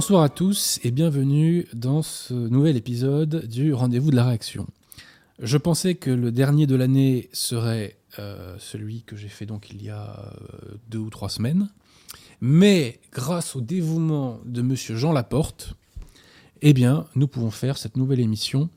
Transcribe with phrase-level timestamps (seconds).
[0.00, 4.66] Bonsoir à tous et bienvenue dans ce nouvel épisode du Rendez-vous de la réaction.
[5.40, 9.84] Je pensais que le dernier de l'année serait euh, celui que j'ai fait donc il
[9.84, 11.68] y a euh, deux ou trois semaines,
[12.40, 15.74] mais grâce au dévouement de Monsieur Jean Laporte,
[16.62, 18.70] eh bien, nous pouvons faire cette nouvelle émission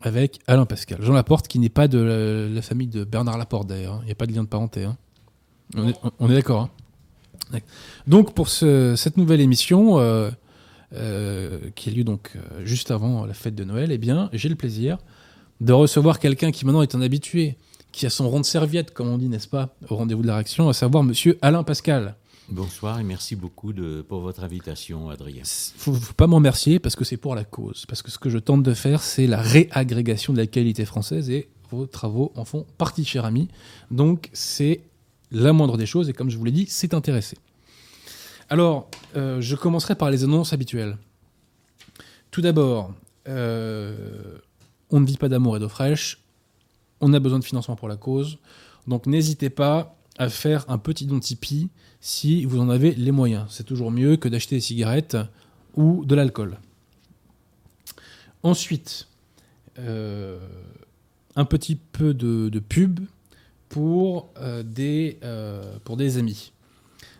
[0.00, 1.02] avec Alain Pascal.
[1.02, 3.98] Jean Laporte, qui n'est pas de la, famille de Bernard Laporte hein.
[4.00, 4.84] il n'y a pas de lien de parenté.
[4.84, 4.96] hein.
[6.18, 6.70] On est, d'accord.
[7.52, 7.60] hein.
[8.06, 10.30] Donc pour ce- cette nouvelle émission, euh,
[10.94, 14.48] euh, qui a lieu donc euh, juste avant la fête de Noël, eh bien, j'ai
[14.48, 14.98] le plaisir
[15.60, 17.56] de recevoir quelqu'un qui maintenant est un habitué,
[17.92, 20.34] qui a son rond de serviette, comme on dit, n'est-ce pas, au rendez-vous de la
[20.34, 22.16] réaction, à savoir Monsieur Alain Pascal.
[22.48, 25.42] Bonsoir et merci beaucoup de, pour votre invitation, Adrien.
[25.44, 27.86] Faut, faut pas m'en remercier parce que c'est pour la cause.
[27.86, 31.30] Parce que ce que je tente de faire, c'est la réagrégation de la qualité française
[31.30, 33.48] et vos travaux en font partie, cher ami.
[33.90, 34.80] Donc c'est
[35.30, 37.36] la moindre des choses et comme je vous l'ai dit, c'est intéressé.
[38.52, 40.98] Alors, euh, je commencerai par les annonces habituelles.
[42.30, 42.92] Tout d'abord,
[43.26, 44.36] euh,
[44.90, 46.20] on ne vit pas d'amour et d'eau fraîche.
[47.00, 48.36] On a besoin de financement pour la cause.
[48.86, 51.70] Donc n'hésitez pas à faire un petit don Tipeee
[52.02, 53.46] si vous en avez les moyens.
[53.48, 55.16] C'est toujours mieux que d'acheter des cigarettes
[55.74, 56.58] ou de l'alcool.
[58.42, 59.08] Ensuite,
[59.78, 60.38] euh,
[61.36, 63.00] un petit peu de, pub
[63.70, 64.28] pour,
[64.62, 65.18] des,
[65.84, 66.52] pour des amis.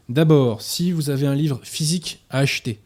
[0.08, 2.80] D'abord, si vous avez un livre physique à acheter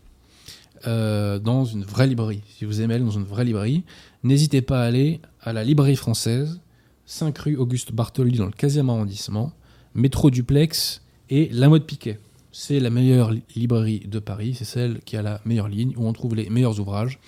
[0.87, 3.84] euh, dans une vraie librairie, si vous aimez aller dans une vraie librairie,
[4.22, 6.60] n'hésitez pas à aller à la librairie française,
[7.06, 9.53] 5 rue Auguste Bartholdi dans le 15e arrondissement,
[9.94, 12.19] métro duplex et la mode Piquet.
[12.53, 16.06] C'est la meilleure li- librairie de Paris, c'est celle qui a la meilleure ligne, où
[16.06, 17.19] on trouve les meilleurs ouvrages.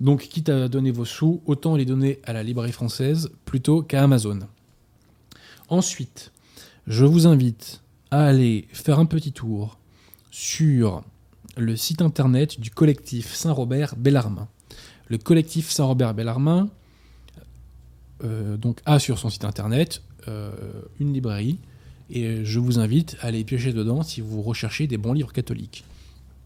[0.00, 4.02] Donc, quitte à donner vos sous, autant les donner à la librairie française plutôt qu'à
[4.04, 4.38] Amazon.
[5.68, 6.32] Ensuite,
[6.86, 9.78] je vous invite aller faire un petit tour
[10.30, 11.02] sur
[11.56, 14.48] le site internet du collectif Saint-Robert Bellarmin.
[15.08, 16.68] Le collectif Saint-Robert Bellarmin
[18.24, 20.50] euh, donc a sur son site internet euh,
[21.00, 21.58] une librairie
[22.10, 25.84] et je vous invite à aller piocher dedans si vous recherchez des bons livres catholiques.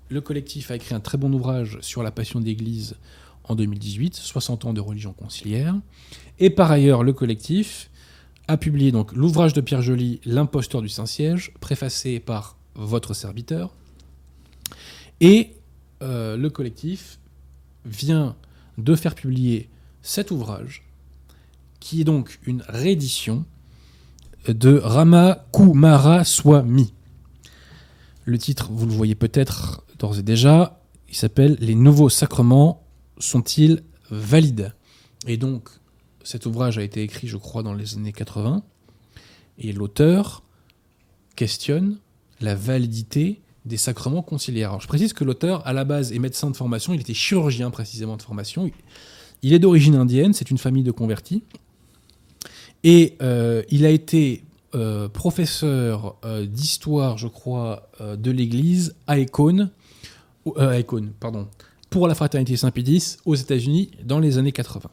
[0.09, 2.97] Le collectif a écrit un très bon ouvrage sur la Passion d'Église
[3.45, 5.75] en 2018, 60 ans de religion conciliaire.
[6.39, 7.91] Et par ailleurs, le collectif
[8.53, 13.75] a publié donc l'ouvrage de Pierre Joly, L'imposteur du Saint-Siège, préfacé par votre serviteur.
[15.21, 15.55] Et
[16.03, 17.19] euh, le collectif
[17.87, 18.37] vient
[18.77, 19.71] de faire publier
[20.03, 20.85] cet ouvrage,
[21.81, 23.47] qui est donc une réédition
[24.47, 26.93] de Rama Kumara Swami.
[28.27, 32.85] Le titre, vous le voyez peut-être d'ores et déjà, il s'appelle Les nouveaux sacrements
[33.19, 34.75] sont-ils valides?
[35.27, 35.71] Et donc,
[36.25, 38.63] cet ouvrage a été écrit, je crois, dans les années 80,
[39.59, 40.43] et l'auteur
[41.37, 41.99] questionne
[42.41, 44.71] la validité des sacrements conciliaires.
[44.71, 47.71] Alors, je précise que l'auteur, à la base, est médecin de formation, il était chirurgien
[47.71, 48.71] précisément de formation.
[49.43, 51.43] Il est d'origine indienne, c'est une famille de convertis.
[52.85, 54.43] Et euh, il a été
[54.75, 59.71] euh, professeur euh, d'histoire, je crois, de l'Église à Econe,
[61.21, 61.47] pardon,
[61.91, 64.91] pour la fraternité Saint-Pédis aux États-Unis dans les années 80.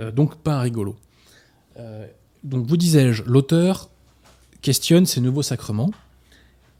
[0.00, 0.96] Euh, donc pas un rigolo.
[1.78, 2.06] Euh,
[2.44, 3.90] donc vous disais-je, l'auteur
[4.60, 5.90] questionne ces nouveaux sacrements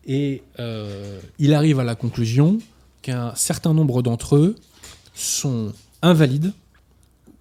[0.05, 2.59] et euh, il arrive à la conclusion
[3.03, 4.57] qu'un certain nombre d'entre eux
[5.15, 6.53] sont invalides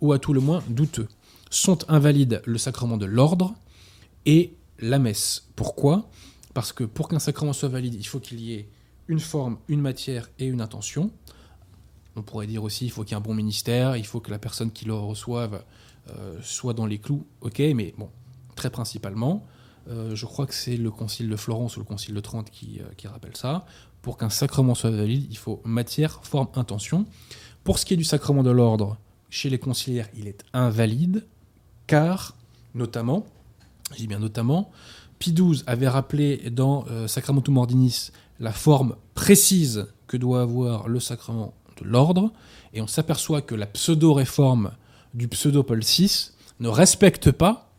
[0.02, 1.08] ou à tout le moins douteux.
[1.50, 3.54] Sont invalides le sacrement de l'ordre
[4.26, 5.48] et la messe.
[5.56, 6.10] Pourquoi?
[6.54, 8.68] Parce que pour qu'un sacrement soit valide, il faut qu'il y ait
[9.08, 11.12] une forme, une matière et une intention.
[12.16, 14.32] On pourrait dire aussi il faut qu'il y ait un bon ministère, il faut que
[14.32, 15.64] la personne qui le reçoive
[16.10, 18.10] euh, soit dans les clous, ok, mais bon,
[18.56, 19.46] très principalement,
[19.88, 22.80] euh, je crois que c'est le concile de Florence ou le concile de Trente qui,
[22.80, 23.66] euh, qui rappelle ça.
[24.02, 27.06] Pour qu'un sacrement soit valide, il faut matière, forme, intention.
[27.64, 28.98] Pour ce qui est du sacrement de l'ordre,
[29.30, 31.28] chez les conciliaires, il est invalide,
[31.86, 32.36] car,
[32.74, 33.26] notamment,
[33.92, 34.72] je dis bien notamment,
[35.20, 38.10] Pie XII avait rappelé dans Sacramentum Ordinis
[38.40, 42.32] la forme précise que doit avoir le sacrement l'ordre,
[42.74, 44.72] et on s'aperçoit que la pseudo-réforme
[45.14, 47.70] du pseudo-Paul VI ne respecte pas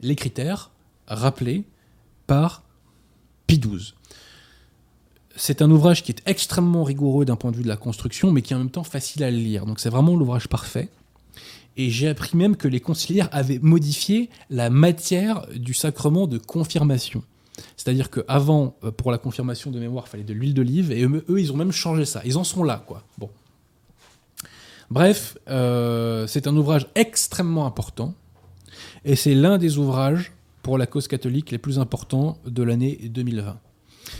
[0.00, 0.70] les critères
[1.06, 1.64] rappelés
[2.26, 2.62] par
[3.46, 3.94] Pie XII.
[5.34, 8.42] C'est un ouvrage qui est extrêmement rigoureux d'un point de vue de la construction, mais
[8.42, 9.66] qui est en même temps facile à lire.
[9.66, 10.88] Donc c'est vraiment l'ouvrage parfait.
[11.76, 17.22] Et j'ai appris même que les conciliaires avaient modifié la matière du sacrement de confirmation.
[17.76, 21.24] C'est-à-dire qu'avant, euh, pour la confirmation de mémoire, il fallait de l'huile d'olive, et eux,
[21.28, 22.20] eux, ils ont même changé ça.
[22.24, 23.04] Ils en sont là, quoi.
[23.16, 23.30] Bon.
[24.90, 28.14] Bref, euh, c'est un ouvrage extrêmement important,
[29.04, 30.32] et c'est l'un des ouvrages
[30.62, 33.58] pour la cause catholique les plus importants de l'année 2020.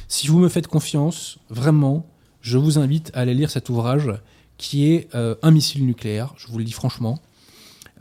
[0.09, 2.07] Si vous me faites confiance, vraiment,
[2.43, 4.13] je vous invite à aller lire cet ouvrage
[4.59, 7.21] qui est euh, Un missile nucléaire, je vous le dis franchement.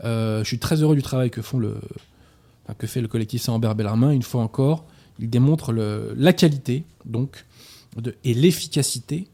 [0.04, 4.10] Euh, je suis très heureux du travail que, fait le collectif Saint-Ambert Bellarmin.
[4.10, 4.84] Une fois encore,
[5.18, 7.46] il démontre la qualité donc,
[8.24, 9.26] et l'efficacité.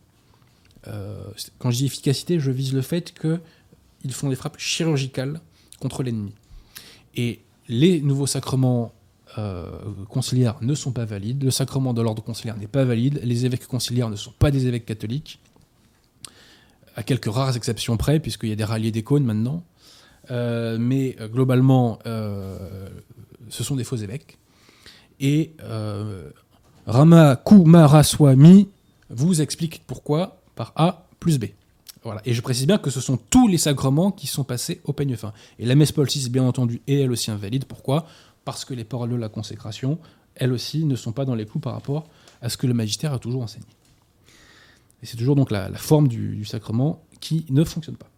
[0.89, 1.17] Euh,
[1.59, 5.41] quand je dis efficacité, je vise le fait qu'ils font des frappes chirurgicales
[5.81, 6.33] contre l'ennemi.
[7.17, 8.93] Et les nouveaux sacrements
[9.39, 9.71] euh,
[10.09, 13.67] conciliaires ne sont pas valides, le sacrement de l'ordre conciliaire n'est pas valide, les évêques
[13.67, 15.41] conciliaires ne sont pas des évêques catholiques,
[16.97, 19.65] à quelques rares exceptions près, puisqu'il y a des ralliés des cônes maintenant.
[20.31, 24.39] Euh, mais globalement, ce sont des faux évêques.
[25.19, 25.55] Et
[26.87, 28.69] Rama Kumaraswamy
[29.11, 31.47] vous explique pourquoi par A plus B.
[32.03, 32.21] Voilà.
[32.27, 35.17] Et je précise bien que ce sont tous les sacrements qui sont passés au peigne
[35.17, 35.33] fin.
[35.59, 37.65] Et la messe Paul bien entendu, est elle aussi invalide.
[37.65, 38.07] Pourquoi?
[38.45, 39.99] Parce que les paroles de la consécration,
[40.35, 42.07] elles aussi, ne sont pas dans les clous par rapport
[42.43, 43.67] à ce que le magistère a toujours enseigné.
[45.03, 48.09] Et c'est toujours donc la, forme du, du sacrement qui ne fonctionne pas.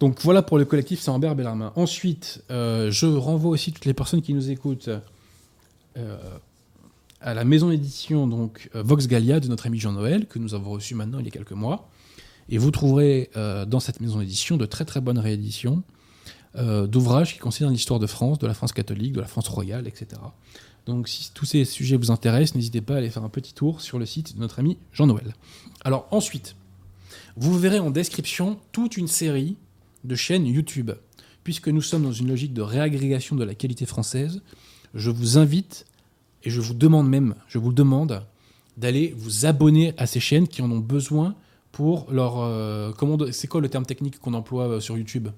[0.00, 1.72] Donc voilà pour le collectif Saint-Ambert Bellarmin.
[1.74, 4.90] Ensuite, euh, je renvoie aussi toutes les personnes qui nous écoutent
[5.96, 6.38] euh,
[7.20, 10.70] à la maison d'édition donc euh, Vox Gallia de notre ami Jean-Noël, que nous avons
[10.70, 11.88] reçu maintenant il y a quelques mois.
[12.48, 15.82] Et vous trouverez euh, dans cette maison d'édition de très très bonnes rééditions
[16.56, 19.88] euh, d'ouvrages qui concernent l'histoire de France, de la France catholique, de la France royale,
[19.88, 20.20] etc.
[20.86, 23.80] Donc si tous ces sujets vous intéressent, n'hésitez pas à aller faire un petit tour
[23.80, 25.34] sur le site de notre ami Jean-Noël.
[25.84, 26.54] Alors ensuite,
[27.36, 29.56] vous verrez en description toute une série
[30.04, 30.92] de chaînes YouTube.
[31.44, 34.42] Puisque nous sommes dans une logique de réagrégation de la qualité française,
[34.94, 35.86] je vous invite,
[36.46, 38.22] et je vous demande même, je vous le demande,
[38.78, 41.34] d'aller vous abonner à ces chaînes qui en ont besoin
[41.72, 42.38] pour leur...
[42.38, 42.92] euh,
[43.32, 45.28] c'est quoi le terme technique qu'on emploie euh, sur YouTube?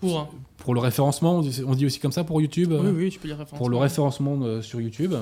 [0.00, 0.28] Pour un.
[0.58, 3.28] Pour le référencement, on dit- aussi comme ça pour YouTube Oui, euh, oui, tu peux
[3.28, 3.58] dire référence.
[3.58, 5.14] pour le référencement euh, sur YouTube.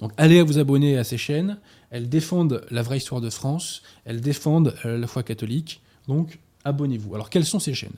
[0.00, 1.58] Donc allez vous abonner à ces chaînes.
[1.90, 3.82] Elles défendent la vraie histoire de France.
[4.04, 5.80] Elles défendent la foi catholique.
[6.08, 7.14] Donc abonnez-vous.
[7.14, 7.96] Alors quelles sont ces chaînes?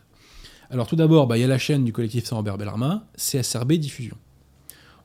[0.71, 4.17] Alors tout d'abord, bah, il y a la chaîne du collectif Saint-Ambert Bellarmin, CSRB Diffusion.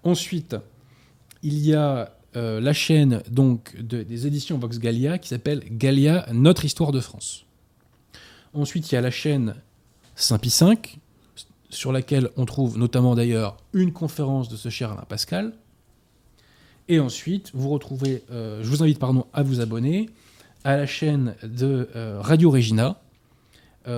[0.03, 0.55] Ensuite,
[1.43, 6.25] il y a euh, la chaîne donc de- des éditions Vox Gallia qui s'appelle Gallia
[6.33, 7.45] Notre Histoire de France.
[8.53, 9.55] Ensuite, il y a la chaîne
[10.15, 10.77] Saint-Pie V,
[11.69, 15.53] sur laquelle on trouve notamment d'ailleurs une conférence de ce cher Alain Pascal.
[16.89, 20.09] Et ensuite, vous retrouvez, euh, je vous invite pardon, à vous abonner
[20.63, 23.01] à la chaîne de euh, Radio Regina,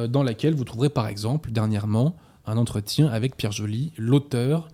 [0.08, 4.70] dans laquelle vous trouverez par exemple dernièrement un entretien avec Pierre Joly, l'auteur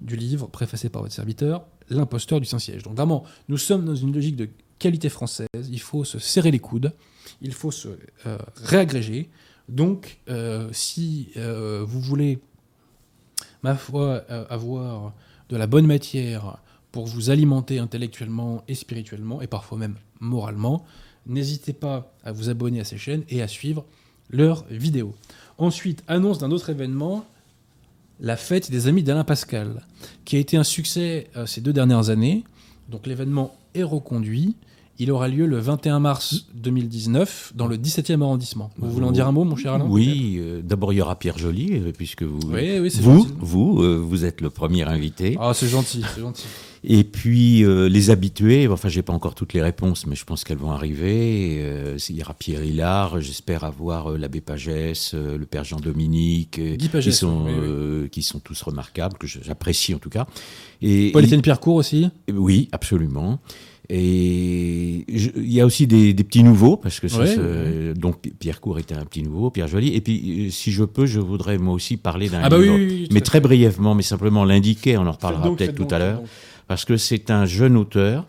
[0.00, 2.82] du livre préfacé par votre serviteur, L'imposteur du Saint-Siège.
[2.84, 6.58] Donc vraiment, nous sommes dans une logique de qualité française, il faut se serrer les
[6.58, 6.92] coudes,
[7.42, 7.88] il faut se
[8.26, 9.28] euh, réagréger.
[9.68, 12.40] Donc, euh, si euh, vous voulez,
[13.62, 15.12] ma foi, avoir
[15.48, 16.58] de la bonne matière
[16.90, 20.84] pour vous alimenter intellectuellement et spirituellement, et parfois même moralement,
[21.26, 23.84] n'hésitez pas à vous abonner à ces chaînes et à suivre
[24.30, 25.14] leurs vidéos.
[25.58, 27.26] Ensuite, annonce d'un autre événement,
[28.20, 29.82] la fête des amis d'Alain Pascal,
[30.24, 32.44] qui a été un succès euh, ces deux dernières années.
[32.88, 34.56] Donc l'événement est reconduit.
[34.98, 38.70] Il aura lieu le 21 mars 2019 dans le 17e arrondissement.
[38.76, 41.18] Vous voulez en dire un mot, mon cher Alain Oui, euh, d'abord il y aura
[41.18, 44.82] Pierre Joly, euh, puisque vous, Oui, oui, c'est vous, vous, euh, vous êtes le premier
[44.82, 45.38] invité.
[45.40, 46.44] Ah, c'est gentil, c'est gentil.
[46.82, 50.44] Et puis euh, les habitués, enfin j'ai pas encore toutes les réponses, mais je pense
[50.44, 51.58] qu'elles vont arriver.
[51.60, 56.58] Euh, il y aura Pierre Hillard, j'espère avoir euh, l'abbé Pagès, euh, le père Jean-Dominique,
[56.58, 57.58] euh, qui sont oui, oui.
[57.68, 60.26] euh, qui sont tous remarquables, que j'apprécie en tout cas.
[60.80, 63.40] Et Paul-Étienne Pierrecourt aussi oui, absolument.
[63.92, 68.20] Et il y a aussi des, des petits nouveaux, parce que ça, Ouais, se- donc
[68.38, 69.94] Pierre Cour était un petit nouveau, Pierre Joly.
[69.96, 73.20] Et puis, si je peux, je voudrais moi aussi parler d'un Ah bah oui, mais
[73.20, 76.22] très brièvement, mais simplement l'indiquer, on en reparlera peut-être tout à l'heure.
[76.70, 78.28] Parce que c'est un jeune auteur.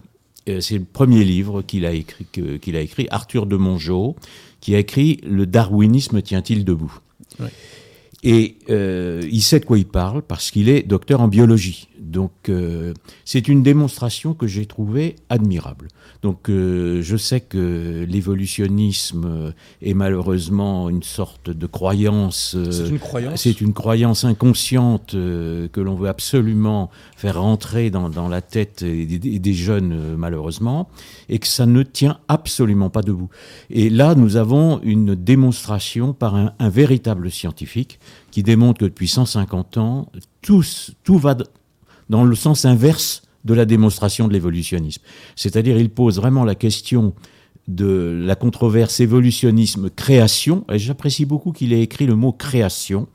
[0.49, 4.15] euh, C'est le premier livre qu'il a écrit, Arthur de Mongeau,
[4.61, 6.91] qui a écrit Le darwinisme tient-il debout?
[8.23, 11.87] Et euh, il sait de quoi il parle parce qu'il est docteur en biologie.
[11.99, 12.93] Donc euh,
[13.25, 15.87] c'est une démonstration que j'ai trouvée admirable.
[16.21, 22.53] Donc euh, je sais que l'évolutionnisme est malheureusement une sorte de croyance.
[22.55, 23.41] euh, C'est une croyance.
[23.41, 28.83] c'est une croyance inconsciente euh, que l'on veut absolument faire rentrer dans, dans la tête
[28.83, 30.89] des, jeunes, euh, malheureusement,
[31.29, 33.29] et que ça ne tient absolument pas debout.
[33.69, 37.99] Et là, nous avons une démonstration par un, un véritable scientifique
[38.31, 40.63] qui démontre que depuis 150 ans, tout,
[41.17, 41.37] va
[42.09, 45.01] dans le sens inverse de la démonstration de l'évolutionnisme.
[45.35, 47.13] C'est-à-dire, il pose vraiment la question
[47.67, 53.07] de la controverse évolutionnisme-création, et j'apprécie beaucoup qu'il ait écrit le mot création,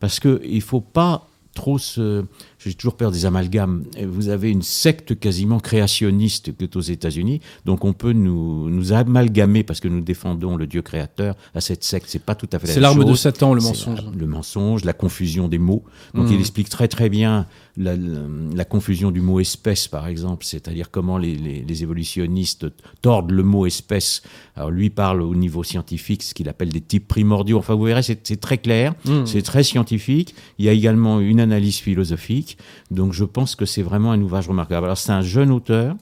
[0.00, 2.24] parce qu'il ne faut pas trop se,
[2.68, 3.84] j'ai toujours peur des amalgames.
[4.06, 9.62] Vous avez une secte quasiment créationniste que aux États-Unis, donc on peut nous, nous amalgamer
[9.64, 12.06] parce que nous défendons le Dieu créateur à cette secte.
[12.08, 13.14] C'est pas tout à fait la C'est l'arme de.
[13.14, 14.04] Satan, le mensonge.
[14.04, 15.84] la- le mensonge, la confusion des mots.
[16.14, 16.32] Donc Mm.
[16.34, 18.18] il explique très très bien la, la-
[18.54, 22.66] la confusion du mot espèce, par exemple, c'est-à-dire comment les, les- les évolutionnistes
[23.02, 24.22] tordent le mot espèce.
[24.56, 27.58] Alors lui parle au niveau scientifique, ce qu'il appelle des types primordiaux.
[27.58, 29.24] Enfin, vous verrez, c'est très clair, Mm.
[29.26, 30.34] c'est très scientifique.
[30.58, 32.49] Il y a également une analyse philosophique.
[32.90, 34.86] Donc je pense que c'est vraiment un ouvrage remarquable.
[34.86, 35.96] Alors c'est un jeune auteur.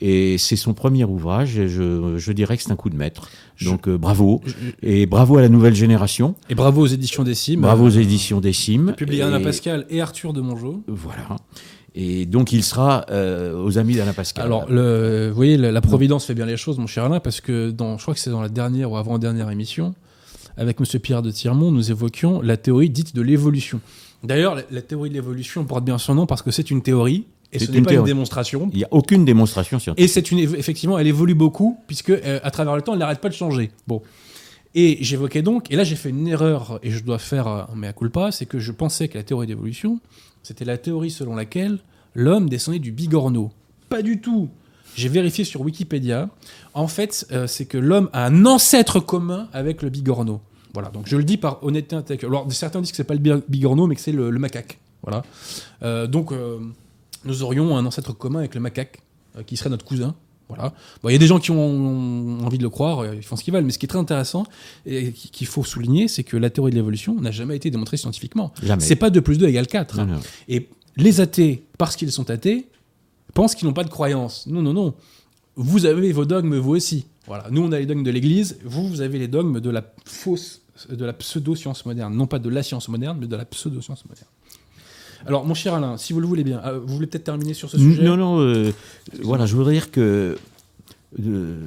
[0.00, 3.28] Et c'est son premier ouvrage, et je, je dirais que c'est un coup de maître.
[3.64, 4.40] Donc euh, bravo,
[4.80, 7.62] et bravo à la nouvelle génération, Et bravo aux éditions des Cimes.
[7.62, 8.94] bravo aux éditions des Cimes.
[8.96, 10.84] Publié Anna Pascal et Arthur de Mongeau.
[10.86, 11.34] voilà.
[11.96, 14.44] Et donc il sera euh, aux amis d'Alain Pascal.
[14.46, 17.40] Alors, le, vous voyez, la, la Providence fait bien les choses, mon cher Alain, parce
[17.40, 19.96] que dans, je crois que c'est dans la dernière ou avant-dernière émission,
[20.56, 23.80] avec Monsieur Pierre de Tirmont, nous évoquions la théorie dite de l'évolution.
[24.24, 27.26] D'ailleurs, la, la théorie de l'évolution porte bien son nom parce que c'est une théorie
[27.52, 28.10] et C'est ce n'est une pas une théorie.
[28.10, 28.68] démonstration.
[28.72, 30.04] il n'y a aucune démonstration scientifique.
[30.04, 33.20] Et c'est une effectivement, elle évolue beaucoup puisque euh, à travers le temps, elle n'arrête
[33.20, 33.70] pas de changer.
[33.86, 34.02] Bon.
[34.74, 37.76] Et j'évoquais donc, et là j'ai fait une erreur et je dois faire euh, un
[37.76, 39.98] mea culpa, c'est que je pensais que la théorie d'évolution,
[40.42, 41.78] c'était la théorie selon laquelle
[42.14, 43.50] l'homme descendait du bigorneau.
[43.88, 44.50] Pas du tout.
[44.94, 46.28] J'ai vérifié sur Wikipédia.
[46.74, 50.40] En fait, euh, c'est que l'homme a un ancêtre commun avec le bigorneau.
[50.78, 50.90] Voilà.
[50.90, 52.30] Donc je le dis par honnêteté intellectuelle.
[52.30, 54.78] Alors certains disent que c'est pas le bi- bigorneau, mais que c'est le, le macaque.
[55.02, 55.24] Voilà.
[55.82, 56.58] Euh, donc euh,
[57.24, 59.00] nous aurions un ancêtre commun avec le macaque,
[59.36, 60.14] euh, qui serait notre cousin.
[60.48, 60.72] Voilà.
[61.02, 63.36] Bon, il y a des gens qui ont, ont envie de le croire, ils font
[63.36, 64.44] ce qu'ils veulent, mais ce qui est très intéressant
[64.86, 67.96] et qui- qu'il faut souligner, c'est que la théorie de l'évolution n'a jamais été démontrée
[67.98, 68.52] scientifiquement.
[68.62, 68.82] Jamais.
[68.82, 69.98] C'est pas 2 plus 2 égale 4.
[69.98, 70.20] Non, non.
[70.48, 72.66] Et les athées, parce qu'ils sont athées,
[73.34, 74.46] pensent qu'ils n'ont pas de croyance.
[74.46, 74.94] Non, non, non.
[75.56, 77.04] Vous avez vos dogmes, vous aussi.
[77.26, 77.48] Voilà.
[77.50, 78.58] Nous, on a les dogmes de l'Église.
[78.64, 82.14] Vous, vous avez les dogmes de la fausse, de la pseudo-science moderne.
[82.14, 84.28] Non pas de la science moderne, mais de la pseudo-science moderne.
[85.26, 87.68] Alors, mon cher Alain, si vous le voulez bien, euh, vous voulez peut-être terminer sur
[87.68, 88.70] ce sujet Non, non, euh,
[89.22, 90.36] voilà, je voudrais dire que
[91.20, 91.60] euh,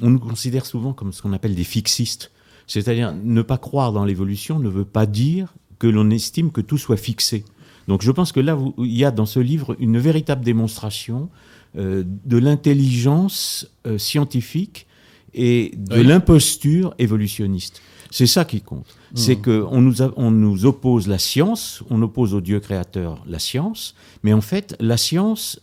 [0.00, 2.30] on nous considère souvent comme ce qu'on appelle des fixistes.
[2.66, 6.78] C'est-à-dire, ne pas croire dans l'évolution ne veut pas dire que l'on estime que tout
[6.78, 7.44] soit fixé.
[7.88, 11.28] Donc je pense que là, vous- il y a dans ce livre une véritable démonstration
[11.76, 14.86] euh, de l'intelligence euh, scientifique
[15.34, 16.04] et de Oui.
[16.06, 17.82] l'imposture évolutionniste.
[18.16, 18.86] C'est ça qui compte.
[19.16, 23.40] C'est qu'on nous, a- on nous oppose la science, on oppose au Dieu créateur la
[23.40, 25.58] science, mais en fait, la science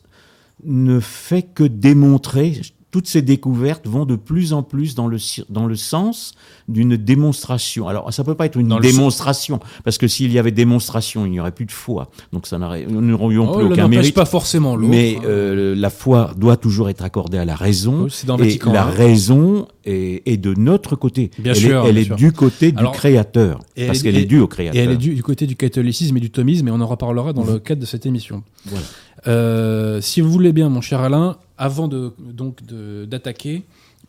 [0.65, 2.59] ne fait que démontrer,
[2.91, 5.17] toutes ces découvertes vont de plus en plus dans le,
[5.49, 6.33] dans le sens
[6.67, 7.87] d'une démonstration.
[7.87, 11.31] Alors, ça peut pas être une Dans démonstration, parce que s'il y avait démonstration, il
[11.31, 12.09] n'y aurait plus de foi.
[12.33, 14.13] Donc, ça nous n'aurions Oh, plus aucun mérite.
[14.15, 14.75] pas forcément.
[14.77, 15.21] Mais hein.
[15.25, 18.03] euh, la foi doit toujours être accordée à la raison.
[18.03, 18.89] Oui, c'est dans et Vatican, la hein.
[18.91, 21.31] raison est, est de notre côté.
[21.39, 22.15] Bien elle sûr, est, elle bien est sûr.
[22.17, 23.59] du côté du créateur.
[23.75, 24.81] et Parce est- qu'elle et- est due au Et créateur.
[24.81, 27.43] elle est du, du côté du catholicisme et du thomisme, et on en reparlera dans
[27.45, 28.43] le cadre de cette émission.
[28.65, 28.85] Voilà.
[29.27, 33.63] Euh, si vous voulez bien, mon cher Alain, avant de, donc de- d'attaquer,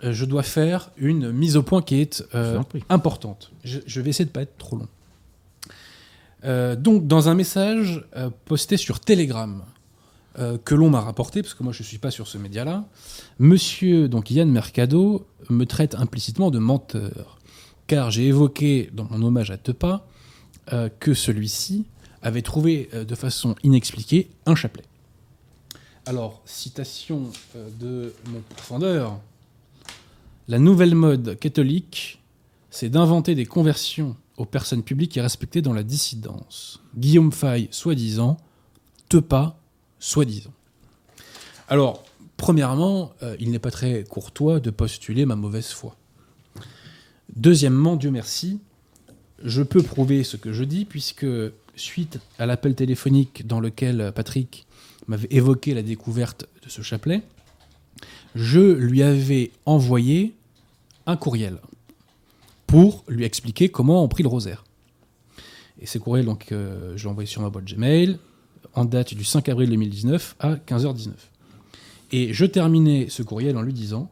[0.04, 3.52] euh, je dois faire une mise au point qui est euh, importante.
[3.64, 4.88] Je, je vais essayer de pas être trop long.
[6.78, 8.04] Donc, dans un message
[8.46, 9.62] posté sur Telegram
[10.64, 12.84] que l'on m'a rapporté, parce que moi je ne suis pas sur ce média-là,
[13.38, 17.38] Monsieur donc Yann Mercado me traite implicitement de menteur,
[17.86, 20.04] car j'ai évoqué dans mon hommage à Tepa
[20.98, 21.84] que celui-ci
[22.22, 24.82] avait trouvé de façon inexpliquée un chapelet.
[26.04, 29.20] Alors, citation euh, de mon pourfendeur.
[30.48, 32.20] La nouvelle mode catholique,
[32.70, 36.80] c'est d'inventer des conversions aux personnes publiques et respectées dans la dissidence.
[36.96, 38.36] Guillaume Fay, soi-disant,
[39.08, 39.56] Tepa,
[40.00, 40.52] soi-disant.
[41.68, 42.02] Alors,
[42.36, 45.94] premièrement, euh, il n'est pas très courtois de postuler ma mauvaise foi.
[47.36, 48.58] Deuxièmement, Dieu merci,
[49.44, 51.26] je peux prouver ce que je dis, puisque
[51.76, 54.66] suite à l'appel téléphonique dans lequel Patrick
[55.12, 57.22] m'avait évoqué la découverte de ce chapelet,
[58.34, 60.32] je lui avais envoyé
[61.06, 61.58] un courriel
[62.66, 64.64] pour lui expliquer comment on prie le rosaire.
[65.80, 68.18] Et ces courriels, donc, euh, je l'ai envoyé sur ma boîte Gmail,
[68.74, 71.10] en date du 5 avril 2019 à 15h19.
[72.12, 74.10] Et je terminais ce courriel en lui disant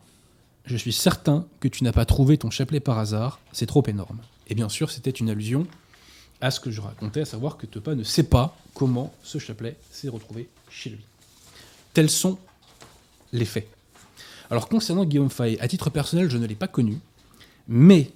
[0.66, 4.18] Je suis certain que tu n'as pas trouvé ton chapelet par hasard, c'est trop énorme.
[4.48, 5.66] Et bien sûr, c'était une allusion
[6.42, 9.76] à ce que je racontais, à savoir que Tepa ne sait pas comment ce chapelet
[9.90, 11.04] s'est retrouvé chez lui.
[11.92, 12.38] Tels sont
[13.32, 13.68] les faits.
[14.50, 16.98] Alors concernant Guillaume Fay, à titre personnel, je ne l'ai pas connu,
[17.68, 18.10] mais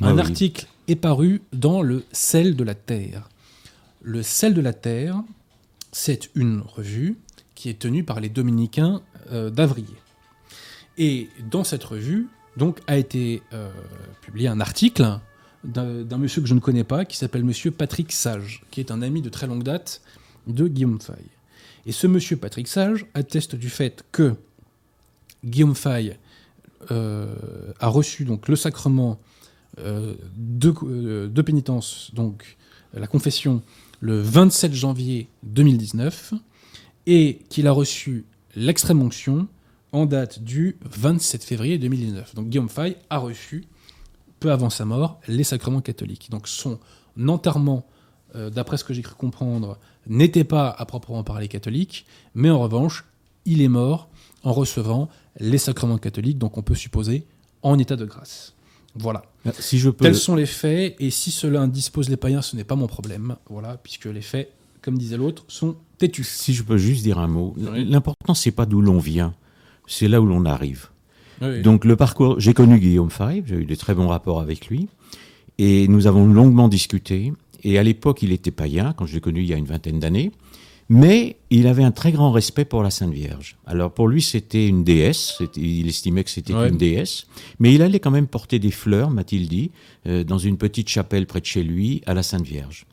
[0.00, 0.20] Ah un oui.
[0.20, 3.28] article est paru dans le Sel de la Terre.
[4.02, 5.22] Le Sel de la Terre,
[5.92, 7.16] c'est une revue
[7.54, 9.94] qui est tenue par les dominicains euh, d'Avrier.
[10.98, 13.70] Et dans cette revue, donc, a été euh,
[14.22, 15.18] publié un article
[15.64, 18.90] d'un d'un monsieur que je ne connais pas, qui s'appelle monsieur Patrick Sage, qui est
[18.90, 20.00] un ami de très longue date
[20.46, 21.16] de Guillaume Fay.
[21.86, 24.34] Et ce monsieur Patrick Sage atteste du fait que
[25.44, 26.18] Guillaume Fay
[26.90, 27.32] euh,
[27.78, 29.20] a reçu donc le sacrement
[29.78, 32.56] euh, de, euh, de pénitence, donc
[32.92, 33.62] la confession,
[34.00, 36.34] le 27 janvier 2019,
[37.06, 38.24] et qu'il a reçu
[38.56, 39.46] l'extrême onction
[39.92, 42.34] en date du 27 février 2019.
[42.34, 43.64] Donc Guillaume Fay a reçu,
[44.40, 46.30] peu avant sa mort, les sacrements catholiques.
[46.30, 46.80] Donc son
[47.28, 47.86] enterrement,
[48.34, 52.58] euh, d'après ce que j'ai cru comprendre, n'était pas à proprement parler catholique, mais en
[52.58, 53.04] revanche,
[53.44, 54.08] il est mort
[54.42, 55.08] en recevant
[55.38, 57.24] les sacrements catholiques, donc on peut supposer
[57.62, 58.54] en état de grâce.
[58.94, 59.22] Voilà.
[59.58, 60.04] Si je peux...
[60.04, 63.36] Tels sont les faits, et si cela indispose les païens, ce n'est pas mon problème,
[63.50, 66.24] voilà, puisque les faits, comme disait l'autre, sont têtus.
[66.24, 69.34] Si je peux juste dire un mot, l'important c'est pas d'où l'on vient,
[69.86, 70.88] c'est là où l'on arrive.
[71.42, 71.60] Oui.
[71.62, 74.88] Donc le parcours, j'ai connu Guillaume Fay, j'ai eu des très bons rapports avec lui,
[75.58, 77.32] et nous avons longuement discuté.
[77.64, 79.98] Et à l'époque, il était païen, quand je l'ai connu il y a une vingtaine
[80.00, 80.32] d'années,
[80.88, 83.56] mais il avait un très grand respect pour la Sainte Vierge.
[83.66, 86.68] Alors pour lui, c'était une déesse, il estimait que c'était Ouais.
[86.68, 87.26] une déesse,
[87.58, 89.72] mais il allait quand même porter des fleurs, m'a-t-il dit,
[90.06, 92.84] euh, dans une petite chapelle près de chez lui, à la Sainte Vierge.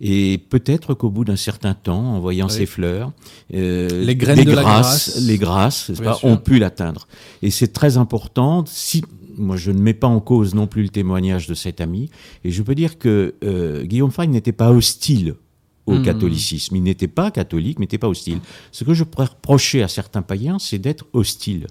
[0.00, 2.52] Et peut-être qu'au bout d'un certain temps, en voyant Oui.
[2.52, 3.12] ces fleurs,
[3.54, 5.20] euh, Les graines de la grâces, grâce.
[5.26, 6.28] les grâces, n'est-ce Bien pas, sûr.
[6.28, 7.06] ont pu l'atteindre.
[7.42, 8.64] Et c'est très important.
[8.66, 9.02] Si
[9.38, 12.10] moi je ne mets pas en cause non plus le témoignage de cet ami,
[12.44, 15.34] et je peux dire que euh, Guillaume Fay n'était pas hostile
[15.86, 16.02] au Mhm.
[16.02, 16.74] catholicisme.
[16.74, 18.40] Il n'était pas catholique, mais n'était pas hostile.
[18.72, 21.68] Ce que je pourrais reprocher à certains païens, c'est d'être hostile.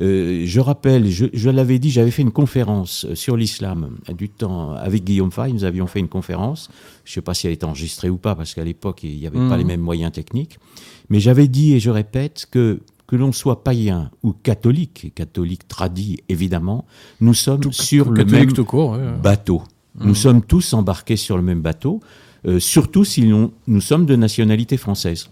[0.00, 4.28] Euh, je rappelle, je, je l'avais dit, j'avais fait une conférence euh, sur l'islam du
[4.30, 5.52] temps avec Guillaume Fay.
[5.52, 6.70] Nous avions fait une conférence.
[7.04, 9.26] Je ne sais pas si elle est enregistrée ou pas, parce qu'à l'époque, il n'y
[9.28, 9.58] avait pas Mhm.
[9.58, 10.58] les mêmes moyens techniques.
[11.08, 12.80] Mais j'avais dit, et je répète, que
[13.12, 16.86] que l'on soit païen ou catholique, catholique tradit évidemment,
[17.20, 19.12] nous sommes sur le même tout court, ouais.
[19.22, 19.60] bateau.
[20.00, 22.00] Nous sommes tous embarqués sur le même bateau,
[22.46, 25.28] euh, surtout si nous sommes de nationalité française.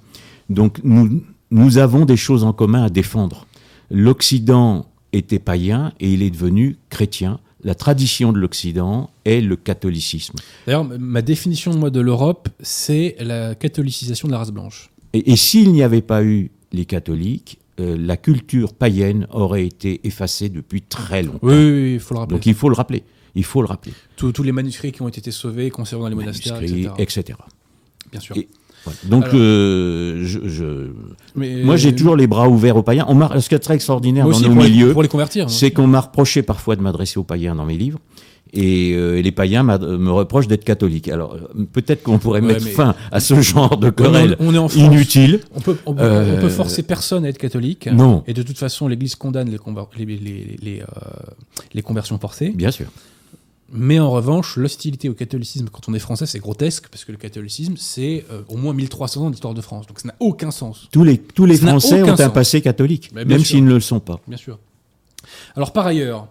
[0.51, 3.47] Donc nous, nous avons des choses en commun à défendre.
[3.91, 7.41] L'Occident était païen et il est devenu chrétien.
[7.65, 10.35] La tradition de l'Occident est le catholicisme.
[10.67, 14.91] D'ailleurs, ma définition moi de l'Europe, c'est la catholicisation de la race blanche.
[15.15, 20.01] Et, et s'il n'y avait pas eu les catholiques, euh, la culture païenne aurait été
[20.05, 21.39] effacée depuis très longtemps.
[21.43, 22.37] Oui, oui, il faut le rappeler.
[22.37, 23.03] Donc il faut le rappeler.
[23.35, 23.93] Il faut le rappeler.
[24.17, 26.91] Tous- tous les manuscrits qui ont été sauvés, conservés dans les monastères, etc.
[26.99, 27.39] etc.
[28.11, 28.37] Bien sûr.
[28.37, 28.49] Et-
[28.85, 28.99] Voilà.
[29.05, 30.91] Donc, Alors- euh, je, je-
[31.37, 33.05] Mais- moi, j'ai toujours les bras ouverts aux païens.
[33.09, 35.09] On ce qui est très extraordinaire Moi dans aussi, nos pour, les, milieux, pour les
[35.09, 35.45] convertir.
[35.45, 35.49] hein.
[35.49, 37.99] c'est qu'on m'a reproché parfois de m'adresser aux païens dans mes livres.
[38.53, 41.09] Et, euh, et les païens m'a- me reprochent d'être catholique.
[41.09, 44.55] Alors, euh, peut-être qu'on pourrait Ouais, mettre fin à ce genre de querelle on, on
[44.55, 44.83] est en France.
[44.83, 45.41] inutile.
[45.55, 47.87] On peut, on, peut- Euh, on peut forcer personne à être catholique.
[47.93, 48.25] Non.
[48.27, 50.85] Et de toute façon, l'Église condamne les, conver- les, les, les, euh,
[51.75, 52.51] les conversions forcées.
[52.51, 52.87] Bien sûr.
[53.73, 57.19] Mais en revanche, l'hostilité au catholicisme, quand on est français, c'est grotesque, parce que le
[57.19, 59.87] catholicisme, c'est euh, au moins 1300 ans d'histoire de France.
[59.87, 62.61] Donc ça n'a aucun sens, Tous les, tous les Ça n'a Français ont un passé
[62.63, 64.19] catholique, même s'ils ne le sont pas.
[64.27, 64.59] bien sûr.
[65.55, 66.27] Alors par ailleurs,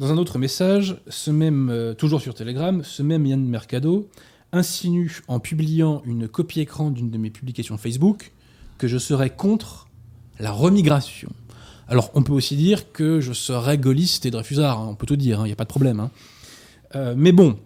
[0.00, 4.08] dans un autre message, ce même, euh, toujours sur Telegram, ce même Yann Mercado
[4.50, 8.32] insinue en publiant une copie écran d'une de mes publications Facebook
[8.78, 9.88] que je serais contre
[10.38, 11.28] la remigration.
[11.86, 15.16] Alors on peut aussi dire que je serais gaulliste et dreyfusard, hein, on peut tout
[15.16, 16.00] dire, il n'y a pas de problème.
[16.00, 16.10] hein.
[16.94, 17.58] Euh, mais bon,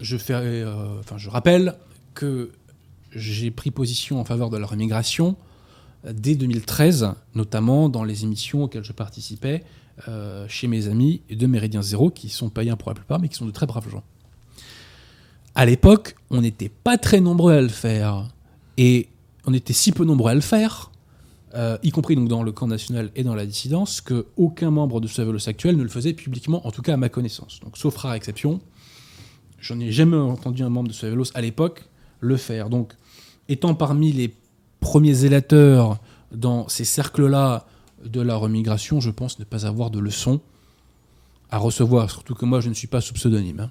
[0.00, 1.74] euh, je rappelle
[2.14, 2.52] que
[3.10, 5.34] j'ai pris position en faveur de la remigration
[6.08, 9.64] dès 2013, notamment dans les émissions auxquelles je participais
[10.08, 13.36] euh, chez mes amis de Méridien Zéro, qui sont païens pour la plupart, mais qui
[13.36, 14.04] sont de très braves gens.
[15.54, 18.28] À l'époque, on n'était pas très nombreux à le faire.
[18.76, 19.08] Et
[19.46, 20.90] on était si peu nombreux à le faire,
[21.54, 25.00] euh, y compris donc dans le camp national et dans la dissidence, que aucun membre
[25.00, 27.60] de Savelos actuel ne le faisait publiquement, en tout cas à ma connaissance.
[27.64, 28.60] Donc, sauf rare exception,
[29.58, 31.88] j'en ai jamais entendu un membre de Savelos à l'époque
[32.20, 32.68] le faire.
[32.68, 32.92] Donc,
[33.48, 34.34] étant parmi les
[34.80, 35.98] premiers zélateurs
[36.32, 37.66] dans ces cercles-là
[38.08, 40.40] de la remigration, je pense ne pas avoir de leçons
[41.50, 43.60] à recevoir, surtout que moi je ne suis pas sous pseudonyme.
[43.60, 43.70] hein.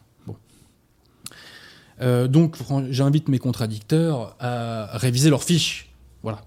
[2.01, 2.57] Euh, donc
[2.89, 5.89] j'invite mes contradicteurs à réviser leurs fiches.
[6.23, 6.41] Voilà.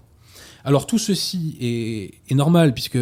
[0.63, 2.99] Alors tout ceci est, normal puisque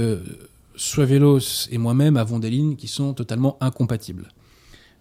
[0.76, 4.30] Suavelos et moi-même avons des lignes qui sont totalement incompatibles.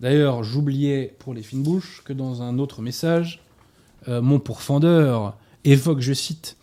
[0.01, 3.43] D'ailleurs, j'oubliais pour les fines bouches que dans un autre message,
[4.09, 6.57] euh, mon pourfendeur évoque, je cite,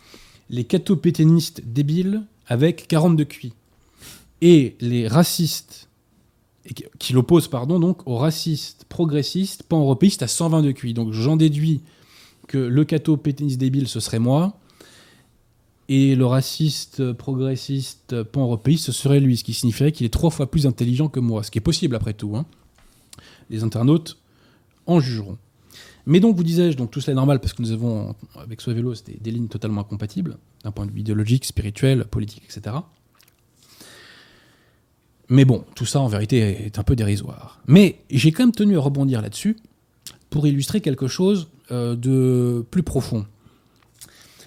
[0.50, 3.52] les cathopéténistes débiles avec 42 QI
[4.40, 5.88] et les racistes
[6.98, 10.94] qui- l'opposent pardon donc aux racistes progressistes pan-européistes à 122 QI.
[10.94, 11.82] Donc j'en déduis
[12.48, 14.58] que le cathopéténiste débile ce serait moi
[15.88, 20.50] et le raciste progressiste pan-européiste ce serait lui, ce qui signifierait qu'il est trois fois
[20.50, 22.36] plus intelligent que moi, ce qui est possible après tout.
[22.36, 22.46] hein.
[23.50, 24.18] Les internautes
[24.86, 25.36] en jugeront.
[26.06, 28.70] Mais donc, vous disais-je, donc tout cela est normal parce que nous avons, avec ce
[28.70, 32.76] vélo, des lignes totalement incompatibles, d'un point de vue idéologique, spirituel, politique, etc.
[35.28, 37.60] Mais bon, tout ça en vérité est un peu dérisoire.
[37.66, 39.56] Mais j'ai quand même tenu à rebondir là-dessus
[40.30, 43.26] pour illustrer quelque chose euh, de plus profond.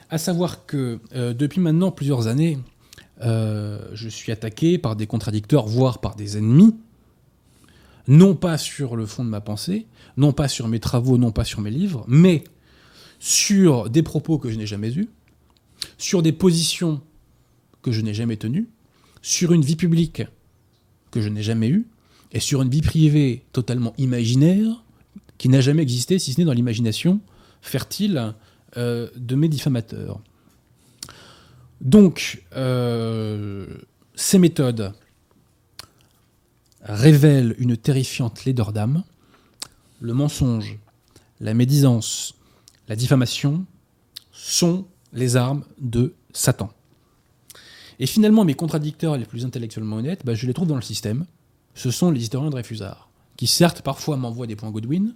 [0.09, 2.59] À savoir que euh, depuis maintenant plusieurs années,
[3.21, 6.75] euh, je suis attaqué par des contradicteurs, voire par des ennemis,
[8.07, 11.43] non pas sur le fond de ma pensée, non pas sur mes travaux, non pas
[11.43, 12.43] sur mes livres, mais
[13.19, 15.09] sur des propos que je n'ai jamais eus,
[15.97, 17.01] sur des positions
[17.81, 18.67] que je n'ai jamais tenues,
[19.21, 20.23] sur une vie publique
[21.11, 21.87] que je n'ai jamais eue,
[22.31, 24.83] et sur une vie privée totalement imaginaire
[25.37, 27.21] qui n'a jamais existé, si ce n'est dans l'imagination
[27.61, 28.33] fertile
[28.75, 30.19] euh, de mes diffamateurs.
[31.81, 33.65] Donc, euh,
[34.15, 34.93] ces méthodes
[36.81, 39.03] révèlent une terrifiante laideur d'âme.
[40.01, 40.77] Le mensonge,
[41.39, 42.35] la médisance,
[42.87, 43.65] la diffamation
[44.31, 46.69] sont les armes de Satan.
[47.99, 51.25] Et finalement, mes contradicteurs les plus intellectuellement honnêtes, bah, je les trouve dans le système.
[51.73, 55.13] Ce sont les historiens de Dreyfusard, qui certes parfois m'envoient des points Godwin,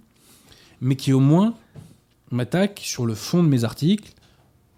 [0.80, 1.54] mais qui au moins
[2.30, 4.12] m'attaquent sur le fond de mes articles,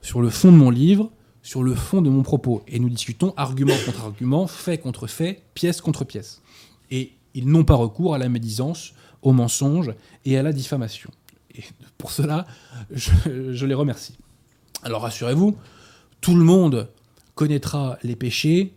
[0.03, 1.11] sur le fond de mon livre,
[1.43, 2.63] sur le fond de mon propos.
[2.69, 6.43] Et nous discutons argument contre argument, fait contre fait, pièce contre pièce.
[6.91, 9.93] Et ils n'ont pas recours à la médisance, au mensonge
[10.25, 11.11] et à la diffamation.
[11.55, 11.65] Et
[11.97, 12.47] pour cela,
[12.91, 14.17] je, je les remercie.
[14.85, 15.57] Alors rassurez-vous,
[16.21, 16.89] tout le monde
[17.35, 18.75] connaîtra les péchés,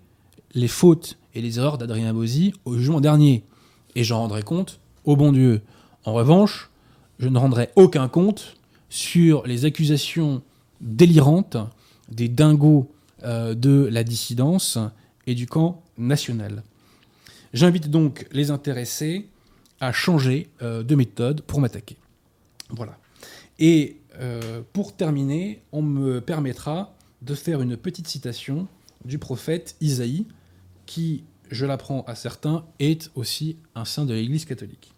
[0.54, 3.44] les fautes et les erreurs d'Adrien Bozzi au jugement dernier.
[3.96, 5.62] Et j'en rendrai compte au bon Dieu.
[6.06, 6.70] En revanche,
[7.20, 8.56] je ne rendrai aucun compte
[8.88, 10.42] sur les accusations
[10.80, 11.58] délirantes
[12.10, 12.90] des dingos
[13.24, 14.80] euh, de la dissidence
[15.26, 16.64] et du camp national.
[17.52, 19.28] J'invite donc les intéressés
[19.82, 21.98] à changer euh, de méthode pour m'attaquer.
[22.70, 22.98] Voilà.
[23.60, 28.68] Et euh, pour terminer, on me permettra de faire une petite citation
[29.06, 30.26] du prophète Isaïe,
[30.86, 34.94] qui, je l'apprends à certains, est aussi un saint de l'Église catholique.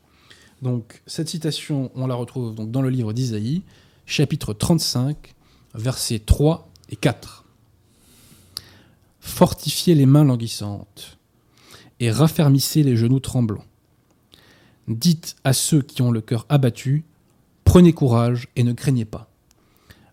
[0.61, 3.63] Donc cette citation, on la retrouve donc dans le livre d'Isaïe,
[4.05, 5.33] chapitre 35,
[5.73, 7.45] versets 3 et 4.
[9.19, 11.17] Fortifiez les mains languissantes
[11.99, 13.65] et raffermissez les genoux tremblants.
[14.87, 17.03] Dites à ceux qui ont le cœur abattu,
[17.69, 19.29] prenez courage et ne craignez pas.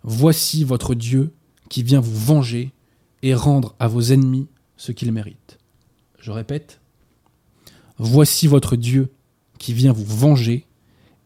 [0.02, 1.32] Voici votre Dieu
[1.70, 2.70] qui vient vous venger
[3.22, 5.56] et rendre à vos ennemis ce qu'ils méritent.
[6.18, 6.80] Je répète,
[7.96, 9.10] voici votre Dieu
[9.58, 10.66] qui vient vous venger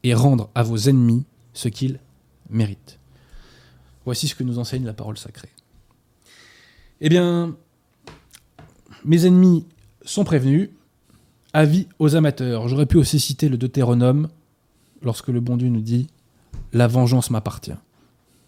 [0.05, 1.99] et rendre à vos ennemis ce qu'ils
[2.49, 3.01] méritent.
[4.05, 5.51] Voici ce que nous enseigne la parole sacrée.
[7.01, 7.57] Eh bien,
[9.05, 9.67] mes ennemis
[10.05, 10.71] sont prévenus.
[11.53, 12.69] Avis aux amateurs.
[12.69, 14.29] J'aurais pu aussi citer le Deutéronome
[15.03, 16.07] lorsque le bon Dieu nous dit
[16.73, 17.73] La vengeance m'appartient.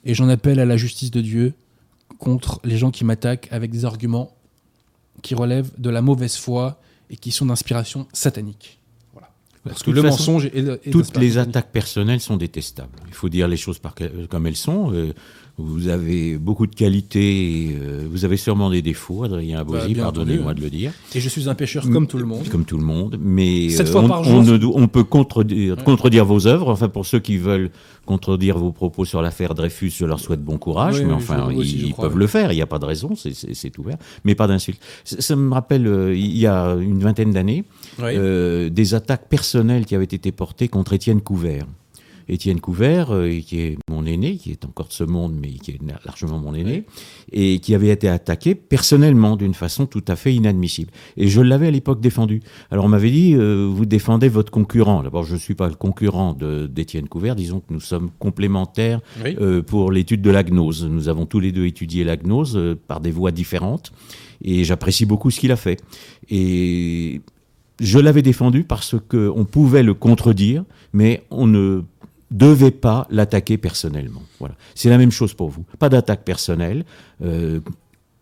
[0.05, 1.55] Et j'en appelle à la justice de Dieu
[2.19, 4.37] contre les gens qui m'attaquent avec des arguments
[5.23, 6.81] qui relèvent de la mauvaise foi
[7.11, 8.81] et qui sont d'inspiration satanique.
[9.13, 9.31] Voilà.
[9.65, 12.97] Parce que le façon, mensonge est, Toutes les attaques personnelles sont détestables.
[13.09, 13.95] Il faut dire les choses par,
[14.29, 14.93] comme elles sont.
[14.93, 15.13] Euh,
[15.59, 20.55] vous avez beaucoup de qualités, euh, vous avez sûrement des défauts, Adrien Abosi, bah, pardonnez-moi
[20.55, 20.93] de le dire.
[21.15, 22.49] Et je suis un pêcheur comme tout le monde.
[22.49, 26.71] Comme tout le monde, mais euh, on, on, peut contredire, contredire, vos œuvres.
[26.71, 27.71] Enfin, pour ceux qui veulent
[28.07, 32.19] contredire vos propos sur l'affaire Dreyfus, je leur souhaite bon courage, mais enfin, ils, peuvent
[32.19, 34.81] le faire, il n'y a pas de raison, c'est ouvert, mais pas d'insulte.
[35.05, 37.65] Ça, me rappelle, euh, il y a une vingtaine d'années,
[37.99, 41.67] des attaques personnelles qui avaient été portées contre Étienne Couvert.
[42.29, 45.73] Étienne Couvert, euh, qui est mon aîné, qui est encore de ce monde, mais qui
[45.73, 46.85] est largement mon aîné,
[47.33, 50.91] et qui avait été attaqué personnellement d'une façon tout à fait inadmissible.
[51.17, 52.41] Et je l'avais à l'époque défendu.
[52.71, 55.03] Alors on m'avait dit, euh, vous défendez votre concurrent.
[55.03, 56.37] D'abord, je ne suis pas le concurrent
[56.69, 60.85] d'Étienne Couvert, disons que nous sommes complémentaires euh, pour l'étude de la gnose.
[60.85, 63.93] Nous avons tous les deux étudié la gnose par des voies différentes,
[64.45, 65.81] et j'apprécie beaucoup ce qu'il a fait.
[66.31, 67.21] Et
[67.81, 71.83] je l'avais défendu parce qu'on pouvait le contredire, mais on ne
[72.33, 74.23] devait pas l'attaquer personnellement.
[74.41, 74.55] Voilà.
[74.75, 75.65] C'est la même chose pour vous.
[75.79, 76.85] Pas d'attaque personnelle.
[77.23, 77.61] Euh,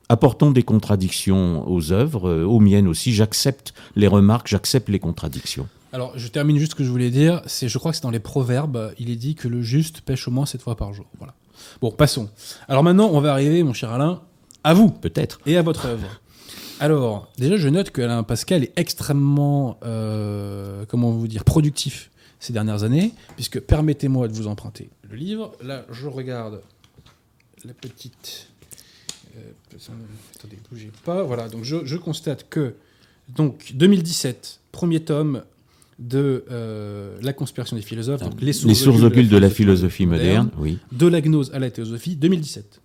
[0.08, 3.12] apportons des contradictions aux œuvres, euh, aux miennes aussi.
[3.12, 5.68] J'accepte les remarques, j'accepte les contradictions.
[5.92, 7.40] Alors, je termine juste ce que je voulais dire.
[7.46, 10.28] C'est, je crois que c'est dans les proverbes, il est dit que le juste pêche
[10.28, 11.06] au moins sept fois par jour.
[11.18, 11.34] Voilà.
[11.80, 12.28] Bon, passons.
[12.68, 14.20] Alors maintenant, on va arriver, mon cher Alain,
[14.64, 14.90] à vous.
[14.90, 15.40] Peut-être.
[15.46, 16.20] Et à votre œuvre.
[16.80, 22.52] Alors, déjà, je note que Alain Pascal est extrêmement, euh, comment vous dire, productif ces
[22.52, 25.52] dernières années, puisque permettez-moi de vous emprunter le livre.
[25.62, 26.62] Là, je regarde
[27.64, 28.48] la petite.
[29.36, 29.76] Euh,
[30.36, 31.22] attendez, bougez pas.
[31.22, 32.74] Voilà, donc je, constate que
[33.28, 35.44] donc 2017, premier tome,
[35.98, 40.78] de euh, La conspiration des philosophes, donc les sources, occultes de, la philosophie moderne, oui.
[40.92, 42.80] de la gnose à la théosophie, 2017.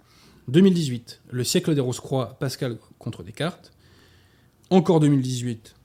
[0.49, 3.71] 2018, Le siècle des Rose-Croix, Pascal contre Descartes.
[4.69, 5.75] Encore 2018,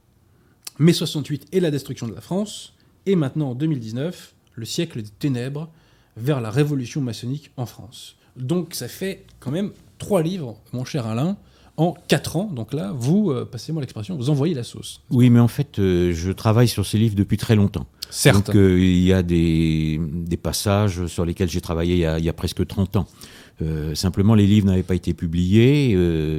[0.81, 2.73] Mai 68 et la destruction de la France.
[3.07, 5.71] Et maintenant, en 2019, Le siècle des ténèbres,
[6.17, 8.17] vers la révolution maçonnique en France.
[8.37, 11.37] Donc ça fait quand même trois livres, mon cher Alain,
[11.77, 12.51] en quatre ans.
[12.53, 15.01] Donc là, vous, euh, passez-moi l'expression, vous envoyez la sauce.
[15.11, 17.87] Oui, mais en fait, euh, je travaille sur ces livres depuis très longtemps.
[18.11, 18.49] Certes.
[18.49, 22.19] Donc euh, il y a des, des, passages sur lesquels j'ai travaillé il y, a,
[22.19, 23.07] il y, a, presque 30 ans.
[23.95, 25.97] Simplement, les livres n'avaient pas été publiés,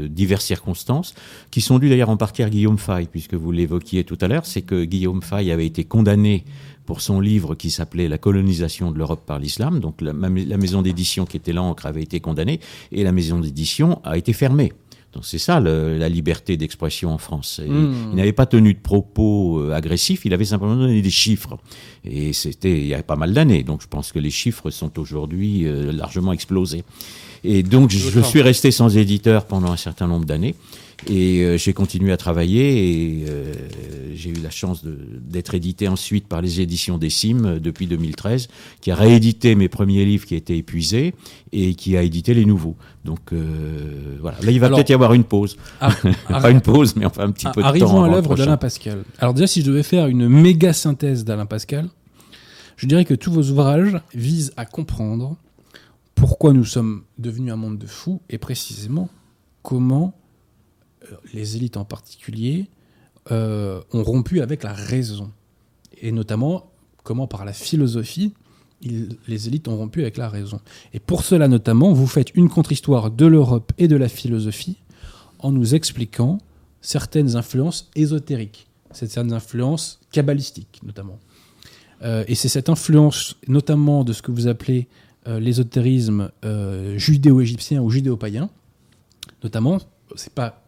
[0.09, 1.13] diverses circonstances,
[1.51, 4.45] qui sont dues d'ailleurs en partie à Guillaume Fay, puisque vous l'évoquiez tout à l'heure,
[4.45, 6.43] c'est que Guillaume Fay avait été condamné
[6.85, 9.79] pour son livre qui s'appelait La colonisation de l'Europe par l'islam.
[9.79, 12.59] Donc la, la maison d'édition qui était l'encre avait été condamnée
[12.91, 14.73] et la maison d'édition a été fermée.
[15.13, 17.59] Donc c'est ça la liberté d'expression en France.
[17.65, 18.11] Hmm.
[18.11, 21.57] Il n'avait pas tenu de propos euh, agressifs, il avait simplement donné des chiffres.
[22.05, 23.63] Et c'était il y a pas mal d'années.
[23.63, 26.83] Donc je pense que les chiffres sont aujourd'hui euh, largement explosés.
[27.43, 30.55] Et donc je suis resté sans éditeur pendant un certain nombre d'années.
[31.07, 33.53] Et euh, j'ai continué à travailler et euh,
[34.13, 38.47] j'ai eu la chance d'être édité ensuite par les éditions des CIM euh, depuis 2013,
[38.81, 41.15] qui a réédité mes premiers livres qui étaient épuisés
[41.51, 42.75] et qui a édité les nouveaux.
[43.03, 43.33] Donc
[44.21, 45.57] voilà, là il va peut-être y avoir une pause.
[46.29, 47.67] Ah, Pas une pause, mais enfin un petit peu de temps.
[47.67, 49.03] Arrivons à l'œuvre d'Alain Pascal.
[49.19, 51.89] Alors déjà, si je devais faire une méga synthèse d'Alain Pascal,
[52.77, 55.35] je dirais que tous vos ouvrages visent à comprendre
[56.15, 59.09] pourquoi nous sommes devenus un monde de fous et précisément
[59.63, 60.13] comment
[61.33, 62.69] les élites en particulier,
[63.29, 65.31] euh, ont rompu avec la raison.
[66.01, 66.71] Et notamment,
[67.03, 68.33] comment par la philosophie,
[68.81, 70.59] les élites ont rompu avec la raison.
[70.91, 74.77] Et pour cela notamment, vous faites une contre-histoire de l'Europe et de la philosophie
[75.37, 76.39] en nous expliquant
[76.81, 81.19] certaines influences ésotériques, certaines influences kabbalistiques notamment.
[82.01, 84.87] Euh, et c'est cette influence notamment de ce que vous appelez
[85.27, 86.31] euh, l'ésotérisme
[86.95, 88.49] judéo-égyptien ou judéo-païen,
[89.43, 89.77] notamment,
[90.15, 90.60] c'est pas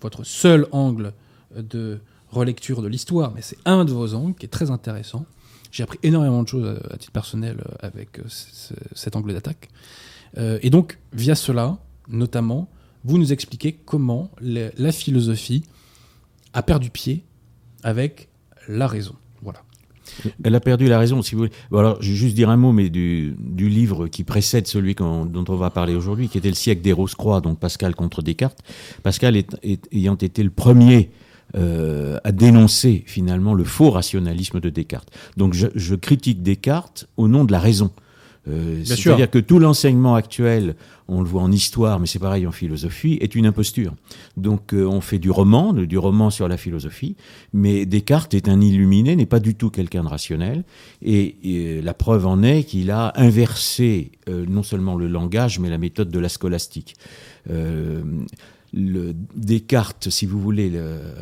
[0.00, 1.12] votre seul angle
[1.54, 5.26] de relecture de l'histoire, mais c'est un de vos angles qui est très intéressant.
[5.72, 8.24] J'ai appris énormément de choses euh, à, titre personnel euh, avec euh,
[8.94, 9.68] cet angle d'attaque.
[10.36, 12.68] et donc, via cela, notamment,
[13.04, 15.64] vous nous expliquez comment la philosophie
[16.52, 17.24] a perdu pied
[17.82, 18.28] avec
[18.68, 19.14] la raison.
[20.42, 21.52] Elle a perdu la raison, si vous voulez.
[21.72, 25.56] alors, je vais juste dire un mot, mais du, livre qui précède celui dont on
[25.56, 28.58] va parler aujourd'hui, qui était Le siècle des Rose-Croix, donc Pascal contre Descartes.
[29.02, 29.40] Pascal
[29.92, 31.10] ayant été le premier
[31.56, 35.10] euh, à dénoncer finalement le faux rationalisme de Descartes.
[35.36, 37.90] Donc, je critique Descartes au nom de la raison.
[38.50, 40.74] Euh, c'est-à-dire que tout l'enseignement actuel,
[41.08, 43.94] on le voit en histoire, mais c'est pareil en philosophie, est une imposture.
[44.36, 47.16] Donc euh, on fait du roman, du roman sur la philosophie,
[47.52, 50.64] mais Descartes est un illuminé, n'est pas du tout quelqu'un de rationnel,
[51.02, 55.78] et, la preuve en est qu'il a inversé euh, non seulement le langage, mais la
[55.78, 56.94] méthode de la scolastique
[58.72, 60.72] le Descartes, si vous voulez,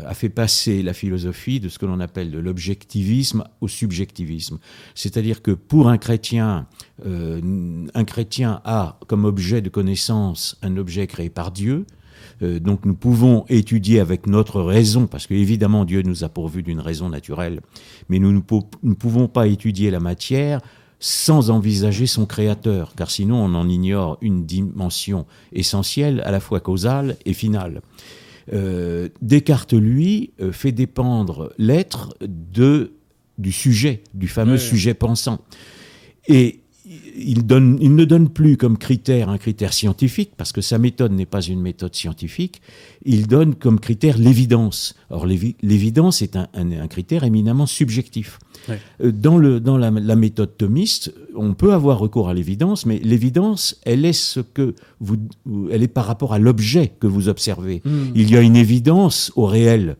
[0.07, 4.59] a fait passer la philosophie de ce que l'on appelle de l'objectivisme au subjectivisme.
[4.95, 6.67] C'est-à-dire que pour un chrétien,
[7.07, 7.41] euh,
[7.95, 11.87] un chrétien a comme objet de connaissance un objet créé par Dieu.
[12.43, 16.63] Euh, donc nous pouvons étudier avec notre raison, parce que évidemment Dieu nous a pourvu
[16.63, 17.61] d'une raison naturelle,
[18.09, 20.61] mais nous ne pouvons pas étudier la matière
[21.01, 26.61] sans envisager son créateur, car sinon on en ignore une dimension essentielle, à la fois
[26.61, 27.83] causale et finale.
[28.53, 32.93] Euh, Descartes, lui, euh, fait dépendre l'être de,
[33.37, 35.41] du sujet, du fameux sujet pensant.
[36.27, 36.61] Et
[37.16, 41.12] il, donne, il, ne donne plus comme critère un critère scientifique, parce que sa méthode
[41.12, 42.61] n'est pas une méthode scientifique,
[43.05, 44.94] il donne comme critère l'évidence.
[45.11, 48.38] Or, l'évidence est un, un, critère éminemment subjectif.
[48.70, 53.79] Euh, dans, le, dans la, méthode thomiste, on peut avoir recours à l'évidence, mais l'évidence,
[53.85, 55.16] elle est ce que vous,
[55.70, 57.83] elle est par rapport à l'objet que vous observez.
[57.85, 58.12] Hmm.
[58.14, 59.96] Il y a une évidence au réel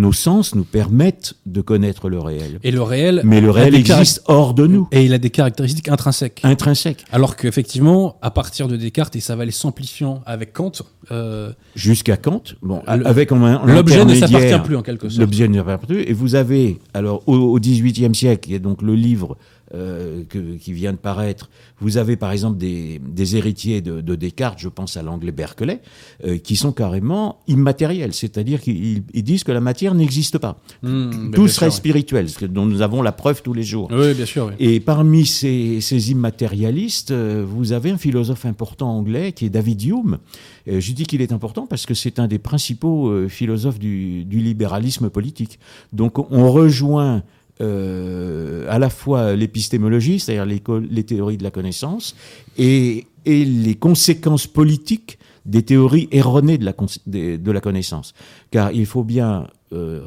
[0.00, 2.58] nos sens nous permettent de connaître le réel.
[2.62, 4.88] Et le réel, mais le réel existe hors de nous.
[4.90, 6.40] Et il a des caractéristiques intrinsèques.
[6.42, 7.04] Intrinsèques.
[7.12, 10.72] Alors qu'effectivement, à partir de Descartes, et ça va aller s'amplifiant avec Kant.
[11.12, 15.20] Euh, Jusqu'à Kant, bon, avec l'objet ne s'appartient plus en quelque sorte.
[15.20, 16.02] L'objet ne s'appartient plus.
[16.02, 19.36] Et vous avez, alors au XVIIIe siècle, il y a donc le livre
[19.72, 20.24] euh,
[20.60, 21.48] qui vient de paraître.
[21.78, 25.80] Vous avez par exemple des, héritiers de, Descartes, je pense à l'anglais Berkeley,
[26.24, 30.58] euh, qui sont carrément immatériels, c'est-à-dire qu'ils disent que la matière n'existe pas.
[30.82, 33.88] Hmm, Tout serait spirituel, dont nous avons la preuve tous les jours.
[33.92, 34.50] Oui, bien sûr.
[34.58, 40.18] Et parmi ces, immatérialistes, euh, vous avez un philosophe important anglais qui est David Hume.
[40.66, 45.60] je dis qu'il est important parce que c'est un des principaux philosophes du libéralisme politique.
[45.92, 47.22] Donc on rejoint
[47.60, 52.16] euh, à la fois l'épistémologie, c'est-à-dire les, théories de la connaissance,
[52.58, 56.74] et, les conséquences politiques des théories erronées de la,
[57.06, 58.14] de, de la connaissance.
[58.50, 60.00] Car il faut bien, euh,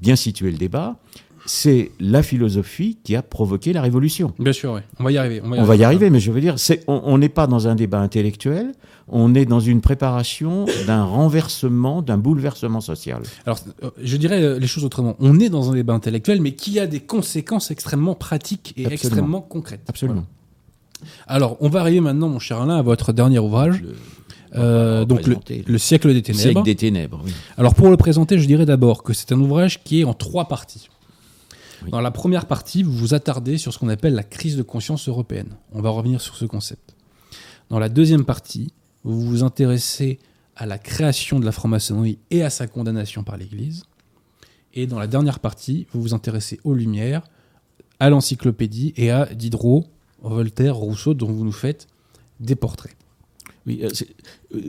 [0.00, 0.98] bien situer le débat
[1.52, 4.32] c'est la philosophie qui a provoqué la révolution.
[4.38, 4.82] Bien sûr, oui.
[5.00, 5.40] On va y arriver.
[5.44, 5.66] On va y, on arriver.
[5.66, 6.54] Va y arriver, mais je veux dire,
[6.86, 8.70] on n'est pas dans un débat intellectuel,
[9.08, 13.22] on est dans une préparation d'un renversement, d'un bouleversement social.
[13.46, 15.16] Alors, euh, je dirais les choses autrement.
[15.18, 19.40] On est dans un débat intellectuel, mais qui a des conséquences extrêmement pratiques et extrêmement
[19.40, 19.82] concrètes.
[19.88, 20.26] Absolument.
[21.26, 23.82] Alors, on va arriver maintenant, mon cher Alain, à votre dernier ouvrage.
[24.54, 25.36] Euh, donc le,
[25.66, 26.42] le, siècle des ténèbres.
[26.42, 27.22] Siècle des ténèbres.
[27.24, 27.32] Oui.
[27.56, 30.46] Alors pour le présenter, je dirais d'abord que c'est un ouvrage qui est en trois
[30.46, 30.88] parties.
[31.88, 35.08] Dans la première partie, vous vous attardez sur ce qu'on appelle la crise de conscience
[35.08, 35.56] européenne.
[35.72, 36.94] On va revenir sur ce concept.
[37.70, 38.72] Dans la deuxième partie,
[39.04, 40.18] vous vous intéressez
[40.56, 43.84] à la création de la franc-maçonnerie et à sa condamnation par l'Église.
[44.74, 47.22] Et dans la dernière partie, vous vous intéressez aux Lumières,
[47.98, 49.86] à l'encyclopédie et à Diderot,
[50.22, 51.86] Voltaire, Rousseau, dont vous nous faites
[52.40, 52.96] des portraits.
[53.66, 53.90] Oui, euh,
[54.54, 54.60] euh,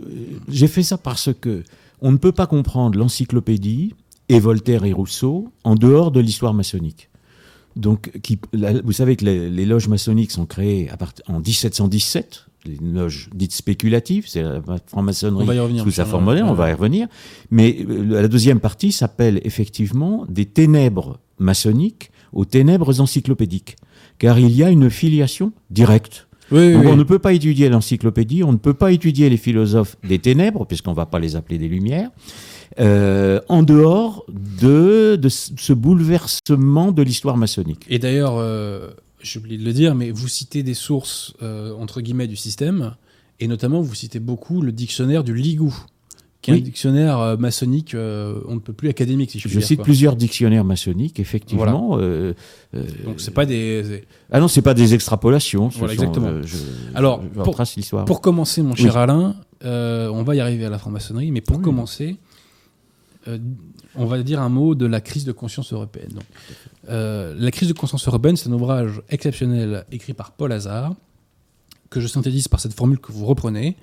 [0.48, 1.64] j'ai fait ça parce que
[2.02, 3.96] on ne peut pas comprendre l'encyclopédie
[4.32, 7.10] et Voltaire et Rousseau en dehors de l'histoire maçonnique.
[7.76, 8.40] Donc, qui,
[8.84, 10.98] vous savez que les, loges maçonniques sont créées à
[11.32, 16.70] en 1717, les loges dites spéculatives, c'est la franc-maçonnerie sous sa forme moderne, on va
[16.70, 17.08] y revenir.
[17.50, 23.78] Mais euh, la deuxième partie s'appelle effectivement des ténèbres maçonniques aux ténèbres encyclopédiques,
[24.20, 26.28] car il y a une filiation directe.
[26.52, 30.20] Oui, On ne peut pas étudier l'encyclopédie, on ne peut pas étudier les philosophes des
[30.20, 32.10] ténèbres, puisqu'on ne va pas les appeler des lumières.
[32.80, 37.86] Euh, en dehors de, de, ce bouleversement de l'histoire maçonnique.
[37.90, 38.92] Et d'ailleurs, euh,
[39.24, 42.96] j'ai oublié de le dire, mais vous citez des sources, euh, entre guillemets, du système,
[43.40, 45.76] et notamment vous citez beaucoup le dictionnaire du Ligou,
[46.42, 49.54] qui est un dictionnaire euh, maçonnique, euh, on ne peut plus académique, si je puis
[49.54, 49.62] je dire.
[49.62, 51.98] Je cite plusieurs dictionnaires maçonniques, effectivement.
[51.98, 52.34] Voilà.
[53.06, 54.06] Donc c'est pas des...
[54.32, 55.68] Ah non, c'est pas des extrapolations.
[55.68, 56.42] Voilà, sont, exactement.
[56.44, 56.58] Je,
[56.96, 57.56] Alors, pour,
[58.06, 59.02] pour, commencer, mon cher oui.
[59.02, 61.64] Alain, on va y arriver à la franc-maçonnerie, mais pour oui.
[61.64, 62.18] commencer...
[63.28, 63.38] Euh,
[63.96, 66.20] on va dire un mot de la crise de conscience européenne.
[66.90, 70.96] Euh, la crise de conscience européenne, c'est un ouvrage exceptionnel écrit par Paul Hazard,
[71.90, 73.78] que je synthétise par cette formule que vous reprenez.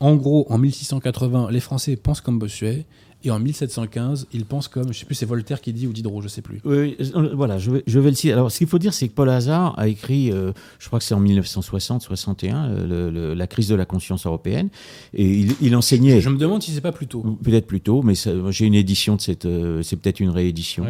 [0.00, 2.86] En gros, en 1680, les Français pensent comme Bossuet,
[3.24, 6.20] et en 1715, il pense comme, je sais plus, c'est Voltaire qui dit ou Diderot,
[6.20, 6.60] je sais plus.
[6.64, 6.96] Oui,
[7.32, 8.32] voilà, je vais, je vais le citer.
[8.34, 11.04] Alors, ce qu'il faut dire, c'est que Paul Hazard a écrit, euh, je crois que
[11.04, 14.68] c'est en 1960-61, euh, le, le, la crise de la conscience européenne,
[15.14, 16.20] et il, il enseignait.
[16.20, 17.22] Je me demande si c'est pas plus tôt.
[17.42, 18.14] Peut-être plus tôt, mais
[18.50, 20.84] j'ai une édition de cette, euh, c'est peut-être une réédition.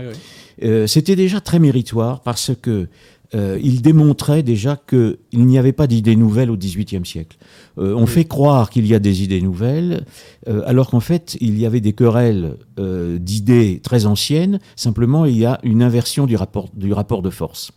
[0.62, 2.88] Euh, C'était déjà très méritoire parce que
[3.34, 7.36] euh, il démontrait déjà qu'il n'y avait pas d'idées nouvelles au XVIIIe siècle.
[7.78, 8.06] Euh, on oui.
[8.06, 10.04] fait croire qu'il y a des idées nouvelles,
[10.48, 14.58] euh, alors qu'en fait, il y avait des querelles d'idées très anciennes.
[14.76, 17.72] Simplement, il y a une inversion du rapport, du rapport de force.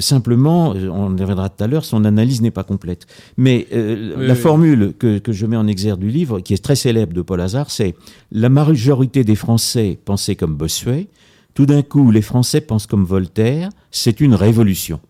[0.00, 3.06] Simplement, on y reviendra tout à l'heure, son analyse n'est pas complète.
[3.36, 4.38] Mais oui, la oui.
[4.38, 7.42] formule que, que, je mets en exergue du livre, qui est très célèbre de Paul
[7.42, 7.94] Hazard, c'est
[8.32, 11.08] la majorité des Français pensaient comme Bossuet,
[11.56, 15.00] tout d'un coup, les Français pensent comme Voltaire, c'est une révolution.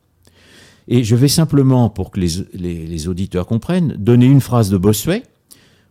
[0.86, 5.24] Et je vais simplement, pour que les, auditeurs comprennent, donner une phrase de Bossuet.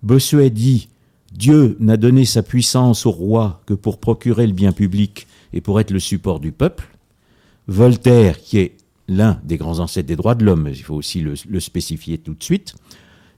[0.02, 0.88] Bossuet dit
[1.34, 5.82] Dieu n'a donné sa puissance au roi que pour procurer le bien public et pour
[5.82, 6.88] être le support du peuple.
[7.68, 8.78] Voltaire, qui est
[9.10, 12.44] l'un des grands ancêtres des droits de l'homme, il faut aussi le, spécifier tout de
[12.44, 12.76] suite,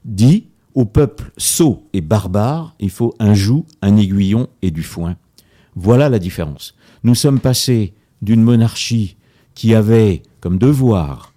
[0.04, 0.44] dit
[0.74, 5.16] au peuple sot et barbare, il faut un joug, un aiguillon et du foin.
[5.74, 9.16] Voilà la différence nous sommes passés d'une monarchie
[9.54, 11.32] qui avait comme devoir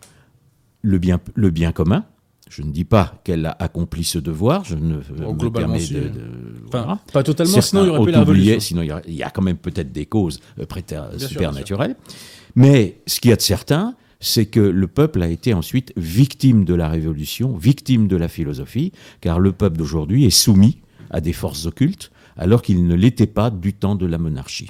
[0.81, 2.05] le bien, le bien commun.
[2.49, 5.99] Je ne dis pas qu'elle a accompli ce devoir, je ne oh, me permets de,
[6.09, 6.21] de
[6.67, 6.99] enfin, voilà.
[7.13, 8.59] Pas totalement, sinon il y aurait plus la révolution.
[8.59, 11.95] Sinon il y, a, il y, a, quand même peut-être des causes euh, supernaturelles.
[12.55, 16.65] Mais ce qu'il y a de certain, c'est que le peuple a été ensuite victime
[16.65, 18.91] de la révolution, victime de la philosophie,
[19.21, 20.77] car le peuple d'aujourd'hui est soumis
[21.09, 24.69] à des forces occultes, alors qu'il ne l'était pas du temps de la monarchie.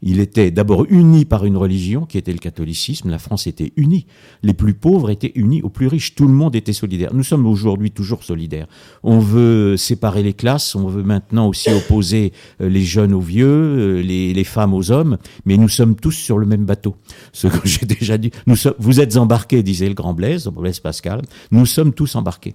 [0.00, 3.10] Il était d'abord uni par une religion qui était le catholicisme.
[3.10, 4.06] La France était unie.
[4.44, 6.14] Les plus pauvres étaient unis aux plus riches.
[6.14, 7.12] Tout le monde était solidaire.
[7.12, 8.68] Nous sommes aujourd'hui toujours solidaires.
[9.02, 10.76] On veut séparer les classes.
[10.76, 15.18] On veut maintenant aussi opposer euh, les jeunes aux vieux, euh, les, femmes aux hommes.
[15.44, 16.94] Mais nous sommes tous sur le même bateau.
[17.32, 18.30] Ce que j'ai déjà dit.
[18.78, 21.22] Vous êtes embarqués, disait le grand Blaise, Blaise Pascal.
[21.50, 22.54] Nous sommes tous embarqués.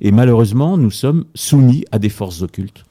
[0.00, 2.84] Et malheureusement, nous sommes soumis à des forces occultes.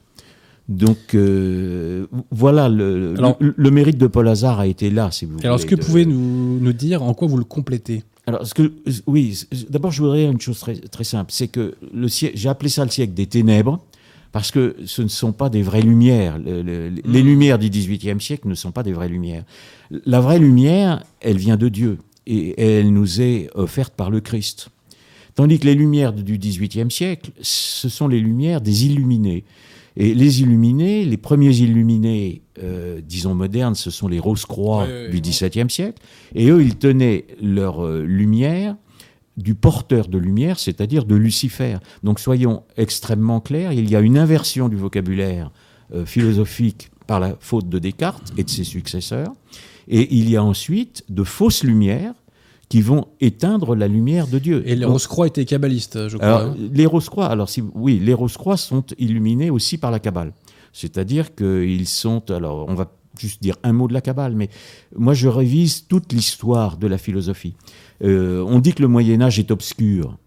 [0.68, 5.26] Donc euh, voilà, le, alors, le, le, mérite de Paul Hazard a été là, si
[5.26, 8.02] vous Alors, est-ce que vous pouvez nous, nous, dire en quoi vous le complétez?
[8.26, 8.72] Alors, ce que,
[9.06, 9.38] oui,
[9.68, 11.74] d'abord, je voudrais dire une chose très, très simple, c'est que
[12.08, 13.84] j'ai appelé ça le siècle des ténèbres,
[14.32, 16.38] parce que ce ne sont pas des vraies lumières.
[16.38, 17.26] les mm.
[17.26, 19.44] lumières du XVIIIe siècle ne sont pas des vraies lumières.
[20.06, 24.70] La vraie lumière, elle vient de Dieu et elle nous est offerte par le Christ.
[25.34, 29.44] Tandis que les lumières du XVIIIe siècle, ce sont les lumières des illuminés.
[29.96, 35.70] Et les illuminés, les premiers illuminés, euh, disons modernes, ce sont les Rose-Croix du XVIIe
[35.70, 36.02] siècle.
[36.34, 38.76] Et eux, ils tenaient leur euh, lumière
[39.36, 41.78] du porteur de lumière, c'est-à-dire de Lucifer.
[42.02, 45.50] Donc soyons extrêmement clairs, il y a une inversion du vocabulaire
[45.92, 49.32] euh, philosophique par la faute de Descartes et de ses successeurs,
[49.88, 52.14] et il y a ensuite de fausses lumières
[52.68, 54.62] qui vont éteindre la lumière de Dieu.
[54.66, 56.44] Et les Rose-Croix étaient kabbalistes, je crois.
[56.44, 56.54] Hein.
[56.72, 60.32] les Rose-Croix, alors si, oui, les Rose-Croix sont illuminés aussi par la Kabbale.
[60.72, 64.48] C'est-à-dire qu'ils sont, alors on va juste dire un mot de la Kabbale, mais
[64.96, 67.54] moi je révise toute l'histoire de la philosophie.
[68.02, 70.18] Euh, on dit que le Moyen Âge est obscur.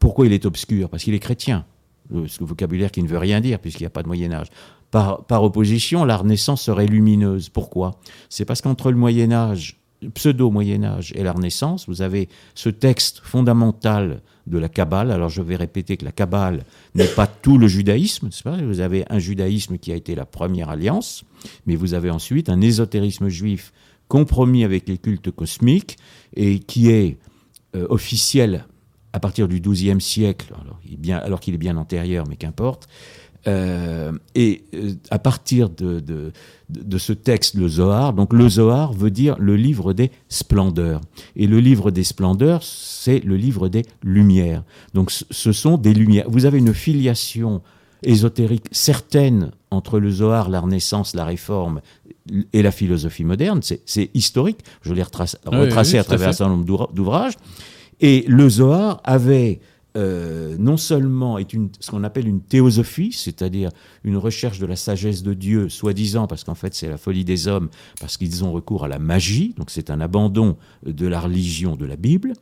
[0.00, 0.88] Pourquoi il est obscur?
[0.88, 1.64] Parce qu'il est chrétien.
[2.12, 4.48] Euh, ce vocabulaire qui ne veut rien dire puisqu'il n'y a pas de Moyen Âge.
[4.90, 7.48] Par, par opposition, la Renaissance serait lumineuse.
[7.48, 7.92] Pourquoi?
[8.28, 9.80] C'est parce qu'entre le Moyen Âge
[10.10, 15.10] pseudo-Moyen Âge et la Renaissance, vous avez ce texte fondamental de la Kabbale.
[15.10, 18.56] Alors je vais répéter que la Kabbale n'est pas tout le judaïsme, pas?
[18.56, 21.24] Vous avez un judaïsme qui a été la première alliance,
[21.66, 23.72] mais vous avez ensuite un ésotérisme juif
[24.08, 25.96] compromis avec les cultes cosmiques
[26.36, 27.18] et qui est
[27.74, 28.66] euh, officiel
[29.12, 30.52] à partir du XIIe siècle,
[31.08, 32.88] alors qu'il est bien antérieur, mais qu'importe,
[33.46, 39.10] euh, et euh, à partir de, de, ce texte, le Zohar, donc le Zohar veut
[39.10, 41.00] dire le livre des splendeurs.
[41.36, 44.62] Et le livre des splendeurs, c'est le livre des lumières.
[44.94, 46.26] Donc ce sont des lumières.
[46.28, 47.60] Vous avez une filiation
[48.02, 51.80] ésotérique certaine entre le Zohar, la Renaissance, la Réforme
[52.52, 53.60] et la philosophie moderne.
[53.62, 54.60] C'est historique.
[54.82, 55.38] Je l'ai retracé,
[55.98, 57.34] à travers un certain nombre d'ouvrages.
[58.00, 59.60] Et le Zohar avait
[59.96, 63.70] euh, non seulement est une, ce qu'on appelle une théosophie, c'est-à-dire
[64.02, 67.46] une recherche de la sagesse de Dieu, soi-disant, parce qu'en fait c'est la folie des
[67.46, 67.68] hommes,
[68.00, 71.84] parce qu'ils ont recours à la magie, donc c'est un abandon de la religion de
[71.84, 72.32] la Bible,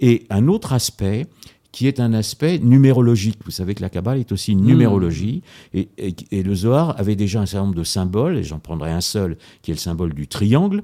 [0.00, 1.26] et un autre aspect
[1.70, 3.38] qui est un aspect numérologique.
[3.44, 4.66] Vous savez que la Kabbale est aussi une mmh.
[4.66, 5.42] numérologie,
[5.74, 5.88] et,
[6.30, 9.70] le Zohar avait déjà un certain nombre de symboles, et j'en prendrai un seul, qui
[9.70, 10.82] est le symbole du triangle,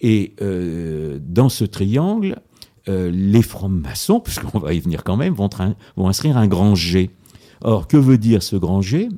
[0.00, 2.36] et euh, dans ce triangle,
[2.90, 5.48] euh, les francs-maçons, puisqu'on va y venir quand même, vont,
[5.96, 7.10] vont, inscrire un grand G.
[7.62, 9.08] Or, que veut dire ce grand G?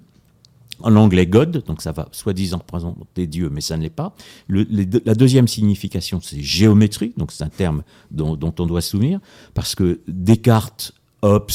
[0.81, 4.15] En anglais God, donc ça va soi-disant représenter Dieu, mais ça ne l'est pas.
[4.49, 9.21] la deuxième signification, c'est géométrie, donc c'est un terme dont, on doit se souvenir,
[9.55, 10.93] parce que Descartes,
[11.23, 11.53] Hobbes,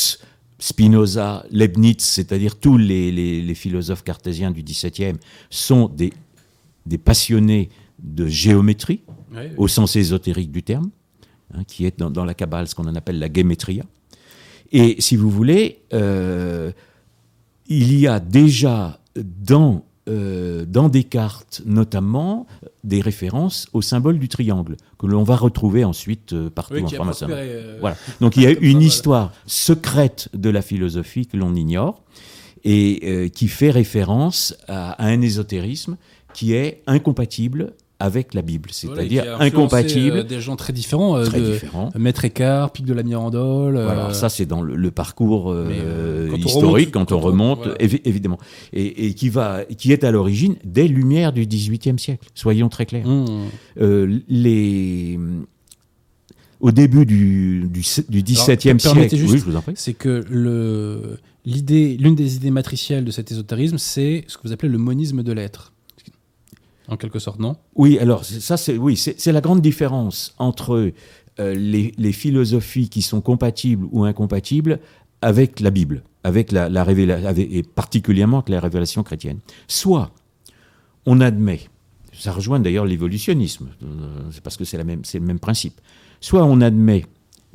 [0.59, 5.17] Spinoza, Leibniz, c'est-à-dire tous les, philosophes cartésiens du XVIIe,
[5.49, 6.13] sont des,
[6.97, 9.01] passionnés de géométrie,
[9.57, 10.89] au sens ésotérique du terme.
[11.53, 13.83] Hein, qui est dans, la Kabbale ce qu'on en appelle la Gematria.
[14.73, 16.73] Et si vous voulez, euh,
[17.67, 22.47] il y a déjà dans, euh, dans Descartes notamment
[22.83, 27.23] des références au symbole du triangle que l'on va retrouver ensuite euh, partout en France.
[27.79, 27.95] voilà.
[28.19, 32.03] Donc il y a une histoire secrète de la philosophie que l'on ignore
[32.65, 35.95] et qui fait référence à, un ésotérisme
[36.33, 40.17] qui est incompatible avec la Bible, c'est-à-dire incompatible.
[40.17, 41.89] Euh, des gens très différents, euh, très différents.
[41.97, 43.73] Maître Écart, Pic de la Mirandole.
[43.73, 45.55] Voilà, euh, ça c'est dans le, parcours
[46.37, 48.37] historique quand on remonte, évidemment,
[48.73, 52.27] et, qui va, qui est à l'origine des Lumières du XVIIIe siècle.
[52.35, 53.07] Soyons très clairs.
[53.07, 54.21] Mmh.
[54.27, 55.19] les
[56.59, 63.05] au début du, du, XVIIe siècle, oui, c'est que le, l'idée, l'une des idées matricielles
[63.05, 65.73] de cet ésotérisme, c'est ce que vous appelez le monisme de l'être
[66.87, 67.55] en quelque sorte, non?
[67.75, 70.91] Oui, alors ça, c'est oui, c'est la grande différence entre
[71.39, 74.79] euh, les, philosophies qui sont compatibles ou incompatibles
[75.21, 79.39] avec la Bible, avec la, la révélation, et particulièrement avec la révélation chrétienne.
[79.67, 80.11] Soit
[81.05, 81.61] on admet,
[82.13, 84.83] ça rejoint d'ailleurs l'évolutionnisme, euh, c'est parce que c'est le
[85.25, 85.79] même principe.
[86.21, 87.05] Soit on admet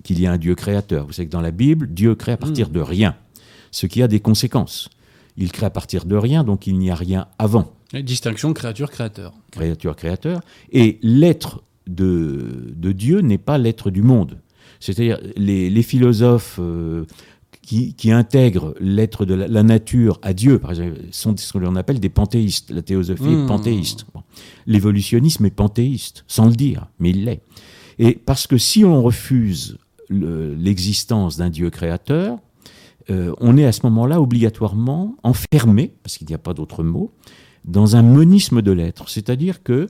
[0.02, 1.06] qu'il y a un Dieu créateur.
[1.06, 2.72] Vous savez que dans la Bible, Dieu crée à partir hmm.
[2.72, 3.16] de rien,
[3.70, 4.88] ce qui a des conséquences.
[5.36, 7.72] Il crée à partir de rien, donc il n'y a rien avant.
[7.94, 9.34] Distinction créature-créateur.
[9.50, 10.40] Créature-créateur.
[10.70, 14.38] Et l'être de, de, Dieu n'est pas l'être du monde.
[14.80, 17.04] C'est-à-dire les, philosophes euh,
[17.60, 21.76] qui, qui, intègrent l'être de la, nature à Dieu, par exemple, sont ce que l'on
[21.76, 22.70] appelle des panthéistes.
[22.70, 23.46] La théosophie est hmm.
[23.46, 24.06] panthéiste.
[24.66, 27.42] L'évolutionnisme est panthéiste, sans le dire, mais il l'est.
[27.98, 29.76] Et parce que si on refuse
[30.08, 32.38] l'existence d'un Dieu créateur,
[33.10, 37.12] euh, on est à ce moment-là obligatoirement enfermé, parce qu'il n'y a pas d'autre mot,
[37.64, 39.08] dans un monisme de l'être.
[39.08, 39.88] C'est-à-dire que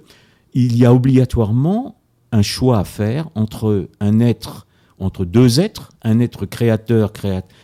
[0.55, 1.97] il y a obligatoirement
[2.31, 4.67] un choix à faire entre un être,
[4.99, 7.13] entre deux êtres, un être créateur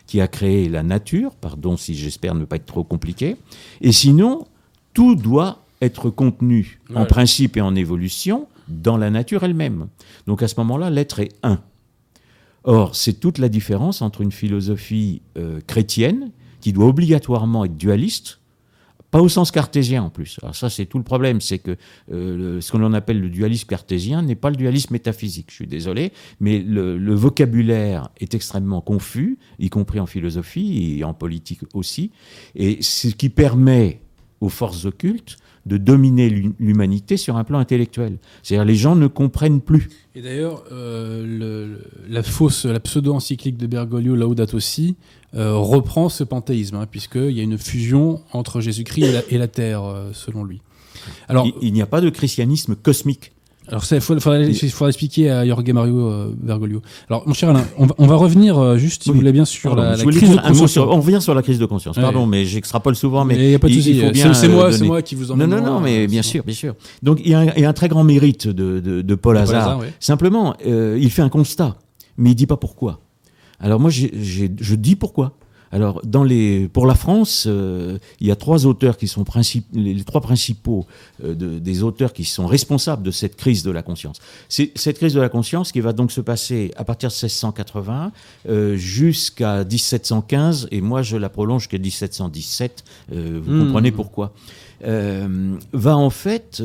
[0.07, 3.37] qui a créé la nature, pardon si j'espère ne pas être trop compliqué,
[3.81, 4.47] et sinon,
[4.95, 9.89] tout doit être contenu en principe et en évolution dans la nature elle-même.
[10.27, 11.61] Donc à ce moment-là, l'être est un.
[12.71, 18.41] Or, c'est toute la différence entre une philosophie euh, chrétienne, qui doit obligatoirement être dualiste,
[19.11, 20.39] pas au sens cartésien en plus.
[20.43, 21.79] Alors ça, c'est tout le problème, c'est que
[22.13, 25.47] euh, ce que l'on appelle le dualisme cartésien n'est pas le dualisme métaphysique.
[25.49, 31.15] Je suis désolé, mais le, vocabulaire est extrêmement confus, y compris en philosophie et en
[31.15, 32.11] politique aussi,
[32.55, 34.03] et ce qui permet
[34.43, 35.39] aux forces occultes
[35.69, 38.19] de dominer l'humanité sur un plan intellectuel.
[38.43, 39.89] C'est-à-dire les gens ne comprennent plus.
[40.15, 41.77] Et d'ailleurs, euh,
[42.09, 44.97] la fausse, la pseudo-encyclique de Bergoglio, Laudato Si,
[45.35, 49.85] euh, reprend ce panthéisme, hein, puisqu'il y a une fusion entre Jésus-Christ et, la Terre,
[49.85, 50.63] euh, selon lui.
[51.29, 53.33] Alors, il n'y a pas de christianisme cosmique.
[53.69, 54.51] Alors, il faudrait,
[54.89, 56.81] expliquer à Jorge Mario euh, Bergoglio.
[57.09, 59.97] Alors, mon cher Alain, on va, revenir euh, juste, si vous voulez bien, sur la,
[59.97, 60.77] crise de conscience.
[60.79, 61.97] on revient sur la crise de conscience.
[61.97, 63.25] Pardon, mais j'extrapole souvent.
[63.25, 64.03] Mais il n'y a pas de souci.
[64.35, 65.51] C'est moi, moi, qui vous emmène.
[65.51, 66.75] Non, non, non, mais bien sûr, bien sûr.
[67.03, 69.81] Donc, il y, a un, très grand mérite de, de, Paul Hazard.
[70.01, 71.77] Simplement, euh, il fait un constat,
[72.17, 73.01] mais il dit pas pourquoi.
[73.61, 75.38] Alors moi, je dis pourquoi.
[75.73, 79.25] Alors, dans les, pour la France, euh, il y a trois auteurs qui sont
[79.75, 80.87] les, trois principaux
[81.25, 84.19] euh, des auteurs qui sont responsables de cette crise de la conscience.
[84.49, 88.13] C'est cette crise de la conscience qui va donc se passer à partir de 1680
[88.49, 92.85] euh, jusqu'à 1715, et moi je la prolonge jusqu'à 1717.
[93.11, 93.67] vous mmh.
[93.67, 94.33] comprenez pourquoi
[94.81, 96.63] va en fait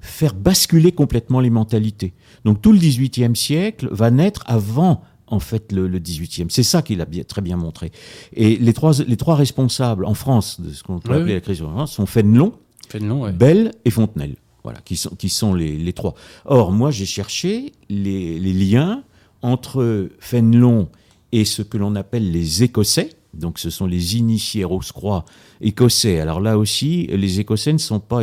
[0.00, 2.12] faire basculer complètement les mentalités.
[2.44, 6.46] Donc tout le XVIIIe siècle va naître avant en fait le, le 18e.
[6.50, 7.90] C'est ça qu'il a bien, très bien montré.
[8.32, 11.62] Et les trois, les trois responsables en France de ce qu'on peut appeler la crise
[11.86, 12.52] sont Fénelon,
[12.88, 14.36] Fénelon Bell et Fontenelle.
[14.62, 16.14] Voilà, qui sont, qui sont les, les trois.
[16.44, 19.04] Or, moi, j'ai cherché les, les, liens
[19.40, 20.88] entre Fénelon
[21.30, 25.24] et ce que l'on appelle les Écossais, donc ce sont les initiés Rose-Croix
[25.60, 26.20] écossais.
[26.20, 28.22] Alors là aussi, les Écossais ne sont pas...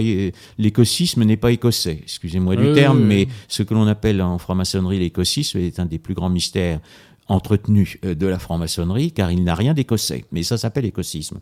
[0.57, 5.57] L'écossisme n'est pas écossais, excusez-moi du terme, mais ce que l'on appelle en franc-maçonnerie l'écossisme
[5.59, 6.79] est un des plus grands mystères
[7.27, 11.39] entretenus euh, de la franc-maçonnerie, car il n'a rien d'écossais, mais ça s'appelle écossisme.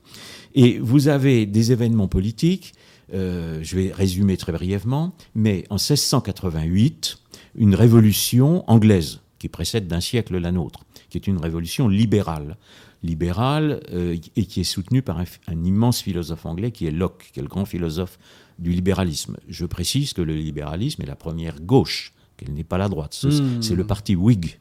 [0.55, 2.73] Et vous avez des événements politiques,
[3.13, 7.17] euh, je vais résumer très brièvement, mais en 1688,
[7.55, 12.57] une révolution anglaise, qui précède d'un siècle la nôtre, qui est une révolution libérale
[13.03, 15.25] libéral euh, et qui est soutenu par un,
[15.63, 18.19] immense philosophe anglais qui est Locke, qui est le grand philosophe
[18.59, 19.37] du libéralisme.
[19.47, 23.19] Je précise que le libéralisme est la première gauche, qu'elle n'est pas la droite.
[23.23, 23.61] Hmm.
[23.61, 24.59] C'est le parti Whig.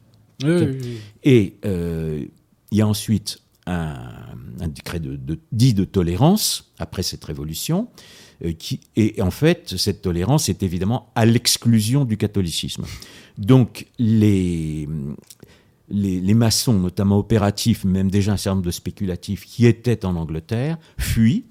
[1.23, 2.25] Et euh,
[2.71, 4.09] il y a ensuite un,
[4.67, 5.19] décret de,
[5.51, 7.89] dit de tolérance après cette révolution.
[8.43, 12.85] Euh, qui, et en fait, cette tolérance est évidemment à l'exclusion du catholicisme.
[13.37, 14.87] Donc, les,
[15.91, 20.77] les, maçons, notamment opératifs, même déjà un certain nombre de spéculatifs qui étaient en Angleterre,
[20.97, 21.45] fuient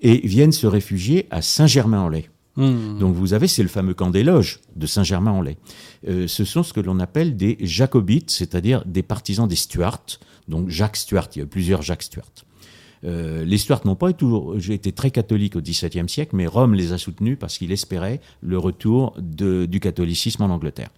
[0.00, 2.28] et viennent se réfugier à Saint-Germain-en-Laye.
[2.56, 2.98] Hmm.
[2.98, 5.56] Donc vous avez, c'est le fameux camp des loges de Saint-Germain-en-Laye.
[6.08, 10.18] Euh, ce sont ce que l'on appelle des jacobites, c'est-à-dire des partisans des Stuarts.
[10.48, 12.32] Donc Jacques Stuart, il y a plusieurs Jacques Stuart.
[13.04, 16.92] Euh, les Stuarts n'ont pas toujours été très catholiques au XVIIe siècle, mais Rome les
[16.92, 20.90] a soutenus parce qu'il espérait le retour du catholicisme en Angleterre.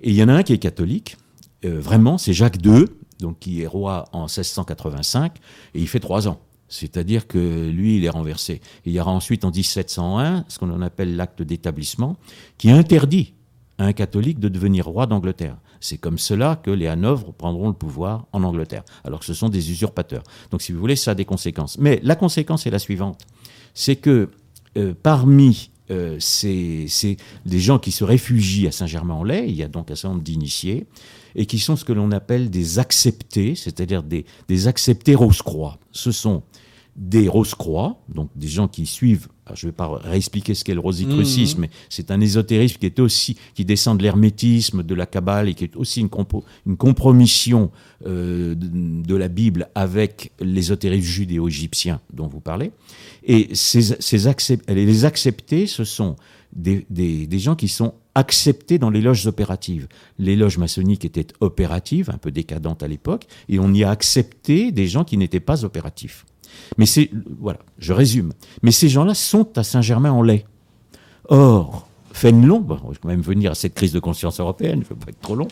[0.00, 1.16] Et il y en a un qui est catholique,
[1.64, 2.86] euh, vraiment, c'est Jacques II,
[3.20, 5.36] donc qui est roi en 1685,
[5.74, 6.40] et il fait trois ans.
[6.68, 8.60] C'est-à-dire que lui, il est renversé.
[8.84, 12.16] il y aura ensuite en 1701 ce qu'on appelle l'acte d'établissement,
[12.58, 13.34] qui interdit
[13.78, 15.56] à un catholique de devenir roi d'Angleterre.
[15.80, 19.50] C'est comme cela que les Hanovres prendront le pouvoir en Angleterre, alors que ce sont
[19.50, 20.22] des usurpateurs.
[20.50, 21.76] Donc, si vous voulez, ça a des conséquences.
[21.78, 23.24] Mais la conséquence est la suivante
[23.74, 24.30] c'est que
[24.78, 29.90] euh, parmi euh, c'est des gens qui se réfugient à Saint-Germain-en-Laye, il y a donc
[29.90, 30.86] un certain nombre d'initiés,
[31.34, 35.78] et qui sont ce que l'on appelle des acceptés, c'est-à-dire des, des acceptés Rose-Croix.
[35.92, 36.42] Ce sont
[36.96, 40.80] des Rose-Croix, donc des gens qui suivent, je ne vais pas réexpliquer ce qu'est le
[40.80, 41.62] rosicrucisme, mmh.
[41.62, 45.54] mais c'est un ésotérisme qui est aussi, qui descend de l'hermétisme, de la Kabbale, et
[45.54, 46.10] qui est aussi une,
[46.66, 47.70] une compromission
[48.06, 52.70] euh, de, la Bible avec l'ésotérisme judéo-égyptien dont vous parlez.
[53.24, 56.14] Et ces, ces les acceptés, ce sont
[56.52, 59.88] des, des, des gens qui sont acceptés dans les loges opératives.
[60.18, 64.72] Les loges maçonniques étaient opératives, un peu décadentes à l'époque, et on y a accepté
[64.72, 66.24] des gens qui n'étaient pas opératifs.
[66.78, 67.10] Mais c'est,
[67.40, 68.32] voilà, je résume.
[68.62, 70.44] Mais ces gens-là sont à Saint-Germain-en-Laye.
[71.28, 74.94] Or, Fénelon, bon, je vais quand même venir à cette crise de conscience européenne, je
[74.94, 75.48] ne veux pas être trop long.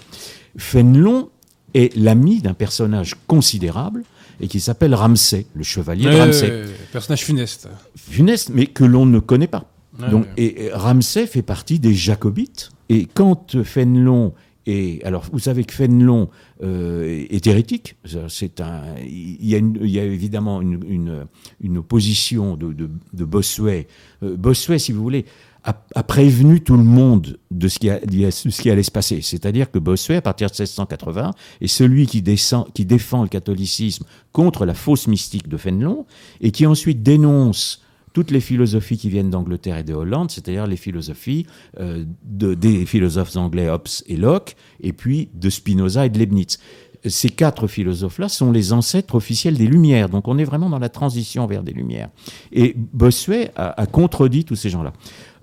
[0.56, 1.30] Fénelon
[1.74, 4.04] est l'ami d'un personnage considérable
[4.40, 6.64] et qui s'appelle Ramsay, le chevalier de Ramsay.
[6.92, 7.68] personnage funeste.
[7.96, 9.72] Funeste, mais que l'on ne connaît pas.
[9.99, 12.70] Donc, et, Ramsay fait partie des Jacobites.
[12.88, 14.32] Et quand Fénelon
[14.66, 16.28] Et alors, vous savez que Fénelon
[16.62, 17.97] euh, est hérétique.
[18.28, 21.26] C'est un, il y, a il y a évidemment une, une,
[21.61, 23.86] une opposition de, de, de Bossuet.
[24.22, 25.26] Euh, Bossuet, si vous voulez,
[25.64, 28.90] a, a, prévenu tout le monde de ce qui, a, de ce qui allait se
[28.90, 29.20] passer.
[29.22, 34.05] C'est-à-dire que Bossuet, à partir de 1680, est celui qui, descend, qui défend le catholicisme
[34.32, 36.07] contre la fausse mystique de Fénelon
[36.40, 37.82] et qui ensuite dénonce
[38.12, 41.46] toutes les philosophies qui viennent d'Angleterre et de Hollande, c'est-à-dire les philosophies
[41.80, 46.58] euh, de, des philosophes anglais Hobbes et Locke, et puis de Spinoza et de Leibniz.
[47.04, 50.88] Ces quatre philosophes-là sont les ancêtres officiels des Lumières, donc on est vraiment dans la
[50.88, 52.10] transition vers des Lumières.
[52.52, 54.92] Et Bossuet a, a contredit tous ces gens-là.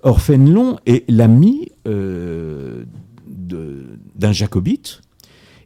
[0.02, 2.84] Or, Fénelon est l'ami euh,
[3.26, 5.02] d'un jacobite,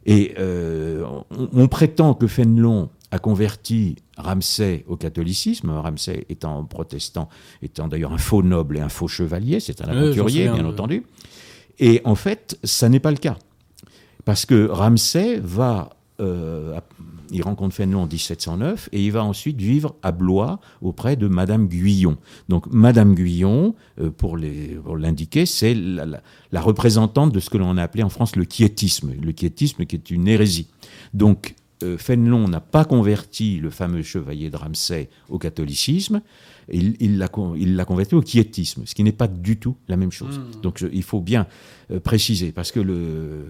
[0.05, 7.29] et euh, on, on, prétend que Fénelon a converti Ramsay au catholicisme, Ramsay étant protestant,
[7.61, 11.03] étant d'ailleurs un faux noble et un faux chevalier, c'est un aventurier, bien entendu.
[11.79, 13.37] Et en fait, ça n'est pas le cas.
[14.23, 16.79] Parce que Ramsay va, euh,
[17.31, 21.67] il rencontre Fénelon en 1709 et il va ensuite vivre à Blois auprès de Madame
[21.67, 22.17] Guyon.
[22.49, 27.77] Donc Madame Guyon, euh, pour l'indiquer, c'est la, la, la, représentante de ce que l'on
[27.77, 29.13] a appelé en France le quiétisme.
[29.21, 30.69] Le quiétisme qui est une hérésie.
[31.13, 31.53] Donc
[31.97, 36.21] Fénelon n'a pas converti le fameux chevalier de Ramsay au catholicisme,
[36.71, 40.39] il, il l'a converti au quiétisme, ce qui n'est pas du tout la même chose.
[40.39, 40.61] Mmh.
[40.61, 41.47] Donc je, il faut bien
[41.91, 43.43] euh, préciser, parce que le, euh,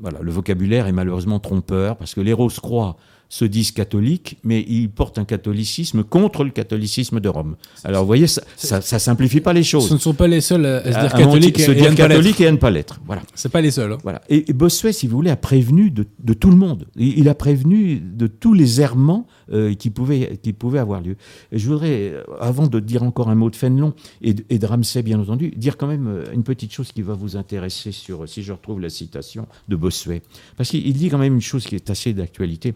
[0.00, 2.96] voilà, le vocabulaire est malheureusement trompeur, parce que les Rose-Croix
[3.30, 7.54] se disent catholiques, mais ils portent un catholicisme contre le catholicisme de Rome.
[7.84, 9.88] Alors vous voyez, ça, ça, ça simplifie pas les choses.
[9.88, 12.48] Ce ne sont pas les seuls à, se dire catholiques et, se dire catholique et
[12.48, 13.00] à ne pas l'être.
[13.06, 13.22] Voilà.
[13.36, 13.92] C'est pas les seuls.
[13.92, 13.98] Hein.
[14.02, 14.20] Voilà.
[14.28, 16.88] Et, et, Bossuet, si vous voulez, a prévenu de, de tout le monde.
[16.96, 21.16] Il, il, a prévenu de tous les errements euh, qui pouvaient qui pouvaient avoir lieu.
[21.52, 25.18] Je voudrais, avant de dire encore un mot de Fénelon et et de Ramsay, bien
[25.18, 28.52] entendu, dire quand même euh, une petite chose qui va vous intéresser sur, si je
[28.52, 30.22] retrouve la citation de Bossuet,
[30.56, 32.74] parce qu'il dit quand même une chose qui est assez d'actualité.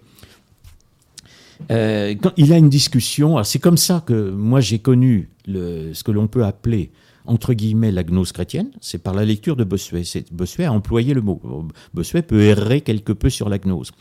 [1.70, 6.26] Euh, il a une discussion, c'est comme ça que moi j'ai connu ce que l'on
[6.26, 6.90] peut appeler
[7.26, 10.02] entre guillemets la gnose chrétienne, c'est par la lecture de Bossuet.
[10.30, 11.40] Bossuet a employé le mot.
[11.94, 13.92] Bossuet peut errer quelque peu sur la gnose.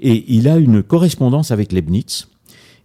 [0.00, 2.28] Et il a une correspondance avec Leibniz.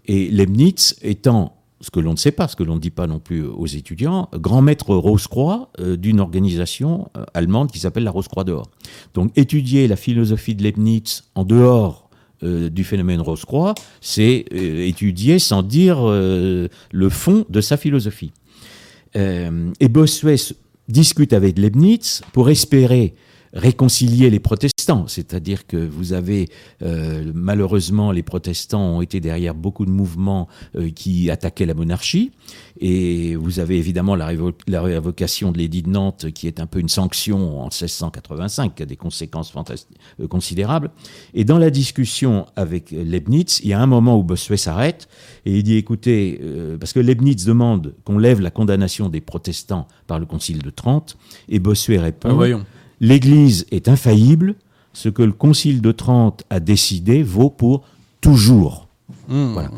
[0.06, 3.08] Et Leibniz étant ce que l'on ne sait pas, ce que l'on ne dit pas
[3.08, 8.12] non plus aux étudiants, grand maître Rose-Croix euh, d'une organisation euh, allemande qui s'appelle la
[8.12, 8.70] Rose-Croix d'Or.
[9.14, 12.10] Donc étudier la philosophie de Leibniz en dehors
[12.44, 18.32] euh, du phénomène Rose-Croix, c'est étudier sans dire le fond de sa philosophie.
[19.16, 20.36] Et Bossuet
[20.88, 23.16] discute avec Leibniz pour espérer
[23.54, 26.50] réconcilier les protestants, c'est-à-dire que vous avez
[26.82, 32.32] euh, malheureusement les protestants ont été derrière beaucoup de mouvements euh, qui attaquaient la monarchie.
[32.80, 36.66] Et vous avez évidemment la, révo la révocation de l'édit de Nantes qui est un
[36.66, 39.54] peu une sanction en 1685 qui a des conséquences
[40.20, 40.90] euh, considérables.
[41.34, 45.08] Et dans la discussion avec Leibniz, il y a un moment où Bossuet s'arrête
[45.46, 46.40] et il dit écoutez
[46.80, 51.18] parce que Leibniz demande qu'on lève la condamnation des protestants par le concile de Trente
[51.48, 52.60] et Bossuet répond ah,
[53.02, 54.56] L'Église est infaillible.
[54.94, 57.84] Ce que le Concile de Trente a décidé vaut pour
[58.22, 58.88] toujours.
[59.28, 59.54] Mmh.
[59.54, 59.70] Voilà.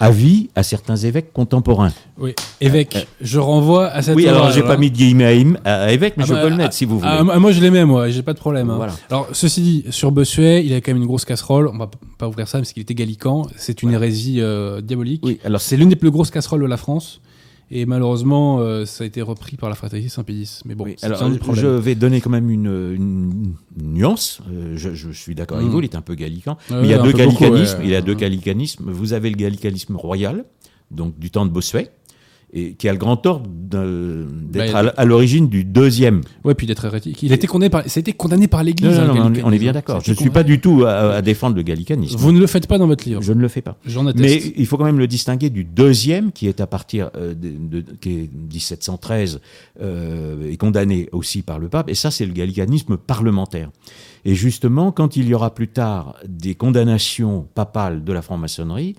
[0.00, 1.92] Avis à certains évêques contemporains.
[2.18, 2.94] Oui, évêque.
[2.94, 4.14] Euh, je renvoie à cette.
[4.14, 6.50] Oui, alors j'ai pas mis de guillemets à, à évêque, mais ah je bah, peux
[6.50, 7.10] le mettre ah, si vous voulez.
[7.10, 8.70] Ah, moi je l'aimais, moi, j'ai pas de problème.
[8.70, 8.76] Hein.
[8.76, 8.92] Voilà.
[9.10, 11.66] Alors ceci dit, sur Bossuet, il a quand même une grosse casserole.
[11.66, 13.48] On va pas ouvrir ça parce qu'il était gallican.
[13.56, 14.06] C'est une voilà.
[14.06, 15.22] hérésie euh, diabolique.
[15.24, 17.20] Oui, alors c'est l'une des plus grosses casseroles de la France.
[17.70, 20.60] Et malheureusement, euh, ça a été repris par la fraternité Saint-Pédis.
[20.64, 24.40] Mais bon, oui, alors, je vais donner quand même une, nuance.
[24.50, 25.60] Euh, je, je, suis d'accord mmh.
[25.60, 26.56] avec vous, il est un peu gallican.
[26.70, 27.72] Ah mais il y a deux gallicanismes.
[27.72, 27.84] Beaucoup, ouais.
[27.84, 28.90] Il y a deux gallicanismes.
[28.90, 30.44] Vous avez le gallicanisme royal,
[30.90, 31.90] donc du temps de Bossuet,
[32.52, 36.22] et qui a le grand tort d'être bah, à, l'origine du deuxième.
[36.44, 37.22] Ouais, puis d'être hérétique.
[37.22, 38.98] Il a été condamné par, c'était condamné par l'Église.
[38.98, 40.00] Non, non, non, on est bien d'accord.
[40.02, 42.16] Je ne suis pas du tout à, à, défendre le gallicanisme.
[42.16, 43.20] Vous ne le faites pas dans votre livre.
[43.20, 43.76] Je ne le fais pas.
[43.84, 44.24] J'en atteste.
[44.24, 47.80] Mais il faut quand même le distinguer du deuxième, qui est à partir euh, de,
[47.80, 49.40] de, qui est 1713
[49.82, 51.90] euh, et condamné aussi par le pape.
[51.90, 53.70] Et ça, c'est le gallicanisme parlementaire.
[54.24, 58.96] Et justement, quand il y aura plus tard des condamnations papales de la franc-maçonnerie,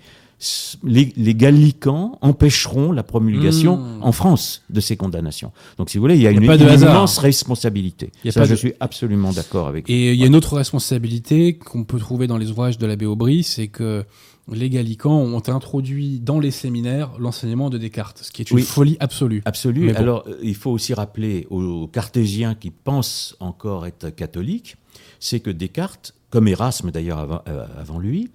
[0.84, 4.02] les, les, gallicans empêcheront la promulgation mmh.
[4.02, 5.52] en France de ces condamnations.
[5.76, 8.10] Donc, si vous voulez, il y a, il y a une, une immense responsabilité.
[8.24, 8.56] Il y a Ça, pas je de...
[8.56, 12.38] suis absolument d'accord avec Et il y a une autre responsabilité qu'on peut trouver dans
[12.38, 14.04] les ouvrages de l'abbé Aubry, c'est que
[14.50, 18.62] les gallicans ont introduit dans les séminaires l'enseignement de Descartes, ce qui est une oui,
[18.62, 19.42] folie absolue.
[19.44, 19.92] Absolue.
[19.92, 19.98] Bon.
[19.98, 24.76] Alors, il faut aussi rappeler aux cartésiens qui pensent encore être catholiques,
[25.20, 28.30] c'est que Descartes, comme Erasme d'ailleurs avant, euh, avant lui,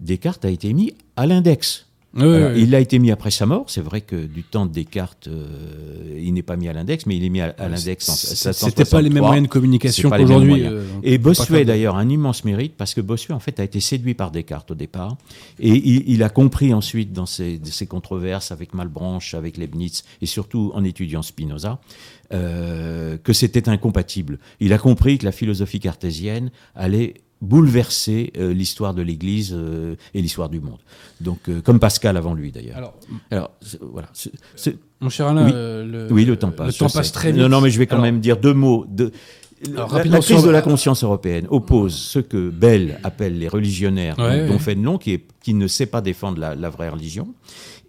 [0.00, 1.86] Descartes a été mis à l'index
[2.16, 2.56] Alors.
[2.56, 3.64] Il a été mis après sa mort.
[3.68, 7.16] C'est vrai que du temps de Descartes, euh, il n'est pas mis à l'index, mais
[7.16, 8.68] il est mis à, à l'index en C'est- 1763.
[8.70, 10.64] C'était pas les mêmes moyens de communication qu'aujourd'hui.
[10.66, 14.14] euh, Et Bossuet d'ailleurs un immense mérite parce que Bossuet en fait a été séduit
[14.14, 15.16] par Descartes au départ
[15.60, 20.26] et il, il a compris ensuite dans ses, ses controverses avec Malebranche, avec Leibniz et
[20.26, 21.78] surtout en étudiant Spinoza
[22.32, 24.38] euh, que c'était incompatible.
[24.60, 30.20] Il a compris que la philosophie cartésienne allait bouleverser euh, l'histoire de l'Église euh, et
[30.22, 30.78] l'histoire du monde.
[31.20, 32.92] Donc euh, comme Pascal avant lui d'ailleurs.
[33.30, 33.50] Alors,
[33.92, 34.08] voilà.
[35.00, 35.52] mon cher Alain, Oui.
[35.52, 36.66] le, oui, le temps passe.
[36.68, 37.40] Le temps passe très vite.
[37.40, 38.86] Non, non, mais je vais quand Alors, même dire deux mots.
[39.74, 44.16] Alors, la, la crise de la conscience européenne oppose ce que Bell appelle les religionnaires,
[44.18, 44.58] Ouais, dont, dont ouais.
[44.60, 47.28] Fénelon, qui, est, qui ne sait pas défendre la, la vraie religion,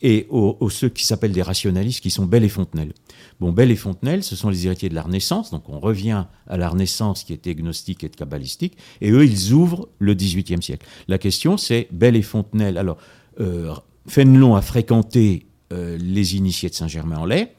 [0.01, 2.93] et aux, ceux qui s'appellent des rationalistes, qui sont Bell et Fontenelle.
[3.39, 6.57] Bon, Bell et Fontenelle, ce sont les héritiers de la Renaissance, donc on revient à
[6.57, 10.85] la Renaissance qui était gnostique et kabbalistique, et eux, ils ouvrent le XVIIIe siècle.
[11.07, 12.77] La question, c'est Bell et Fontenelle.
[12.77, 12.97] Alors,
[13.39, 13.73] euh,
[14.07, 17.49] Fénelon a fréquenté euh, les initiés de Saint-Germain-en-Laye,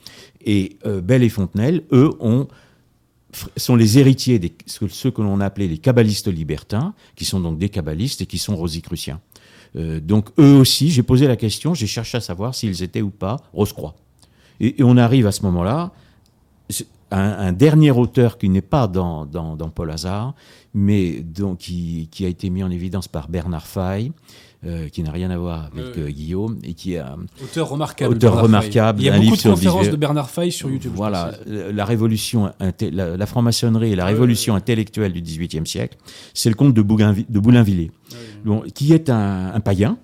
[0.45, 2.11] et euh, Bell et Fontenelle, eux,
[3.57, 7.59] sont les héritiers que- ceux que l'on a appelés les kabbalistes libertins, qui sont donc
[7.59, 9.21] des kabbalistes et qui sont rosicruciens.
[9.77, 13.11] Euh, donc eux aussi, j'ai posé la question, j'ai cherché à savoir s'ils étaient ou
[13.11, 13.95] pas Rose-Croix.
[14.59, 15.93] Et, et on arrive à ce moment-là
[17.11, 20.35] un, un dernier auteur qui n'est pas dans, dans, dans Paul Hazard,
[20.75, 24.13] mais donc, qui, qui a été mis en évidence par Bernard Fay,
[24.67, 26.03] euh, qui n'a rien à voir avec Ouais.
[26.03, 28.15] euh, Guillaume, et qui a Auteur remarquable.
[28.15, 29.01] Auteur Bernard remarquable.
[29.01, 30.93] Il y a beaucoup de conférences de Bernard Fay sur YouTube.
[30.95, 35.97] Voilà, la révolution, la, la franc-maçonnerie et la révolution intellectuelle du XVIIIe siècle,
[36.35, 37.91] c'est le comte de, Bougainvi- de Boulainvilliers,
[38.45, 39.97] bon, qui est un, un païen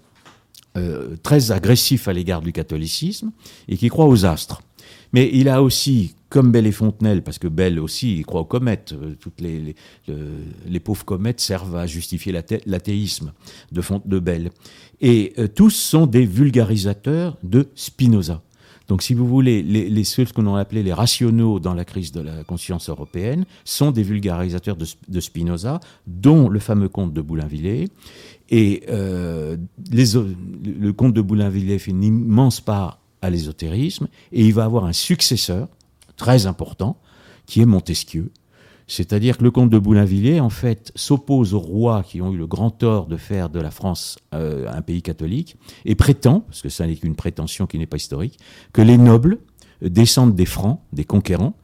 [0.77, 3.31] euh, très agressif à l'égard du catholicisme
[3.69, 4.61] et qui croit aux astres.
[5.13, 8.95] Mais il a aussi, comme Bell et Fontenelle, parce que Bell aussi, croit aux comètes,
[8.95, 9.75] euh, toutes les, les,
[10.09, 10.31] le-
[10.69, 13.33] les pauvres comètes servent à justifier l'athé- l'athéisme
[13.73, 14.51] de, Font- de Bell.
[15.01, 18.43] Et euh, tous sont des vulgarisateurs de Spinoza.
[18.89, 22.21] Donc, si vous voulez, les, ceux que l'on appelait les rationaux dans la crise de
[22.21, 27.89] la conscience européenne sont des vulgarisateurs de, Spinoza, dont le fameux comte de Boulainvilliers.
[28.49, 29.57] Et euh,
[29.91, 34.93] le comte de Boulainvilliers fait une immense part à l'ésotérisme, et il va avoir un
[34.93, 35.67] successeur
[36.17, 36.99] très important,
[37.47, 38.31] qui est Montesquieu.
[38.89, 42.47] C'est-à-dire que le comte de Boulainvilliers, en fait, s'oppose aux rois qui ont eu le
[42.47, 46.69] grand tort de faire de la France euh, un pays catholique, et prétend, parce que
[46.69, 48.39] ça n'est qu'une prétention qui n'est pas historique,
[48.73, 49.39] que les nobles
[49.83, 51.55] descendent des francs, des conquérants,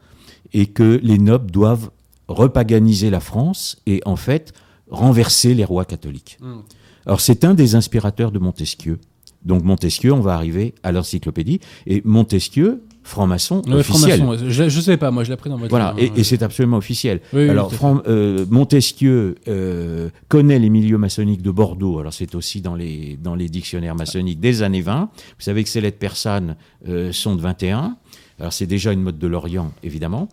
[0.52, 1.90] et que les nobles doivent
[2.28, 4.52] repaganiser la France et, en fait,
[4.90, 6.38] renverser les rois catholiques.
[6.40, 6.60] Mm.
[7.06, 8.98] Alors, c'est un des inspirateurs de Montesquieu.
[9.44, 14.24] Donc, Montesquieu, on va arriver à l'encyclopédie, et Montesquieu, franc-maçon Ouais, officiel.
[14.48, 16.20] Je, je sais pas, moi je l'ai appris dans votre Voilà, livre, et, hein.
[16.20, 17.20] et c'est absolument officiel.
[17.32, 21.98] Oui, oui, Alors, Fran- euh, Montesquieu euh, connaît les milieux maçonniques de Bordeaux.
[21.98, 25.10] Alors, c'est aussi dans les, dans les dictionnaires maçonniques des années 20.
[25.14, 26.56] Vous savez que ces lettres persanes
[26.88, 27.96] euh, sont de 21.
[28.38, 30.28] Alors, c'est déjà une mode de l'Orient, évidemment.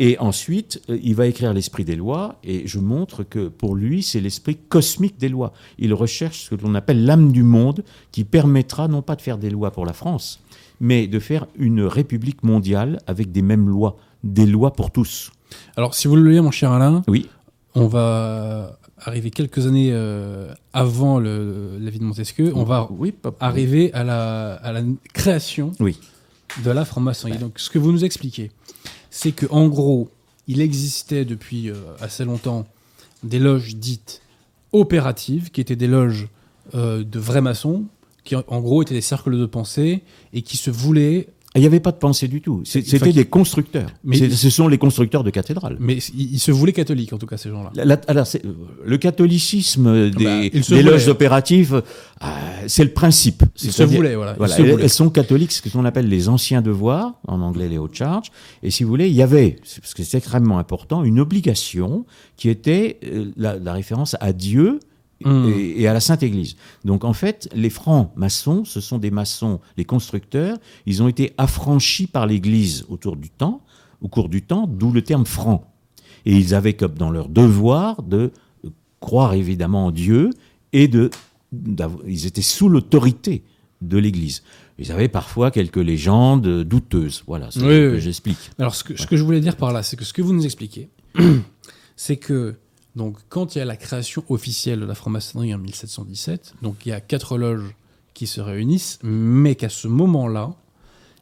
[0.00, 4.20] Et ensuite, il va écrire l'esprit des lois, et je montre que pour lui, c'est
[4.20, 5.52] l'esprit cosmique des lois.
[5.80, 9.38] Il recherche ce que l'on appelle l'âme du monde, qui permettra non pas de faire
[9.38, 10.38] des lois pour la France,
[10.80, 15.30] mais de faire une république mondiale avec des mêmes lois, des lois pour tous.
[15.76, 17.28] Alors, si vous le voulez, mon cher Alain, Oui.
[17.74, 22.52] on va arriver quelques années euh, avant le, la vie de Montesquieu.
[22.54, 24.82] On va oui, arriver à la, à la
[25.14, 25.98] création Oui.
[26.64, 27.38] de la franc-maçonnerie.
[27.38, 28.50] Donc, ce que vous nous expliquez,
[29.10, 30.08] c'est que en gros,
[30.48, 32.66] il existait depuis euh, assez longtemps
[33.22, 34.22] des loges dites
[34.72, 36.28] opératives, qui étaient des loges
[36.74, 37.84] euh, de vrais maçons,
[38.28, 40.02] qui en, gros étaient des cercles de pensée
[40.34, 42.60] et qui se voulaient Il n'y avait pas de pensée du tout.
[42.60, 43.88] Enfin, C'était des constructeurs.
[44.04, 45.78] Mais- Ce sont les constructeurs de cathédrales.
[45.80, 47.72] Mais ils, se voulaient catholiques, en tout cas, ces gens-là.
[48.06, 48.42] Alors, c'est-
[48.84, 51.82] le catholicisme des, Bah, des loges opératives,
[52.22, 52.26] euh,
[52.66, 53.44] c'est le principe.
[53.64, 54.32] Ils se voulaient, voilà.
[54.32, 54.82] Ils Voilà, se elles, voulaient.
[54.84, 58.28] elles sont catholiques, ce qu'on appelle les anciens devoirs, en anglais les hautes charges.
[58.62, 62.04] Et si vous voulez, il y avait, parce que c'est extrêmement important, une obligation
[62.36, 64.80] qui était euh, la, la référence à Dieu
[65.24, 65.48] Mm.
[65.48, 66.56] et, et à la Sainte Église.
[66.84, 71.32] Donc en fait, les francs maçons, ce sont des maçons, les constructeurs, ils ont été
[71.38, 73.62] affranchis par l'Église autour du temps,
[74.00, 75.72] au cours du temps, d'où le terme franc.
[76.24, 78.30] Et ils avaient comme dans leur devoir de
[79.00, 80.30] croire évidemment en Dieu
[80.72, 81.10] et de,
[82.06, 83.42] ils étaient sous l'autorité
[83.80, 84.42] de l'Église.
[84.78, 87.24] Ils avaient parfois quelques légendes douteuses.
[87.26, 88.50] Voilà, c'est Oui, ce oui, que j'explique.
[88.58, 90.32] Alors, ce que, ce que je voulais dire par là, c'est que ce que vous
[90.32, 90.88] nous expliquez,
[91.96, 92.56] c'est que
[92.98, 96.90] donc, quand il y a la création officielle de la franc-maçonnerie en 1717, donc il
[96.90, 97.74] y a quatre loges
[98.12, 100.54] qui se réunissent, mais qu'à ce moment-là,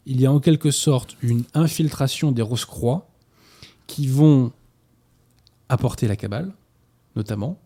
[0.07, 3.07] il y a en quelque sorte une infiltration des Rose-Croix
[3.87, 4.53] qui vont
[5.69, 6.53] apporter la cabale,
[7.15, 7.59] notamment,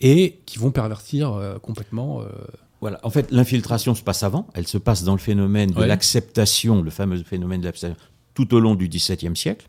[0.00, 2.26] et qui vont pervertir euh, complètement euh,
[2.80, 3.00] Voilà.
[3.02, 4.46] En fait, l'infiltration se passe avant.
[4.54, 5.86] Elle se passe dans le phénomène de Ouais.
[5.86, 8.00] l'acceptation, le fameux phénomène de l'acceptation,
[8.34, 9.66] tout au long du XVIIe siècle.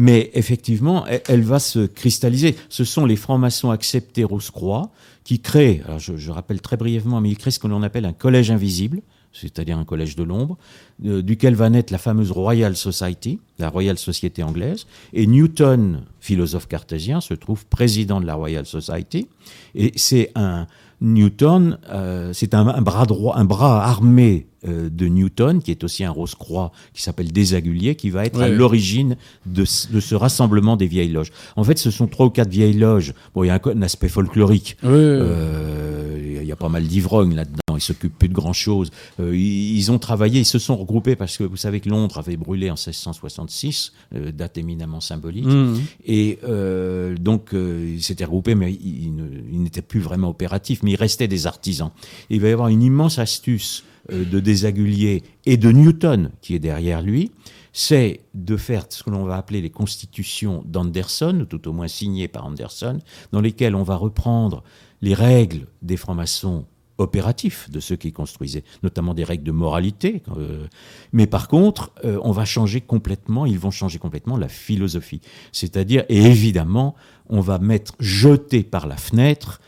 [0.00, 2.54] Mais effectivement, elle, va se cristalliser.
[2.68, 4.92] Ce sont les francs-maçons acceptés Rose-Croix
[5.24, 8.12] qui créent, alors je, rappelle très brièvement, mais ils créent ce que l'on appelle un
[8.12, 10.56] collège invisible, c'est-à-dire un collège de l'ombre,
[11.04, 14.86] euh, duquel va naître la fameuse Royal Society, la Royal Société anglaise.
[15.14, 19.26] Et Newton, philosophe cartésien, se trouve président de la Royal Society.
[19.74, 20.68] Et c'est un
[21.00, 25.84] Newton, euh, c'est un, un bras droit, un bras armé euh, de Newton, qui est
[25.84, 30.14] aussi un rose-croix, qui s'appelle Désagulier, qui va être à l'origine de, ce- de ce
[30.16, 31.30] rassemblement des vieilles loges.
[31.56, 33.14] En fait, ce sont trois ou quatre vieilles loges.
[33.34, 34.76] Bon, il y a un, aspect folklorique.
[34.82, 34.90] Oui.
[34.92, 37.67] Euh, Il y a pas mal d'ivrognes là-dedans.
[37.78, 38.90] Ils s'occupent plus de grand-chose.
[39.20, 42.18] Euh, ils, ils ont travaillé, ils se sont regroupés parce que vous savez que Londres
[42.18, 45.46] avait brûlé en 1666, euh, date éminemment symbolique.
[45.46, 45.80] Mhm.
[46.04, 49.14] Et euh, donc, ils s'étaient regroupés, mais ils, ils
[49.52, 51.90] ils n'étaient plus vraiment opératifs, mais il restait des artisans.
[52.30, 56.58] Et il va y avoir une immense astuce de Desaguliers et de Newton qui est
[56.58, 57.30] derrière lui,
[57.72, 61.88] c'est de faire ce que l'on va appeler les constitutions d'Anderson, ou tout au moins
[61.88, 62.98] signées par Anderson,
[63.30, 64.64] dans lesquelles on va reprendre
[65.00, 66.64] les règles des francs-maçons
[66.98, 70.22] opératifs de ceux qui construisaient, notamment des règles de moralité.
[70.36, 70.66] euh,
[71.12, 75.20] mais par contre, euh, on va changer complètement, ils vont changer complètement la philosophie.
[75.52, 76.94] C'est-à-dire, et évidemment,
[77.28, 79.60] on va mettre, jeter par la fenêtre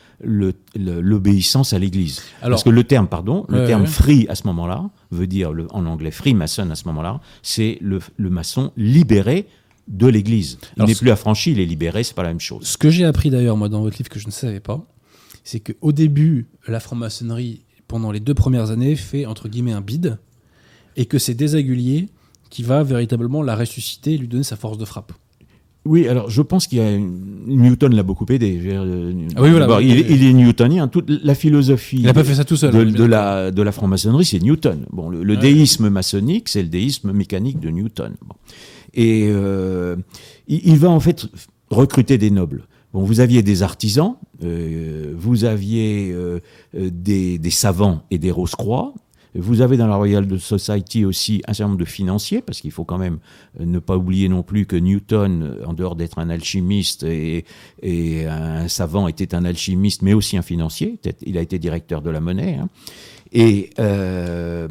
[0.77, 2.23] l'obéissance à l'Église.
[2.51, 5.87] Parce que le terme, pardon, le terme free à ce moment-là, veut dire le- en
[5.87, 9.47] anglais free mason à ce moment-là, c'est le, le maçon libéré
[9.89, 10.59] de l'Église.
[10.77, 12.65] Il n'est plus affranchi, il est libéré, c'est pas la même chose.
[12.67, 14.85] Ce que j'ai appris d'ailleurs, moi, dans votre livre, que je ne savais pas,
[15.45, 20.19] c'est qu'au début, la franc-maçonnerie, pendant les deux premières années, fait entre guillemets un bide,
[20.97, 22.09] et que c'est Desaguliers
[22.51, 25.13] qui va véritablement la ressusciter et lui donner sa force de frappe.
[25.87, 28.61] Oui, alors je pense qu'il y a Newton l'a beaucoup aidé.
[28.67, 30.07] Euh, Ah oui, voilà, il, oui.
[30.11, 30.89] il est newtonien.
[30.89, 32.71] Toute la philosophie Il n'a pas fait ça tout seul.
[32.75, 34.85] de, hein, de la, de la franc-maçonnerie, c'est Newton.
[34.93, 35.41] Bon, le, le Ouais.
[35.41, 38.13] déisme maçonnique, c'est le déisme mécanique de Newton.
[38.27, 38.35] Bon.
[38.93, 39.97] Et euh,
[40.49, 41.27] il, il va en fait
[41.71, 42.65] recruter des nobles.
[42.93, 46.41] Bon, vous aviez des artisans, euh, vous aviez euh,
[46.75, 48.95] des, savants et des rose-croix.
[49.35, 52.85] Vous avez dans la Royal Society aussi un certain nombre de financiers, parce qu'il faut
[52.85, 53.19] quand même
[53.61, 57.45] euh, ne pas oublier non plus que Newton, euh, en dehors d'être un alchimiste et,
[58.29, 60.99] un savant, était un alchimiste, mais aussi un financier.
[61.23, 62.57] Il a été directeur de la monnaie.
[62.61, 62.69] hein.
[63.33, 64.67] Et, euh,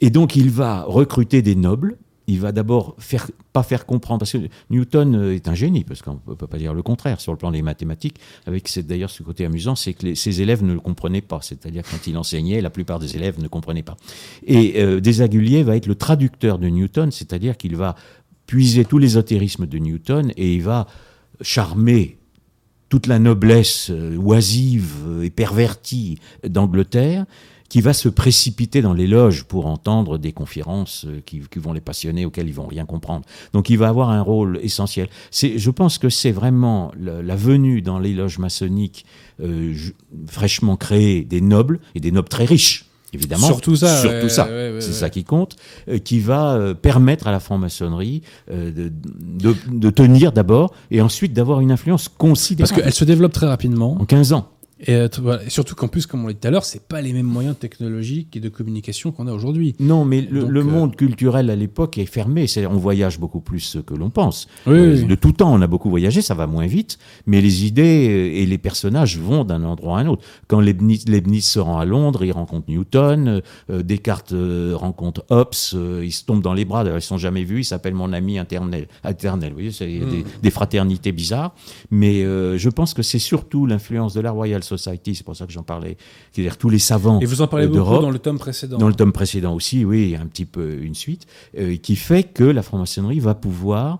[0.00, 1.96] et donc il va recruter des nobles.
[2.28, 2.96] Il va d'abord
[3.52, 4.38] pas faire comprendre, parce que
[4.70, 7.38] Newton euh, est un génie, parce qu'on ne peut pas dire le contraire sur le
[7.38, 11.20] plan des mathématiques, avec d'ailleurs ce côté amusant, c'est que ses élèves ne le comprenaient
[11.20, 13.96] pas, c'est-à-dire quand il enseignait, la plupart des élèves ne comprenaient pas.
[14.46, 17.96] Et euh, Desaguliers va être le traducteur de Newton, c'est-à-dire qu'il va
[18.46, 20.86] puiser tout l'ésotérisme de Newton et il va
[21.40, 22.18] charmer
[22.88, 27.24] toute la noblesse euh, oisive et pervertie d'Angleterre
[27.72, 31.72] qui va se précipiter dans les loges pour entendre des conférences euh, qui, qui vont
[31.72, 33.24] les passionner, auxquelles ils vont rien comprendre.
[33.54, 35.08] Donc il va avoir un rôle essentiel.
[35.30, 39.06] C'est, je pense que c'est vraiment la, la venue dans les loges maçonniques
[39.42, 39.72] euh,
[40.26, 43.46] fraîchement créées des nobles, et des nobles très riches, évidemment.
[43.46, 44.44] Surtout ça, Surtout ouais, ça.
[44.48, 45.56] ouais, ouais, c'est ça qui compte,
[45.88, 48.20] euh, qui va euh, permettre à la franc-maçonnerie
[48.50, 52.82] de, de, de tenir d'abord, et ensuite d'avoir une influence Parce considérable.
[52.82, 53.96] qu'elle se développe très rapidement.
[53.98, 54.50] En 15 ans.
[54.82, 55.08] Et, euh.
[55.44, 57.26] Et surtout qu'en plus, comme on l'a dit tout à l'heure, c'est pas les mêmes
[57.26, 59.74] moyens technologiques et de communication qu'on a aujourd'hui.
[59.80, 62.46] Non, mais le, Donc, le euh, monde culturel à l'époque est fermé.
[62.46, 64.48] C'est, on voyage beaucoup plus que l'on pense.
[64.66, 65.04] Oui, Euh, oui.
[65.04, 68.40] De tout temps, on a beaucoup voyagé, ça va moins vite, mais les idées euh,
[68.40, 70.22] et les personnages vont d'un endroit à un autre.
[70.48, 75.54] Quand Leibniz, Leibniz se rend à Londres, il rencontre Newton, euh, Descartes euh, rencontre Hobbes,
[75.74, 77.94] euh, ils se tombent dans les bras, d'ailleurs, ils ne sont jamais vus, il s'appelle
[77.94, 78.88] mon ami internel.
[79.04, 81.54] internel vous voyez, il y a des, fraternités bizarres,
[81.90, 85.46] mais euh, je pense que c'est surtout l'influence de la Royal Society, c'est pour ça
[85.46, 85.96] que j'en parlais,
[86.32, 88.78] c'est-à-dire tous les savants Et vous en parlez beaucoup dans le tome précédent.
[88.78, 91.26] Dans le tome précédent aussi, oui, il y a un petit peu une suite,
[91.58, 93.98] euh, qui fait que la franc-maçonnerie va pouvoir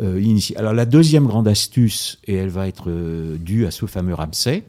[0.00, 0.56] euh, initier.
[0.56, 4.64] Alors la deuxième grande astuce, et elle va être euh, due à ce fameux Ramsay,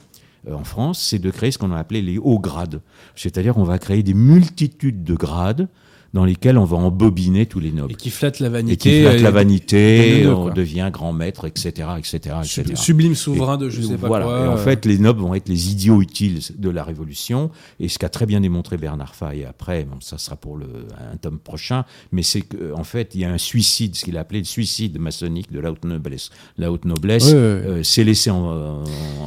[0.51, 2.81] en France, c'est de créer ce qu'on a appelé les hauts grades.
[3.15, 5.67] C'est-à-dire qu'on va créer des multitudes de grades
[6.15, 7.91] dans lesquels on va embobiner tous les nobles.
[7.91, 8.77] Et qui flatte la Et vanité.
[8.77, 12.63] qui flatte la euh, vanité, nœuds, on devient grand maître, etc., etc., etc.
[12.75, 14.25] Sublime souverain de je Et sais pas voilà.
[14.25, 14.39] quoi.
[14.45, 17.51] Et en euh, fait, les nobles vont être les idiots utiles de la Révolution.
[17.81, 20.67] Et ce qu'a très bien démontré Bernard Faye après, bon, ça sera pour le,
[21.11, 24.21] un tome prochain, mais c'est qu'en fait, il y a un suicide, ce qu'il a
[24.21, 26.29] appelé le suicide maçonnique de la haute noblesse.
[26.57, 27.41] La haute noblesse Ouais, ouais, ouais.
[27.67, 28.83] euh, s'est laissée en, en-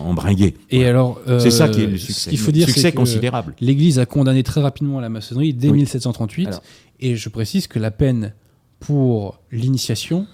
[0.07, 0.55] embringuer.
[0.71, 0.89] Et Voilà.
[0.91, 2.21] alors, euh, c'est ça qui est le succès.
[2.23, 3.55] Ce qu'il faut dire, succès c'est que considérable.
[3.61, 5.79] l'Église a condamné très rapidement la maçonnerie dès Oui.
[5.81, 6.47] 1738.
[6.49, 6.63] Alors.
[7.01, 8.35] Et je précise que la peine
[8.81, 10.27] pour l'initiation,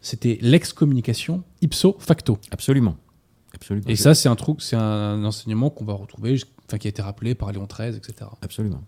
[0.00, 2.38] c'était l'excommunication ipso facto.
[2.50, 2.96] Absolument.
[3.54, 3.88] Absolument.
[3.88, 6.36] Et ça, c'est un truc, c'est un enseignement qu'on va retrouver.
[6.66, 8.30] enfin, qui a été rappelé par Léon XIII, etc.
[8.42, 8.82] Absolument.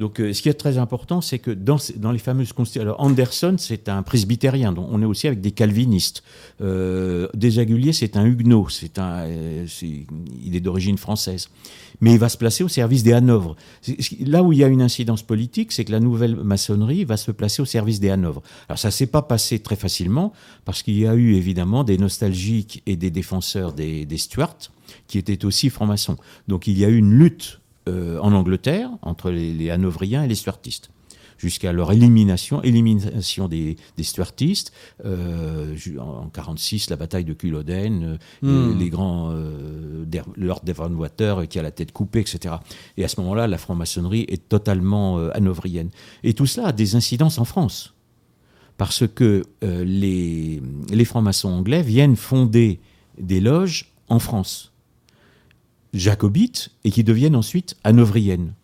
[0.00, 2.80] Donc, euh, ce qui est très important, c'est que dans, dans, les fameuses constitutions.
[2.80, 6.22] Alors, Anderson, c'est un presbytérien, donc on est aussi avec des calvinistes.
[6.62, 9.66] Euh, Desaguliers, c'est un huguenot, c'est un, euh,
[10.42, 11.50] il est d'origine française.
[12.00, 13.56] Mais il va se placer au service des Hanovres.
[14.20, 17.30] Là où il y a une incidence politique, c'est que la nouvelle maçonnerie va se
[17.30, 18.42] placer au service des Hanovres.
[18.68, 20.32] Alors, ça s'est pas passé très facilement,
[20.64, 24.70] parce qu'il y a eu évidemment des nostalgiques et des défenseurs des, Stuarts
[25.06, 26.16] qui étaient aussi francs-maçons.
[26.48, 30.34] Donc, il y a eu une lutte euh, en Angleterre entre les, Hanovriens et les
[30.34, 30.90] Stuartistes
[31.40, 34.72] jusqu'à leur élimination, élimination des, Stuartistes.
[35.04, 38.78] Euh, en 46, la bataille de Culloden, euh, hmm.
[38.78, 39.32] les, grands
[40.36, 42.56] Lord Devonwater qui a la tête coupée, etc.
[42.96, 45.90] Et à ce moment-là, la franc-maçonnerie est totalement hanovrienne.
[46.22, 47.94] Et tout cela a des incidences en France,
[48.76, 52.80] parce que les, les francs-maçons anglais viennent fonder
[53.18, 54.70] des loges en France
[55.92, 58.54] jacobites et qui deviennent ensuite hanovriennes.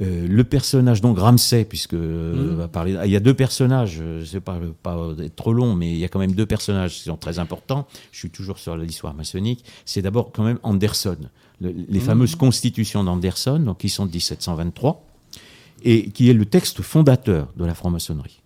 [0.00, 2.56] Euh, le personnage, donc Ramsay, puisque euh, mmh.
[2.56, 5.90] va parler, il y a deux personnages, je sais pas, pas être trop long, mais
[5.90, 7.86] il y a quand même deux personnages qui sont très importants.
[8.10, 9.64] Je suis toujours sur l'histoire maçonnique.
[9.84, 11.18] C'est d'abord quand même Anderson,
[11.60, 12.00] les mmh.
[12.00, 15.04] fameuses constitutions d'Anderson, donc qui sont de 1723,
[15.84, 18.41] et qui est le texte fondateur de la franc-maçonnerie.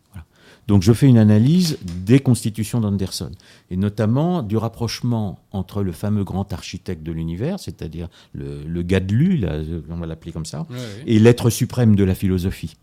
[0.67, 3.31] Donc je fais une analyse des constitutions d'Anderson,
[3.71, 9.45] et notamment du rapprochement entre le fameux grand architecte de l'univers, c'est-à-dire le, le Gadlu,
[9.89, 10.67] on va l'appeler comme ça,
[11.07, 12.77] et l'être suprême de la philosophie.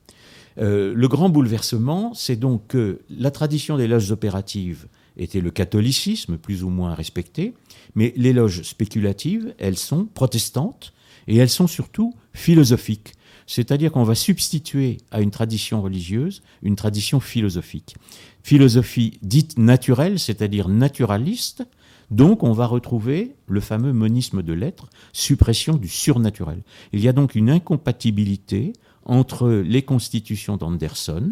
[0.60, 6.38] Euh, le grand bouleversement, c'est donc que la tradition des loges opératives était le catholicisme,
[6.38, 7.54] plus ou moins respecté,
[7.96, 10.94] mais les loges spéculatives, elles sont protestantes,
[11.28, 13.14] et elles sont surtout philosophiques.
[13.48, 17.96] C'est-à-dire qu'on va substituer à une tradition religieuse une tradition philosophique.
[18.44, 21.66] Philosophie dite naturelle, c'est-à-dire naturaliste,
[22.12, 26.62] donc on va retrouver le fameux monisme de l'être, suppression du surnaturel.
[26.92, 28.74] Il y a donc une incompatibilité
[29.06, 31.32] entre les constitutions d'Anderson,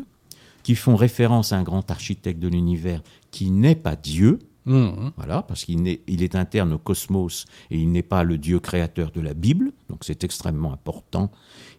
[0.64, 3.02] qui font référence à un grand architecte de l'univers
[3.32, 5.10] qui n'est pas Dieu, mmh.
[5.18, 8.60] Voilà, parce qu'il est, il est interne au cosmos et il n'est pas le Dieu
[8.60, 11.32] créateur de la Bible, donc c'est extrêmement important.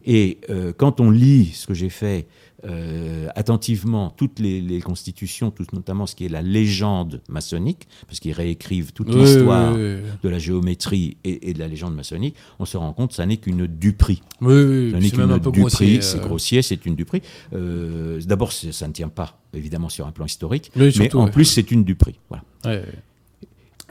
[0.05, 2.27] Et euh, quand on lit ce que j'ai fait
[2.65, 8.33] euh, attentivement, toutes les, constitutions, tout, notamment ce qui est la légende maçonnique, parce qu'ils
[8.33, 13.11] réécrivent toute l'histoire de la géométrie et, de la légende maçonnique, on se rend compte
[13.11, 14.23] que ça n'est qu'une duperie.
[14.41, 14.55] Oui,
[14.95, 16.21] oui, c'est un duperie, c'est euh.
[16.21, 17.23] grossier, c'est une duperie.
[17.53, 21.85] D'abord, ça ne tient pas, évidemment, sur un plan historique, mais en plus, c'est une
[21.85, 22.19] duperie.
[22.29, 22.83] Voilà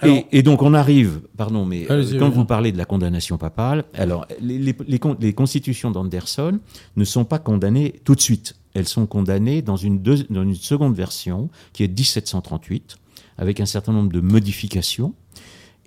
[0.04, 4.26] et, donc on arrive, pardon, mais euh, quand vous parlez de la condamnation papale, alors
[4.42, 4.76] les, les,
[5.20, 6.60] les, constitutions d'Anderson
[6.96, 8.56] ne sont pas condamnées tout de suite.
[8.74, 12.98] Elles sont condamnées dans une, dans une seconde version qui est 1738,
[13.38, 15.14] avec un certain nombre de modifications.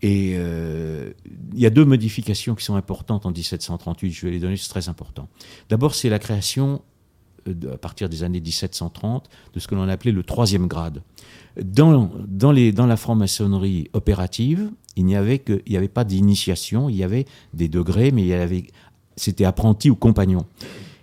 [0.03, 1.13] Et euh,
[1.55, 4.69] il y a deux modifications qui sont importantes en 1738, je vais les donner, c'est
[4.69, 5.29] très important.
[5.71, 6.83] D'abord, c'est la création,
[7.73, 11.03] à partir des années 1730, de ce que l'on appelait le troisième grade.
[11.63, 15.43] Dans, dans, les, dans la franc-maçonnerie opérative, il n'y avait,
[15.75, 18.65] avait pas d'initiation, il y avait des degrés, mais il y avait,
[19.17, 20.47] c'était apprenti ou compagnon.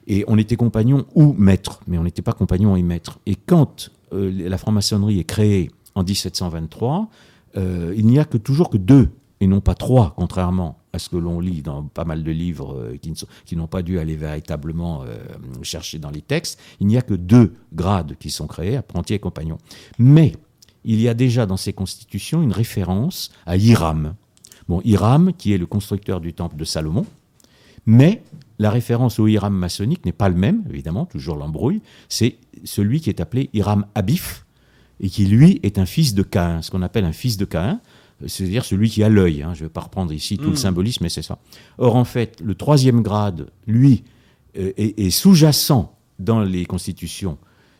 [0.08, 3.20] Et on était compagnon ou maître, mais on n'était pas compagnon et maître.
[3.26, 7.10] Et quand euh, la franc-maçonnerie est créée en 1723,
[7.58, 11.10] euh, il n'y a que toujours que deux et non pas trois, contrairement à ce
[11.10, 12.98] que l'on lit dans pas mal de livres euh,
[13.46, 15.18] qui, n'ont pas dû aller véritablement euh,
[15.62, 16.60] chercher dans les textes.
[16.80, 19.58] Il n'y a que deux grades qui sont créés, apprenti et compagnon.
[19.98, 20.34] Mais
[20.84, 24.16] il y a déjà dans ces constitutions une référence à Hiram.
[24.68, 27.06] Bon, Hiram, qui est le constructeur du temple de Salomon,
[27.86, 28.22] mais
[28.60, 33.10] la référence au Hiram maçonnique n'est pas le même, évidemment, toujours l'embrouille, c'est celui qui
[33.10, 34.46] est appelé Hiram Abif,
[35.02, 37.82] et qui lui est un fils de Caïn, ce qu'on appelle un fils de Caïn
[38.28, 39.44] c'est-à-dire celui qui a l'œil.
[39.44, 39.54] Hein.
[39.54, 40.58] Je ne vais pas reprendre ici tout le hmm.
[40.58, 41.40] symbolisme, mais c'est ça.
[41.78, 44.04] Or, en fait, le troisième grade, lui,
[44.58, 47.38] euh, est, sous-jacent dans les constitutions,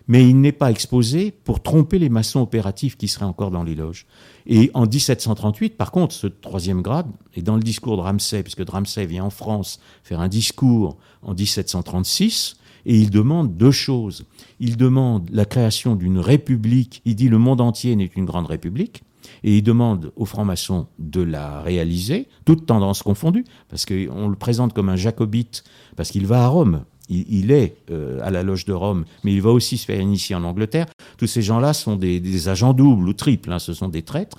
[0.08, 3.76] mais il n'est pas exposé pour tromper les maçons opératifs qui seraient encore dans les
[3.76, 4.06] loges.
[4.48, 8.68] Et en 1738, par contre, ce troisième grade est dans le discours de Ramsay, puisque
[8.68, 14.26] Ramsay vient en France faire un discours en 1736, et il demande deux choses.
[14.60, 17.02] Il demande la création d'une république.
[17.06, 19.04] Il dit le monde entier n'est une grande république
[19.44, 24.74] et il demande aux francs-maçons de la réaliser, toutes tendances confondues, parce qu'on le présente
[24.74, 25.64] comme un jacobite,
[25.96, 26.84] parce qu'il va à Rome.
[27.14, 30.34] Il, est euh, à la loge de Rome, mais il va aussi se faire initier
[30.34, 30.86] en Angleterre.
[31.18, 34.38] Tous ces gens-là sont des, agents doubles ou triples, hein, ce sont des traîtres.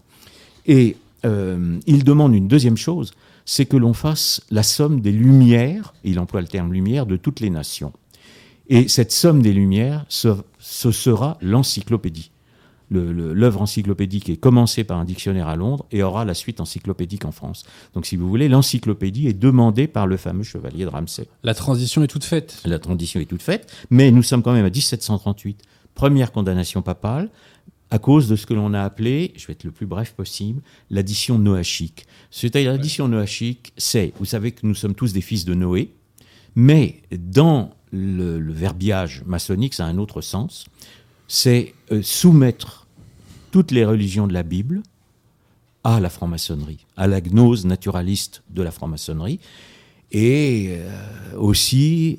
[0.65, 0.97] Et
[1.27, 3.13] euh, il demande une deuxième chose,
[3.45, 7.41] c'est que l'on fasse la somme des lumières, il emploie le terme lumière, de toutes
[7.41, 7.93] les nations.
[8.69, 12.31] Et cette somme des lumières, ce sera l'encyclopédie
[12.93, 17.33] l'œuvre encyclopédique est commencée par un dictionnaire à Londres et aura la suite encyclopédique en
[17.33, 17.65] France.
[17.95, 21.29] Donc, si vous voulez, l'encyclopédie est demandée par le fameux chevalier de Ramsay.
[21.43, 22.61] La transition est toute faite.
[22.65, 25.63] La transition est toute faite, mais nous sommes quand même à 1738,
[25.95, 27.31] première condamnation papale,
[27.93, 30.63] à cause de ce que l'on a appelé, je vais être le plus bref possible,
[30.89, 32.07] l'addition noachique.
[32.31, 35.93] C'est-à-dire l'addition noachique, c'est, vous savez que nous sommes tous des fils de Noé,
[36.55, 40.65] mais dans le, verbiage maçonnique, ça a un autre sens,
[41.29, 42.82] c'est euh, soumettre
[43.53, 44.83] toutes les religions de la Bible
[45.85, 49.39] à la franc-maçonnerie, à la gnose naturaliste de la franc-maçonnerie,
[50.11, 52.19] et euh, aussi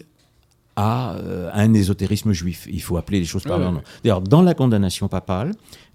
[0.76, 2.68] à euh, un ésotérisme juif.
[2.72, 3.82] Il faut appeler les choses par leur nom.
[4.04, 5.52] D'ailleurs, dans la condamnation papale,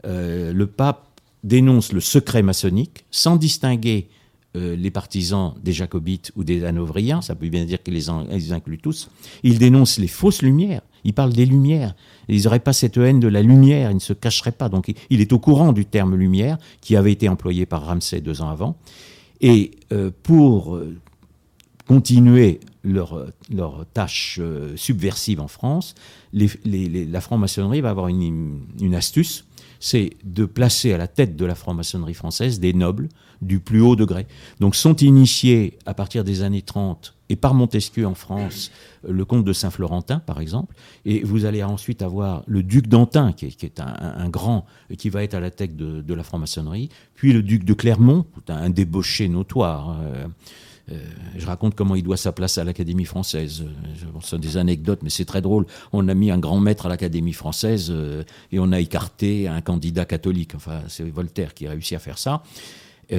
[0.06, 4.08] euh, le pape dénonce le secret maçonnique sans distinguer
[4.58, 8.78] euh, les partisans des jacobites ou des hanovriens, ça peut bien dire qu'il les, inclut
[8.78, 9.08] tous.
[9.42, 10.82] Il dénonce les fausses lumières.
[11.04, 11.94] Il parle des lumières.
[12.28, 14.68] Ils n'auraient pas cette haine de la lumière, ils ne se cacheraient pas.
[14.68, 18.42] Donc il est au courant du terme lumière qui avait été employé par Ramsay deux
[18.42, 18.76] ans avant.
[19.40, 19.70] Et
[20.24, 20.78] pour
[21.88, 25.94] continuer leur, leur tâche euh, subversive en France,
[26.32, 29.46] la franc-maçonnerie va avoir une astuce,
[29.80, 33.08] c'est de placer à la tête de la franc-maçonnerie française des nobles
[33.42, 34.26] du plus haut degré.
[34.60, 38.70] Donc sont initiés à partir des années 30 et par Montesquieu en France,
[39.06, 40.74] le comte de Saint-Florentin par exemple,
[41.04, 44.64] et vous allez ensuite avoir le duc d'Antin qui est, un, grand
[44.96, 48.70] qui va être à la tête de, la franc-maçonnerie, puis le duc de Clermont, un
[48.70, 49.96] débauché notoire.
[50.00, 50.26] Euh,
[50.90, 51.04] euh,
[51.36, 53.62] je raconte comment il doit sa place à l'Académie française.
[53.62, 55.66] Euh, ce sont des anecdotes, mais c'est très drôle.
[55.92, 57.94] On a mis un grand maître à l'Académie française
[58.50, 60.54] et on a écarté un candidat catholique.
[60.54, 62.42] Enfin, c'est Voltaire qui a réussi à faire ça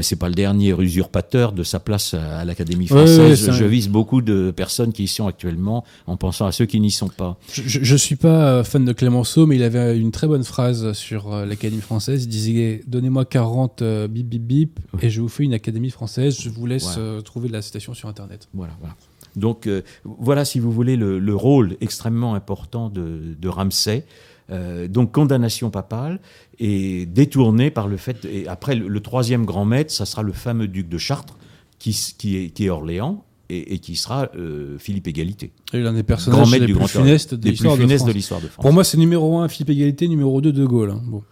[0.02, 3.52] c'est pas le dernier usurpateur de sa place à, l'Académie française.
[3.52, 6.92] je vise beaucoup de personnes qui y sont actuellement en pensant à ceux qui n'y
[6.92, 7.38] sont pas.
[7.52, 10.94] Je, je, suis pas euh, fan de Clémenceau, mais il avait une très bonne phrase
[10.94, 12.26] sur euh, l'Académie française.
[12.26, 16.40] Il disait Donnez-moi 40 euh, bip bip bip et je vous fais une Académie française.
[16.40, 18.48] Je vous laisse trouver la citation sur Internet.
[18.54, 18.96] Voilà, voilà.
[19.36, 19.70] Donc
[20.04, 24.06] voilà, si vous voulez, le, rôle extrêmement important de, de Ramsay.
[24.52, 26.20] Euh, donc condamnation papale
[26.60, 28.26] et détournée par le fait.
[28.26, 31.38] Et après, le, troisième grand maître, ça sera le fameux duc de Chartres,
[31.80, 35.52] qui, qui, est, qui est Orléans, et, qui sera euh, Philippe Égalité.
[35.74, 38.64] L'un des personnages les, plus funestes de l'histoire de, de, France.
[38.64, 40.92] Pour moi, c'est numéro un Philippe Égalité, numéro 2 De Gaulle.
[40.92, 41.02] Hein.
[41.06, 41.24] Bon.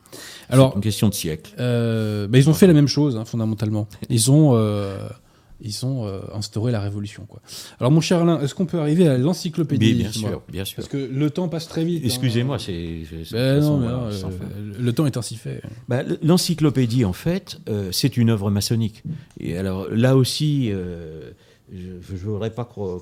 [0.50, 1.54] Alors, une question de siècle.
[1.60, 3.88] Euh, bah, ils ont fait la même chose, hein, fondamentalement.
[4.10, 4.56] Ils ont
[5.62, 7.26] ils ont euh, instauré la révolution.
[7.28, 7.42] Quoi.
[7.80, 10.76] Alors, mon cher Alain, est-ce qu'on peut arriver à l'encyclopédie Bien sûr, bien sûr.
[10.78, 12.04] Parce que le temps passe très vite.
[12.04, 12.08] Hein.
[12.08, 13.02] Excusez-moi, c'est.
[13.32, 14.12] Ben euh,
[14.80, 15.62] le temps est ainsi fait.
[15.88, 19.04] Bah, l'encyclopédie, en fait, euh, c'est une œuvre maçonnique.
[19.40, 20.72] Et alors, là aussi
[21.70, 23.02] je ne voudrais pas qu'on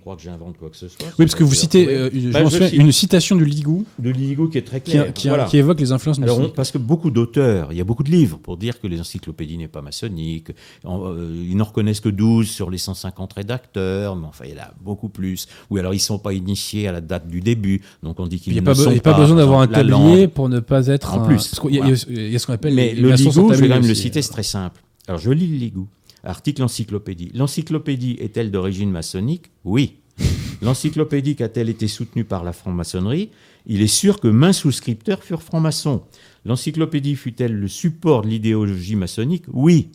[0.00, 1.06] croit que j'invente quoi que ce soit.
[1.18, 2.40] Oui, parce que vous citez euh, bah,
[2.72, 3.84] une citation du Ligou.
[3.98, 5.12] De Ligou qui est très claire.
[5.12, 8.10] Qui, qui, évoque les influences Alors, Parce que beaucoup d'auteurs, il y a beaucoup de
[8.10, 10.52] livres pour dire que les encyclopédies n'est pas maçonnique.
[10.86, 14.62] Euh, ils n'en reconnaissent que 12 sur les 150 rédacteurs, mais enfin, il y en
[14.62, 15.46] a beaucoup plus.
[15.70, 17.82] Ou alors, ils ne sont pas initiés à la date du début.
[18.02, 18.90] Donc, on dit qu'ils ne pas sont pas.
[18.90, 21.14] Il n'y a pas besoin d'avoir un tablier pour ne pas être.
[21.14, 21.54] En plus.
[21.68, 22.74] Il y, a ce qu'on appelle.
[22.74, 24.80] Mais le Ligou, je vais quand même le citer, c'est très simple.
[25.08, 25.88] Alors, je lis le Ligou.
[26.26, 27.30] Article encyclopédie.
[27.34, 29.50] L'encyclopédie est-elle d'origine maçonnique?
[29.64, 29.98] Oui.
[30.62, 33.30] L'encyclopédie a-t-elle été soutenue par la franc-maçonnerie?
[33.66, 36.02] Il est sûr que mains souscripteurs furent francs-maçons.
[36.44, 39.44] L'encyclopédie fut-elle le support de l'idéologie maçonnique?
[39.52, 39.90] Oui,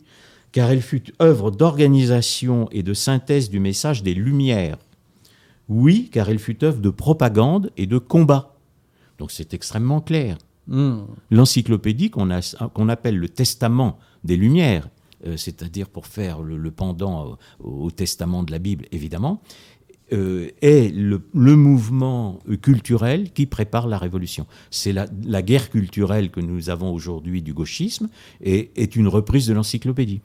[0.52, 4.78] car elle fut œuvre d'organisation et de synthèse du message des Lumières.
[5.68, 8.56] Oui, car elle fut œuvre de propagande et de combat.
[9.18, 10.38] Donc c'est extrêmement clair.
[10.66, 11.00] Hmm.
[11.30, 14.88] L'encyclopédie qu'on appelle le testament des Lumières
[15.36, 19.40] c'est-à-dire pour faire le, pendant au, testament de la Bible, évidemment,
[20.12, 24.46] euh, est le, mouvement culturel qui prépare la révolution.
[24.70, 28.10] C'est la, guerre culturelle que nous avons aujourd'hui du gauchisme
[28.42, 30.20] et est une reprise de l'encyclopédie.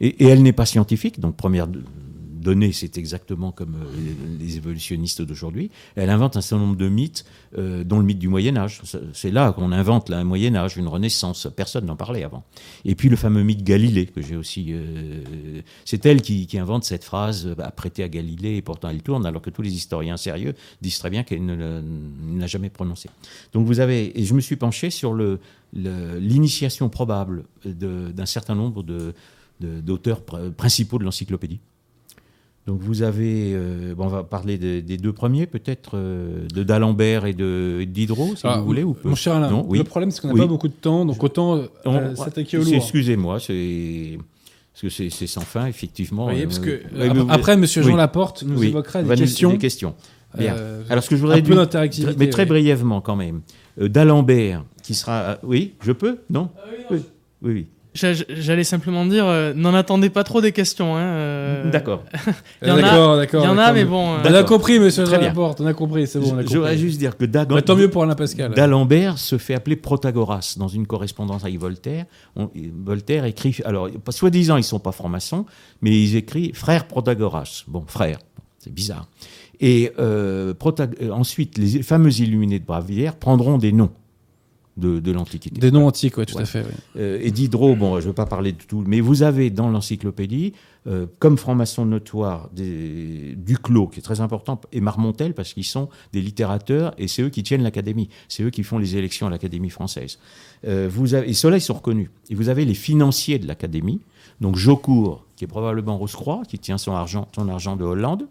[0.00, 1.66] Et, et, elle n'est pas scientifique, donc première
[2.40, 5.70] donnée, c'est exactement comme euh, les évolutionnistes d'aujourd'hui.
[5.94, 7.24] Elle invente un certain nombre de mythes,
[7.58, 8.80] euh, dont le mythe du Moyen Âge.
[9.12, 11.48] C'est là qu'on invente un Moyen Âge, une Renaissance.
[11.54, 12.44] Personne n'en parlait avant.
[12.84, 14.68] Et puis le fameux mythe Galilée, que j'ai aussi...
[14.70, 19.40] Euh, c'est elle qui, invente cette phrase apprêtée à Galilée, et pourtant elle tourne, alors
[19.40, 21.82] que tous les historiens sérieux disent très bien qu'elle ne
[22.38, 23.08] l'a jamais prononcée.
[23.52, 24.18] Donc vous avez...
[24.18, 25.14] Et je me suis penché sur
[25.72, 28.84] l'initiation probable d'un certain nombre
[29.60, 30.22] d'auteurs
[30.56, 31.60] principaux de l'encyclopédie.
[32.66, 37.24] Donc vous avez, euh, bon, on va parler des deux premiers peut-être, euh, de d'Alembert
[37.26, 38.82] et de Diderot, si ah, vous voulez.
[38.82, 41.56] Ou Mon cher Alain, le problème c'est qu'on n'a pas beaucoup de temps, donc autant
[41.86, 42.74] euh, s'attaquer au lourd.
[42.74, 44.18] Excusez-moi, c'est
[44.72, 46.26] parce que c'est sans fin, effectivement.
[46.26, 46.82] Oui, parce que
[47.28, 49.50] après, Monsieur Jean Laporte nous évoquera des questions.
[49.52, 49.94] Des questions.
[50.38, 50.54] Bien.
[50.54, 52.14] euh, Alors, ce que je un voudrais peu dire, d'interactivité.
[52.16, 53.40] mais très brièvement quand même,
[53.80, 55.20] euh, d'Alembert, qui sera.
[55.22, 56.50] euh, oui, je peux Non?
[56.90, 57.02] Oui, oui.
[57.42, 57.66] oui.
[57.92, 60.96] J'a- J'allais simplement dire, euh, n'en attendez pas trop des questions.
[60.96, 62.04] Hein, euh, D'accord.
[62.62, 63.42] Il y en a- D'accord, d'accord.
[63.42, 63.74] Il y en a, d'accord.
[63.74, 64.12] mais bon.
[64.14, 65.32] euh, On a compris, monsieur Très bien.
[65.36, 66.78] On a compris, c'est bon, compris.
[66.78, 68.54] juste dire que Bah, tant mieux pour Alain Pascal.
[68.54, 72.04] D'Alembert se fait appeler Protagoras dans une correspondance avec Voltaire.
[72.36, 72.48] On-
[72.84, 75.44] Voltaire écrit, alors soi-disant ils sont pas francs-maçons,
[75.82, 77.64] mais ils écrivent frère Protagoras.
[77.66, 78.18] Bon, frère,
[78.58, 79.08] c'est bizarre.
[79.62, 80.54] Et euh,
[81.12, 83.90] ensuite, les fameux illuminés de Bavière prendront des noms
[84.76, 85.60] de, de l'Antiquité.
[85.60, 86.42] Des noms antiques, ouais, tout Ouais.
[86.42, 86.62] à fait.
[86.62, 86.70] ouais.
[86.96, 89.68] Euh, et Diderot, bon, je ne veux pas parler de tout, mais vous avez dans
[89.68, 90.52] l'encyclopédie,
[90.86, 95.88] euh, comme franc-maçon notoire, des, Duclos, qui est très important, et Marmontel, parce qu'ils sont
[96.12, 99.30] des littérateurs, et c'est eux qui tiennent l'Académie, c'est eux qui font les élections à
[99.30, 100.18] l'Académie française.
[100.66, 102.08] Euh, vous avez, et ceux-là, ils sont reconnus.
[102.30, 104.00] Et vous avez les financiers de l'Académie,
[104.40, 108.26] donc Jaucourt, qui est probablement Rose-Croix, qui tient son argent, son argent de Hollande,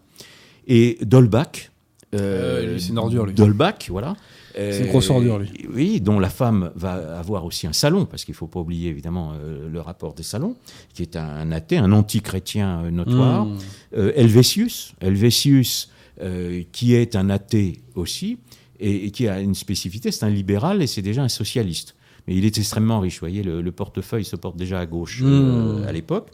[0.68, 1.72] et Dolbach.
[2.16, 3.34] Euh, c'est une ordure, lui.
[3.36, 4.16] Dolbach, voilà.
[4.56, 5.50] C'est une grosse ordure, lui.
[5.72, 8.90] Oui, dont la femme va avoir aussi un salon, parce qu'il ne faut pas oublier
[8.90, 10.56] évidemment euh, le rapport des salons,
[10.94, 13.46] qui est un, un athée, un anti-chrétien euh, notoire.
[13.46, 13.58] Mmh.
[13.98, 15.90] Euh, Helvétius, Helvétius
[16.22, 18.38] euh, qui est un athée aussi,
[18.80, 21.96] et, et qui a une spécificité, c'est un libéral et c'est déjà un socialiste.
[22.28, 25.22] Mais il est extrêmement riche, vous voyez, le, le portefeuille se porte déjà à gauche
[25.24, 25.88] euh, Mmh.
[25.88, 26.30] à l'époque.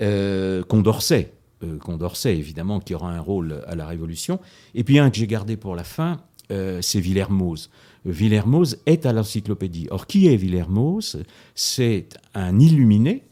[0.00, 4.40] Euh, Condorcet, euh, Condorcet évidemment, qui aura un rôle à la Révolution.
[4.74, 6.16] Et puis un que j'ai gardé pour la fin, euh,
[6.80, 7.70] c'est Villermoz.
[8.04, 9.86] Villermoz est à l'encyclopédie.
[9.90, 11.22] Or, qui est Villermoz?
[11.54, 13.22] C'est un illuminé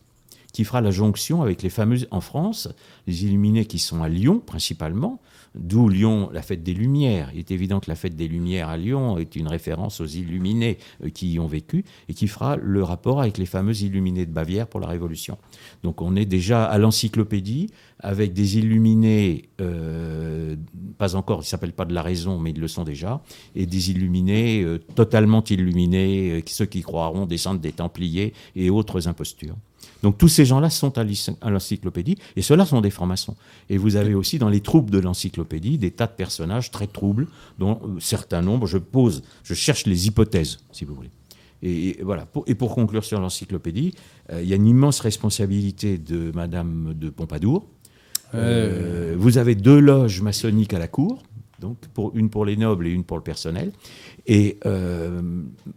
[0.53, 2.69] qui fera la jonction avec les fameux, en France,
[3.07, 5.21] les illuminés qui sont à Lyon principalement,
[5.55, 7.31] d'où Lyon, la fête des Lumières.
[7.33, 10.79] Il est évident que la fête des Lumières à Lyon est une référence aux illuminés
[11.05, 14.33] euh, qui y ont vécu et qui fera le rapport avec les fameux illuminés de
[14.33, 15.39] Bavière pour la Révolution.
[15.83, 20.57] Donc on est déjà à l'encyclopédie avec des illuminés, euh,
[20.99, 23.23] pas encore, ils ne s'appellent pas de la raison, mais ils le sont déjà,
[23.55, 29.57] et des illuminés euh, totalement illuminés, ceux qui croiront descendre des Templiers et autres impostures.
[30.03, 33.37] Donc tous ces gens-là sont à l'encyclopédie, et ceux-là sont des francs-maçons.
[33.69, 37.27] Et vous avez aussi dans les troupes de l'encyclopédie des tas de personnages très troubles,
[37.59, 41.11] dont euh, certains nombres, je pose, je cherche les hypothèses, si vous voulez.
[41.63, 42.25] Et, et voilà.
[42.25, 43.95] Pour- et pour conclure sur l'encyclopédie,
[44.33, 47.67] euh, il y a une immense responsabilité de Madame de Pompadour.
[48.35, 51.23] Euh, vous avez deux loges maçonniques à la cour,
[51.61, 53.73] donc pour, une pour les nobles et une pour le personnel.
[54.33, 55.21] Et euh,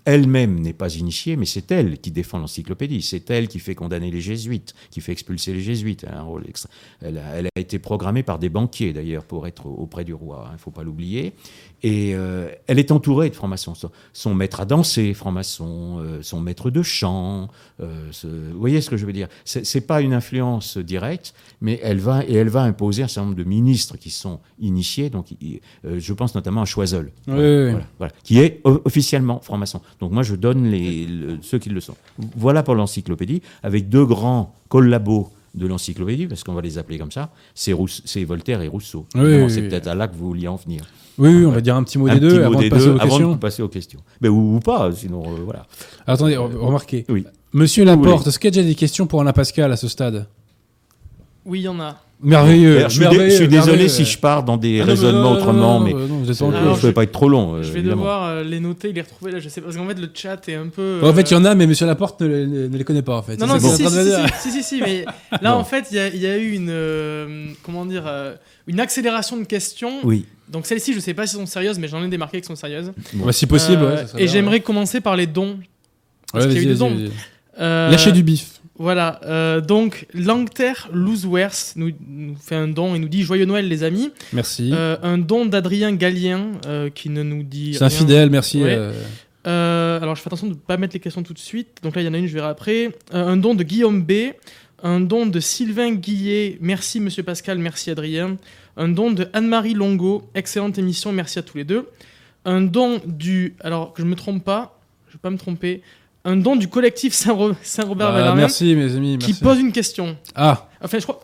[0.05, 3.01] elle-même n'est pas initiée, mais c'est elle qui défend l'encyclopédie.
[3.01, 6.03] C'est elle qui fait condamner les jésuites, qui fait expulser les jésuites.
[6.07, 6.69] Elle a, un rôle extra-
[7.01, 10.45] elle a, elle a été programmée par des banquiers, d'ailleurs, pour être auprès du roi.
[10.51, 11.33] Il ne faut pas l'oublier.
[11.81, 13.73] Et euh, elle est entourée de francs-maçons.
[13.73, 17.47] Son, son maître à danser, franc-maçon, euh, son maître de chant.
[18.11, 19.29] ce- vous voyez ce que je veux dire?
[19.45, 23.37] C'est pas une influence directe, mais elle va et elle va imposer un certain nombre
[23.37, 25.09] de ministres qui sont initiés.
[25.09, 25.27] Donc,
[25.83, 27.71] je pense notamment à Choiseul, Oui, voilà, oui, oui.
[27.71, 29.81] voilà, voilà, qui est officiellement franc-maçon.
[29.99, 31.95] Donc moi, je donne les, le- ceux qui le sont.
[32.35, 37.11] Voilà pour l'encyclopédie, avec deux grands collabos de l'encyclopédie, parce qu'on va les appeler comme
[37.11, 39.05] ça, c'est Rousse- c'est Voltaire et Rousseau.
[39.13, 39.69] Oui, Évidemment, oui, c'est oui.
[39.69, 40.83] peut-être à là que vous vouliez en venir.
[41.19, 42.65] Oui, oui, on va dire un petit mot Un des petit deux mot avant des
[42.65, 43.31] de passer deux aux avant questions.
[43.33, 43.99] de passer aux questions.
[44.19, 45.67] Mais, ou, ou pas, sinon, euh, voilà.
[46.07, 47.05] Attendez, re- remarquez.
[47.09, 47.23] Oui.
[47.53, 50.25] Monsieur Laporte, est-ce qu'il y a déjà des questions pour Alain Pascal à ce stade?
[51.45, 51.97] Oui, il y en a.
[52.21, 52.83] Merveilleux.
[52.83, 55.29] Je, suis dé- merveilleux, je suis désolé si je pars dans des Ah, raisonnements non,
[55.31, 57.27] non, autrement, non, mais non, non, vous êtes euh, je ne vais pas être trop
[57.27, 57.55] long.
[57.55, 58.01] euh, je vais évidemment.
[58.03, 60.09] devoir euh, les noter et les retrouver là, je sais pas, parce qu'en fait le
[60.13, 61.01] chat est un peu.
[61.03, 63.01] En fait, il y euh, en a, mais Monsieur Laporte ne, les- ne les connaît
[63.01, 63.35] pas, en fait.
[63.37, 64.09] Non, non, si, si, en train de
[64.41, 65.03] si, si, si, si, mais
[65.41, 65.55] là Non.
[65.57, 68.35] en fait il y a, il y a eu une euh, comment dire euh,
[68.67, 69.99] une accélération de questions.
[70.05, 70.25] Oui.
[70.49, 72.93] Donc celles-ci je sais pas si sont sérieuses, mais j'en ai démarqué qui sont sérieuses.
[73.15, 75.57] Bah, si possible, Euh, ouais, et j'aimerais commencer par les dons.
[75.57, 75.57] ouais.
[76.31, 76.95] Parce qu'il y a eu des dons.
[77.59, 78.52] Euh, Lâchez du bif.
[78.79, 83.67] Voilà, euh, donc Langter Looswers nous, nous fait un don et nous dit Joyeux Noël
[83.67, 84.11] les amis.
[84.33, 84.71] Merci.
[84.73, 87.97] Euh, un don d'Adrien Gallien euh, qui ne nous dit C'est un rien.
[87.97, 88.63] fidèle, merci.
[88.63, 88.79] Ouais.
[89.45, 91.77] euh, alors je fais attention de ne pas mettre les questions tout de suite.
[91.83, 92.89] Donc là il y en a une, je verrai après.
[93.11, 94.11] Un don de Guillaume B.
[94.81, 96.57] Un don de Sylvain Guillet.
[96.59, 98.37] Merci Monsieur Pascal, merci Adrien.
[98.75, 100.23] Un don de Anne-Marie Longo.
[100.33, 101.87] Excellente émission, merci à tous les deux.
[102.43, 103.55] Un don du...
[103.61, 104.79] Alors que je me trompe pas,
[105.09, 105.83] je vais pas me tromper.
[106.25, 109.17] Un don du collectif Saint-Ro- Saint-Robert ah, Bellarmine merci, mes amis.
[109.17, 109.43] qui merci.
[109.43, 110.17] pose une question.
[110.35, 111.19] Ah, Enfin, je crois.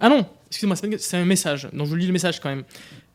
[0.00, 1.68] Ah non, excusez-moi, c'est un message.
[1.72, 2.64] Donc je lis le message quand même.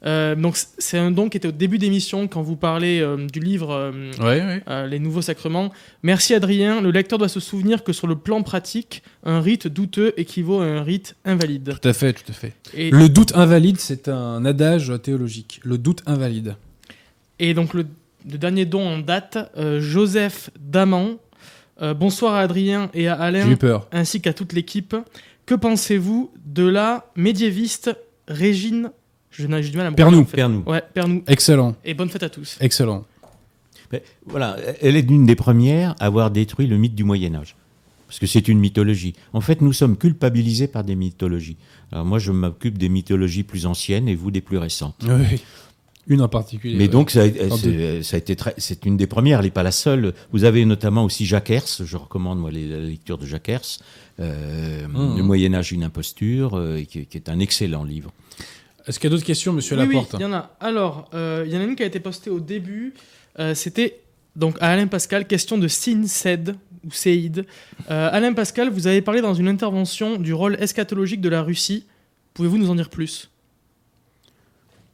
[0.06, 3.40] Euh, donc c'est un don qui était au début d'émission quand vous parlez euh, du
[3.40, 4.88] livre euh, ouais, ouais.
[4.88, 5.72] Les Nouveaux Sacrements.
[6.04, 6.82] Merci Adrien.
[6.82, 10.66] Le lecteur doit se souvenir que sur le plan pratique, un rite douteux équivaut à
[10.66, 11.78] un rite invalide.
[11.82, 12.54] Tout à fait, tout à fait.
[12.76, 15.60] Et, Le doute invalide, c'est un adage théologique.
[15.64, 16.56] Le doute invalide.
[17.40, 17.86] et donc le,
[18.32, 19.38] le dernier don en date,
[19.80, 21.18] Joseph Daman.
[21.82, 23.56] Euh, bonsoir à Adrien et à Alain
[23.92, 24.96] ainsi qu'à toute l'équipe.
[25.46, 27.96] Que pensez-vous de la médiéviste
[28.28, 28.92] Régine
[29.32, 30.18] Je n'ai du mal à me Pernou.
[30.20, 30.38] rappeler, en fait.
[30.38, 30.64] Pernou.
[30.66, 31.24] Ouais, Pernou.
[31.28, 32.58] Excellent, Et bonne fête à tous.
[32.60, 33.06] excellent.
[33.92, 37.56] Mais voilà, elle est l'une des premières à avoir détruit le mythe du Moyen Âge.
[38.08, 39.14] Parce que c'est une mythologie.
[39.34, 41.58] En fait, nous sommes culpabilisés par des mythologies.
[41.92, 45.06] Alors moi, je m'occupe des mythologies plus anciennes et vous des plus récentes.
[45.08, 45.42] Oui.
[46.08, 46.76] Une en particulier.
[46.76, 46.88] Mais ouais.
[46.88, 49.72] donc, ça a, ça a été très, c'est une des premières, elle n'est pas la
[49.72, 50.14] seule.
[50.32, 53.80] Vous avez notamment aussi Jacques Hers, je recommande moi les- la lecture de Jacques Hers,
[54.20, 55.18] euh, Mmh.
[55.18, 58.12] Le Moyen Âge, une imposture, euh, qui, qui est un excellent livre.
[58.88, 60.56] Est-ce qu'il y a d'autres questions, monsieur Oui, oui, Laporte il y en a.
[60.62, 62.94] Alors, euh, il y en a une qui a été postée au début.
[63.38, 64.00] Euh, C'était
[64.38, 66.56] donc à Alain Pascal, question de Sin Ced
[66.86, 67.46] ou Seid.
[67.92, 71.86] Euh, Alain Pascal, vous avez parlé dans une intervention du rôle eschatologique de la Russie.
[72.34, 73.30] Pouvez-vous nous en dire plus?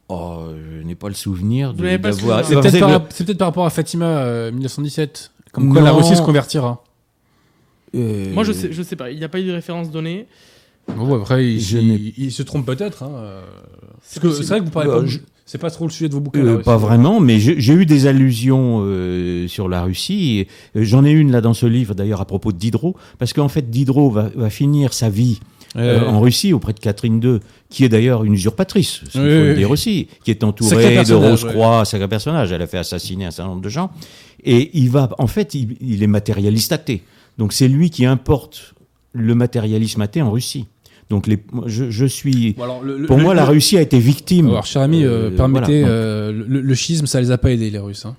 [0.08, 0.48] Oh,
[0.78, 2.44] je n'ai pas le souvenir de- d'avoir.
[2.44, 5.30] C'est peut-être par, c'est peut-être par rapport à Fatima euh, 1917.
[5.52, 5.96] Comme quoi la Non.
[5.98, 6.82] Russie se convertira.
[7.94, 9.10] euh, Moi, je sais, je sais pas.
[9.10, 10.26] Il n'y a pas eu de référence donnée.
[10.94, 11.62] Bon, après, il,
[12.32, 13.02] se trompe peut-être.
[13.04, 13.42] hein, euh,
[14.02, 14.44] C'est Parce que possible.
[14.44, 15.06] c'est vrai que vous parlez Euh, pas.
[15.06, 16.40] je- C'est pas trop le sujet de vos bouquins.
[16.40, 20.46] Euh, la pas vraiment, mais j'ai j'ai eu des allusions euh, sur la Russie.
[20.74, 23.48] euh, J'en ai une là dans ce livre, d'ailleurs, à propos de Diderot, parce qu'en
[23.48, 25.40] fait, Diderot va, va finir sa vie
[25.76, 26.06] euh, Ouais.
[26.06, 29.70] en Russie auprès de Catherine II, qui est d'ailleurs une usurpatrice, il faut le dire
[29.70, 32.52] aussi, qui est entourée de Rose-Croix, sacré personnage.
[32.52, 33.90] Elle a fait assassiner un certain nombre de gens.
[34.44, 37.02] Et il va, en fait, il, il est matérialiste athée.
[37.38, 38.74] Donc c'est lui qui importe
[39.12, 40.66] le matérialisme athée en Russie.
[41.10, 42.52] Donc les, je, je suis.
[42.54, 44.48] Bon, alors, le- le- Pour le- moi, la Russie a été victime.
[44.48, 45.94] Alors, cher ami, euh, Euh, permettez, voilà.
[45.94, 48.06] euh, le, schisme, ça les a pas aidés, les Russes.
[48.06, 48.16] hein.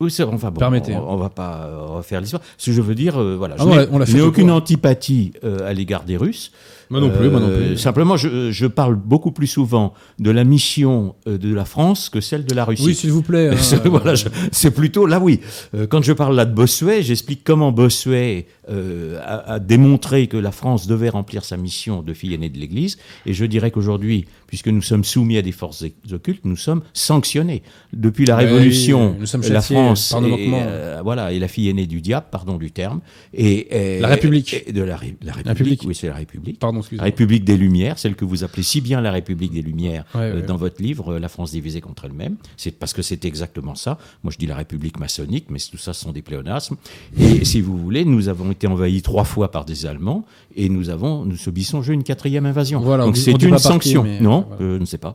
[0.00, 1.04] Oui, c'est- enfin bon, Permettez, on, hein.
[1.08, 2.42] on va pas euh, refaire l'histoire.
[2.58, 5.66] Ce que je veux dire, euh, voilà, Ah je n'ai- on fait aucune antipathie euh,
[5.68, 6.52] à l'égard des Russes.
[6.90, 7.78] Moi non plus, moi non Euh, plus.
[7.78, 12.20] Simplement, je, je parle beaucoup plus souvent de la mission euh, de la France que
[12.20, 12.84] celle de la Russie.
[12.86, 13.48] Oui, s'il vous plaît.
[13.48, 14.14] hein, C'est- euh, voilà,
[14.52, 15.40] c'est plutôt là, oui.
[15.74, 20.36] Euh, quand je parle là de Bossuet, j'explique comment Bossuet euh, a, a démontré que
[20.36, 22.98] la France devait remplir sa mission de fille aînée de l'Église.
[23.26, 27.62] Et je dirais qu'aujourd'hui, puisque nous sommes soumis à des forces occultes, nous sommes sanctionnés.
[27.92, 31.68] Depuis la Révolution, oui, nous sommes la France par est, euh, voilà, est la fille
[31.68, 33.00] aînée du diable, pardon du terme,
[33.34, 34.64] et, et- La République.
[34.66, 35.46] et de la, Ré- la République.
[35.58, 35.82] République.
[35.86, 36.58] Oui, c'est la République.
[36.58, 37.04] Pardon, La.
[37.04, 40.34] République des Lumières, celle que vous appelez si bien la République des Lumières Ouais, euh,
[40.40, 40.42] ouais.
[40.42, 42.36] dans votre livre, euh, La France divisée contre elle-même.
[42.56, 43.98] C'est parce que c'est exactement ça.
[44.22, 46.76] Moi, je dis la République maçonnique, mais tout ça, ce sont des pléonasmes.
[47.18, 50.24] Et si vous voulez, nous avons été envahis trois fois par des Allemands
[50.54, 52.80] et nous avons, nous subissons une quatrième invasion.
[52.80, 54.04] Voilà, Donc c'est une sanction.
[54.20, 54.62] non, voilà.
[54.62, 55.14] euh, je ne sais pas.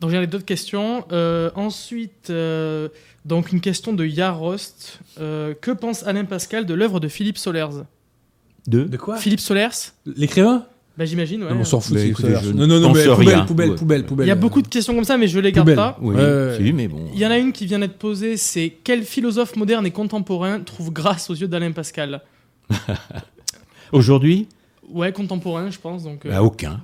[0.00, 1.04] Donc j'ai d'autres questions.
[1.12, 2.88] Euh, ensuite, euh,
[3.24, 4.98] donc une question de Yarost.
[5.20, 7.84] Euh, que pense Alain Pascal de l'œuvre de Philippe Solers?
[8.66, 8.84] Deux.
[8.86, 9.16] De quoi?
[9.16, 9.92] Philippe Solers?
[10.16, 10.64] L'écrivain?
[10.96, 11.50] Bah, J'imagine, ouais.
[11.54, 11.94] Non, On s'en fout.
[11.94, 12.40] Mais c'est écoutez, Solers.
[12.44, 13.14] je non, non, non, mais rien.
[13.14, 13.76] poubelle, poubelle, Ouais.
[13.76, 14.26] poubelle, poubelle.
[14.26, 15.76] Il y a beaucoup de questions comme ça, mais je les garde Poubelle.
[15.76, 15.98] pas.
[16.00, 17.06] Oui, Ouais, ouais, si, mais bon.
[17.14, 20.60] Il y en a une qui vient d'être posée, c'est quel philosophe moderne et contemporain
[20.60, 22.22] trouve grâce aux yeux d'Alain Pascal?
[23.92, 24.48] Aujourd'hui,
[24.92, 26.02] Ouais, contemporain, je pense.
[26.02, 26.80] Donc euh, bah, aucun.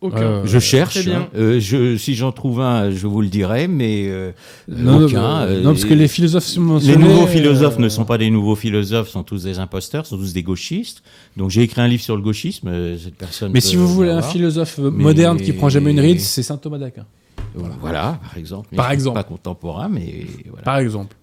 [0.00, 0.16] aucun.
[0.18, 0.94] Euh, Je cherche.
[0.94, 1.20] très bien.
[1.22, 1.28] hein.
[1.36, 4.32] Euh, je, si j'en trouve un, je vous le dirai, mais euh,
[4.66, 5.46] Non, aucun.
[5.60, 8.56] non, parce que les philosophes Les mentionnés, nouveaux philosophes euh, ne sont pas des nouveaux
[8.56, 11.04] philosophes, sont tous des imposteurs, sont tous des gauchistes.
[11.36, 12.68] Donc j'ai écrit un livre sur le gauchisme.
[12.98, 13.52] Cette personne.
[13.52, 16.42] Mais peut si vous voulez un philosophe Mais- moderne qui prend jamais une ride, c'est
[16.42, 17.06] saint Thomas d'Aquin.
[17.80, 18.18] Voilà.
[18.22, 18.68] par exemple.
[18.72, 19.14] Mais Par exemple.
[19.14, 20.62] Pas contemporain, mais voilà.
[20.64, 21.14] Par exemple.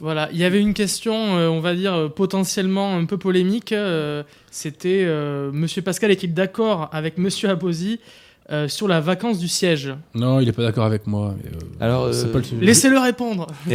[0.00, 3.72] Voilà, il y avait une question, euh, on va dire, euh, potentiellement un peu polémique.
[3.72, 7.98] euh, C'était euh, Monsieur Pascal est-il d'accord avec Monsieur Abosi
[8.50, 9.92] euh, sur la vacance du siège?
[10.14, 11.34] Non, il est pas d'accord avec moi.
[11.44, 12.42] euh, Alors, euh.
[12.60, 13.48] Laissez-le répondre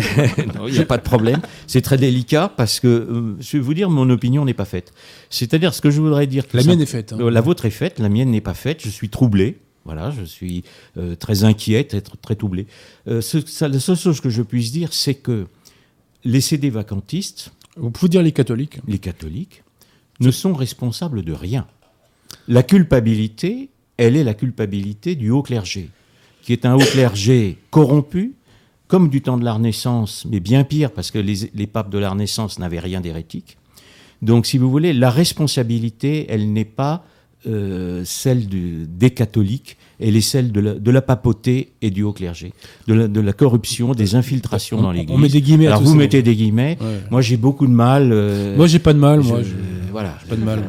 [0.56, 1.42] non, il n'y a pas de problème.
[1.68, 4.94] C'est très délicat parce que euh, je vais vous dire, mon opinion n'est pas faite.
[5.30, 6.46] C'est-à-dire, ce que je voudrais dire.
[6.54, 7.12] La mienne est faite.
[7.14, 7.30] hein.
[7.30, 8.80] La vôtre est faite, la mienne n'est pas faite.
[8.82, 9.58] Je suis troublé.
[9.86, 10.64] Voilà, je suis
[10.98, 12.66] euh, très inquiet, très, très troublé.
[13.10, 15.46] Euh, ce- ça- la seule chose que je puisse dire, c'est que
[16.26, 18.80] les CD vacantistes, Vous pouvez dire les catholiques.
[18.88, 19.64] les catholiques,
[20.20, 21.66] ne sont responsables de rien.
[22.48, 25.90] La culpabilité, elle est la culpabilité du haut clergé,
[26.44, 28.34] qui est un haut clergé corrompu,
[28.88, 31.98] comme du temps de la Renaissance, mais bien pire, parce que les, les papes de
[31.98, 33.58] la Renaissance n'avaient rien d'hérétique.
[34.22, 37.06] Donc, si vous voulez, la responsabilité, elle n'est pas
[37.46, 42.04] euh, celle du- des catholiques, elle est celle de la, de la papauté et du
[42.04, 42.54] haut clergé,
[42.88, 45.16] de la, de la corruption, des infiltrations dans l'Église.
[45.16, 45.98] On met des guillemets à Alors tout vous ça.
[45.98, 46.78] mettez des guillemets.
[46.82, 46.88] Ouais.
[47.10, 48.12] Moi j'ai beaucoup de mal.
[48.12, 49.22] euh, Moi, j'ai pas de mal.
[49.24, 49.50] je- Moi, je-
[49.92, 50.16] voilà.
[50.28, 50.60] pas de mal,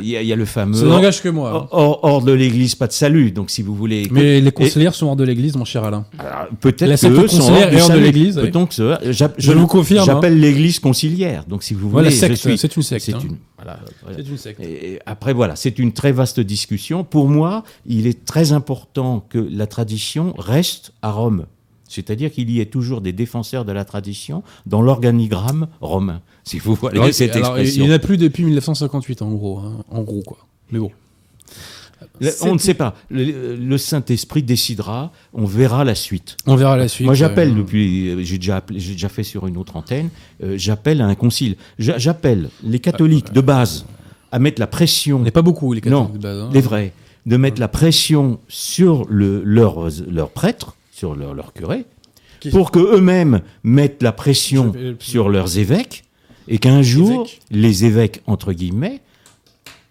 [0.00, 0.74] Il y, a, il y a le fameux.
[0.74, 1.52] Ça n'engage que moi.
[1.54, 1.68] hein.
[1.70, 3.30] Hors, hors de l'Église, pas de salut.
[3.30, 4.08] Donc si vous voulez.
[4.10, 6.04] Mais les conseillères sont hors de l'église, mon cher Alain.
[6.18, 6.96] Alors, peut-être que
[7.28, 11.44] sont hors hors de l'Église, que j'a- Je vous confirme, J'appelle l'Église conciliaire.
[11.48, 12.10] Donc si vous voulez.
[12.10, 12.28] C'est
[12.76, 13.18] une secte, C'est hein.
[13.22, 13.36] une.
[13.62, 13.80] Voilà.
[14.16, 14.60] C'est une secte.
[14.60, 17.04] Et après, voilà, c'est une très vaste discussion.
[17.04, 21.46] Pour moi, il est très important que la tradition reste à Rome.
[21.88, 26.74] C'est-à-dire qu'il y ait toujours des défenseurs de la tradition dans l'organigramme romain, si vous
[26.74, 27.82] voyez Alors, cette alors, expression.
[27.84, 29.58] il n'y en a plus depuis 1958, en gros.
[29.60, 29.84] hein.
[29.90, 30.36] En gros, quoi.
[30.70, 30.90] Mais bon.
[32.42, 32.94] On ne sait pas.
[33.10, 35.12] Le, le Saint-Esprit décidera.
[35.32, 36.36] On verra la suite.
[36.46, 37.04] On verra la suite.
[37.06, 38.08] Moi, j'appelle euh, depuis.
[38.10, 40.08] euh, J'ai déjà, appelé- j'ai déjà fait sur une autre antenne.
[40.42, 41.56] euh, j'appelle à un concile.
[41.78, 43.84] J'a- J'appelle les catholiques de base
[44.32, 45.18] à mettre la pression.
[45.18, 46.38] On n'est pas beaucoup, les catholiques Non, de base.
[46.40, 46.50] hein.
[46.52, 46.92] les vrais,
[47.26, 51.84] de mettre la pression sur le, leurs leurs prêtres, sur leur, leur curé,
[52.40, 56.04] Qui- pour que eux-mêmes mettent la pression Je sur leurs évêques,
[56.46, 57.40] et qu'un jour, Évêques.
[57.50, 59.00] les évêques, entre guillemets,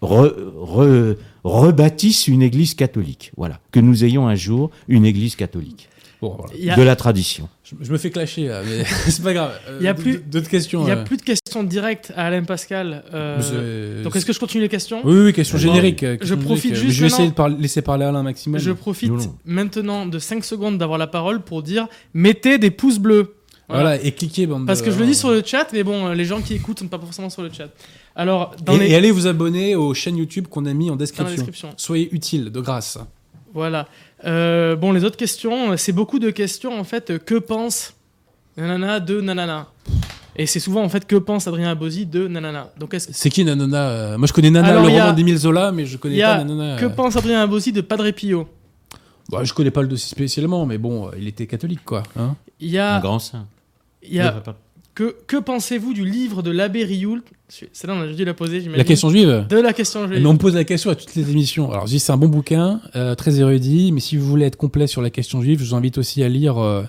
[0.02, 1.16] re- re-
[1.48, 3.32] rebâtissent une église catholique.
[3.36, 3.58] Voilà.
[3.72, 5.88] Que nous ayons un jour une église catholique.
[6.20, 6.52] Bon, voilà.
[6.58, 7.48] Il y a, De la tradition.
[7.62, 9.52] Je, je me fais clasher, là, mais c'est pas grave.
[9.68, 10.82] Euh, Il y a d- plus- D'autres questions.
[10.84, 13.04] il y a euh, plus de questions directes à Alain Pascal.
[13.14, 15.00] euh, donc est-ce que je continue les questions?
[15.04, 16.02] Oui, oui, question Bon, générique.
[16.02, 18.58] euh, je profite générique, juste mais Je vais essayer de parler- laisser parler Alain maximum.
[18.58, 19.34] Je profite Non, non.
[19.44, 23.34] maintenant de 5 secondes d'avoir la parole pour dire mettez des pouces bleus.
[23.68, 23.82] Voilà.
[23.82, 26.14] Voilà, et cliquez, bande Parce que je le dis sur le chat, mais bon, euh,
[26.14, 27.68] les gens qui écoutent sont pas forcément sur le chat.
[28.18, 28.90] Alors, dans Et, les...
[28.90, 31.34] et allez vous abonner aux chaînes YouTube qu'on a mis en dans la description.
[31.36, 31.70] description.
[31.78, 32.98] Soyez utiles, de grâce.
[33.54, 33.86] Voilà.
[34.26, 37.24] Euh, bon, les autres questions, c'est beaucoup de questions en fait.
[37.24, 37.94] Que pense
[38.56, 39.68] nanana de nanana
[40.36, 42.70] Et c'est souvent en fait que pense Adrien Abosi de nanana.
[42.78, 45.14] Donc est-ce C'est qui Nanana euh, Moi, je connais Nana, Alors, le y a- roman
[45.16, 46.76] d'Émile Zola, mais je connais y a pas Nanana.
[46.76, 46.90] que euh.
[46.90, 48.48] pense Adrien Abosi de Padre Pio
[49.30, 52.02] Bah, je connais pas le dossier spécialement, mais bon, il était catholique, quoi.
[52.18, 52.34] hein.
[52.60, 53.46] Il y Un a, grand saint.
[54.02, 54.42] il y a
[54.98, 58.78] que, que pensez-vous du livre de l'abbé Rioul Celle-là, on a dû la poser, j'imagine.
[58.78, 60.20] La question juive de la question juive.
[60.20, 61.70] Mais on me pose la question à toutes les émissions.
[61.70, 64.56] Alors, je dis c'est un bon bouquin, euh, très érudit, mais si vous voulez être
[64.56, 66.82] complet sur la question juive, je vous invite aussi à lire euh,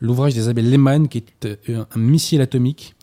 [0.00, 2.94] l'ouvrage d'Isabelle Lehmann, qui est euh, un missile atomique,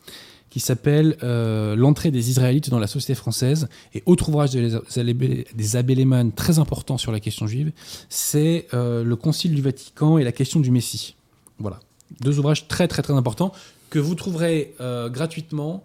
[0.50, 3.68] qui s'appelle euh, L'entrée des Israélites dans la société française.
[3.92, 7.72] Et autre ouvrage des Abbé- des Abbé Lehmann très important sur la question juive,
[8.08, 11.16] c'est Le Concile du Vatican et la question du Messie.
[11.58, 11.80] Voilà.
[12.20, 13.50] Deux ouvrages très très très importants
[13.94, 15.84] que vous trouverez euh, gratuitement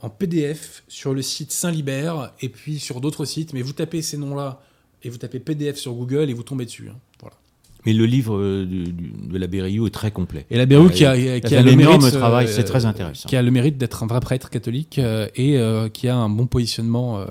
[0.00, 3.52] en PDF sur le site Saint-Libert et puis sur d'autres sites.
[3.52, 4.62] Mais vous tapez ces noms-là
[5.02, 6.88] et vous tapez PDF sur Google et vous tombez dessus.
[6.90, 6.96] hein.
[7.20, 7.36] Voilà.
[7.84, 10.46] Mais le livre euh, du- du- de l'abbé Rio est très complet.
[10.50, 13.28] Et la Bérou Ouais, qui a, qui le mérite, travail, euh, c'est très intéressant.
[13.28, 16.30] Qui a le mérite d'être un vrai prêtre catholique euh, et euh, qui a un
[16.30, 17.26] bon positionnement euh,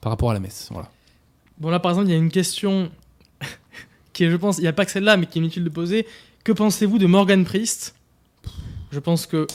[0.00, 0.68] par rapport à la messe.
[0.70, 0.88] Voilà.
[1.58, 2.88] Bon, là, par exemple, il y a une question
[4.12, 5.70] qui est, je pense, il n'y a pas que celle-là, mais qui est inutile de
[5.70, 6.06] poser.
[6.44, 7.96] Que pensez-vous de Morgan Priest?
[8.90, 9.46] Je pense que.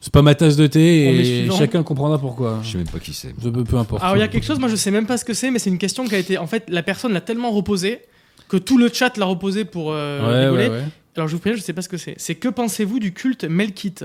[0.00, 2.58] C'est pas ma tasse de thé et chacun comprendra pourquoi.
[2.64, 3.32] Je sais même pas qui c'est.
[3.34, 4.02] Peu, peu importe.
[4.02, 5.60] Alors, il y a quelque chose, moi, je sais même pas ce que c'est, mais
[5.60, 6.38] c'est une question qui a été.
[6.38, 8.00] En fait, la personne l'a tellement reposée
[8.48, 10.68] que tout le chat l'a reposée pour euh, Ouais, rigoler.
[10.68, 10.84] ouais, ouais.
[11.16, 12.14] Alors, je vous préviens, je sais pas ce que c'est.
[12.18, 14.04] C'est que pensez-vous du culte Melkite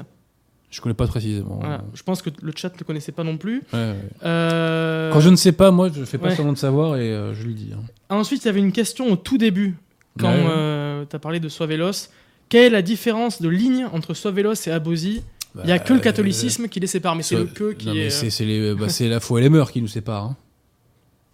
[0.69, 1.57] Je connais pas précisément.
[1.61, 1.83] Voilà.
[1.95, 3.63] Je pense que le chat ne le connaissait pas non plus.
[3.73, 3.95] Ouais, ouais.
[4.23, 6.35] Euh, Quand je ne sais pas, moi, je fais pas ouais.
[6.35, 7.71] semblant de savoir et euh, je le dis.
[7.73, 7.81] hein.
[8.09, 9.75] Ensuite, il y avait une question au tout début,
[10.19, 11.05] quand Ouais.
[11.09, 12.09] tu as parlé de Soivelos.
[12.49, 15.21] Quelle est la différence de ligne entre Soivelos et Abosi
[15.55, 17.87] Il n'y a que le Bah, catholicisme qui les sépare, mais c'est le que qui
[17.87, 18.09] non, mais est.
[18.09, 20.23] c'est c'est les- bah, c'est la foi et les mœurs qui nous séparent.
[20.23, 20.37] hein.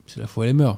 [0.07, 0.77] C'est la foi et les mœurs.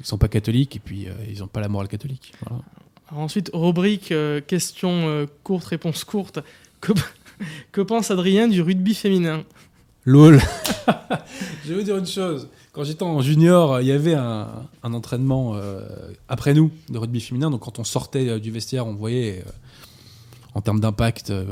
[0.00, 2.32] Ils sont pas catholiques et puis euh, ils ont pas la morale catholique.
[2.46, 2.62] Voilà.
[3.10, 6.40] Alors ensuite, rubrique euh, question euh, courte, réponse courte.
[6.80, 6.92] Que,
[7.72, 9.44] que pense Adrien du rugby féminin?
[10.04, 10.40] LOL.
[11.64, 12.48] Je vais vous dire une chose.
[12.74, 14.48] Quand j'étais en junior, il y avait un,
[14.82, 15.80] un entraînement euh,
[16.28, 17.48] après nous de rugby féminin.
[17.50, 19.50] Donc quand on sortait euh, du vestiaire, on voyait euh,
[20.54, 21.46] en termes d'impact, de,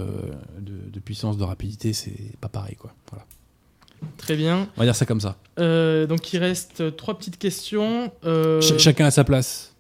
[0.61, 2.75] de puissance, de rapidité, c'est pas pareil.
[2.75, 2.93] Quoi.
[3.11, 3.25] Voilà.
[4.17, 4.69] Très bien.
[4.77, 5.37] On va dire ça comme ça.
[5.57, 8.11] Donc il reste trois petites questions.
[8.25, 9.75] Ch- chacun à sa place.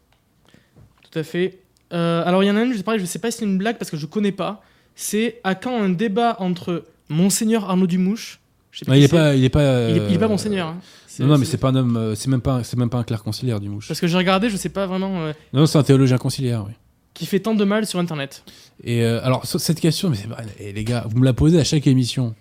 [1.10, 1.58] Tout à fait.
[1.90, 3.90] Alors il y en a une, je je sais pas si c'est une blague parce
[3.90, 4.62] que je connais pas.
[4.94, 8.38] C'est à quand un débat entre Monseigneur Arnaud Dumouche
[8.72, 9.08] je sais il est c'est.
[9.16, 9.88] pas, il est pas.
[9.90, 10.66] Il est, il est pas euh, Monseigneur.
[10.68, 10.76] hein.
[11.20, 11.96] Non, non, mais c'est pas un homme.
[11.96, 13.86] euh, C'est même pas, c'est même pas un clerc conciliaire du mouche.
[13.86, 16.72] Parce que j'ai regardé, je sais pas vraiment euh, Non, c'est un théologien conciliaire, oui.
[17.14, 18.42] qui fait tant de mal sur internet.
[18.82, 20.16] Et euh, alors, cette question, mais
[20.58, 22.34] et les gars, vous me la posez à chaque émission.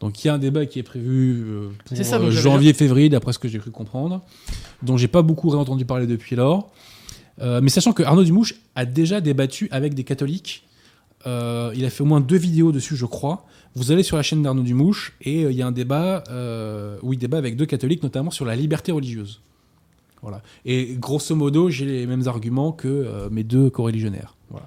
[0.00, 1.44] Donc, il y a un débat qui est prévu
[1.84, 4.22] pour janvier-février, d'après ce que j'ai cru comprendre,
[4.82, 6.70] dont j'ai pas beaucoup réentendu parler depuis lors.
[7.42, 10.64] Euh, mais sachant que Arnaud Dumouche a déjà débattu avec des catholiques,
[11.26, 13.44] euh, il a fait au moins deux vidéos dessus, je crois.
[13.74, 16.98] Vous allez sur la chaîne d'Arnaud Dumouche et euh, il y a un débat euh,
[17.02, 19.42] où il débat avec deux catholiques, notamment sur la liberté religieuse.
[20.22, 20.42] Voilà.
[20.64, 24.36] Et grosso modo, j'ai les mêmes arguments que euh, mes deux coreligionnaires.
[24.50, 24.66] Voilà.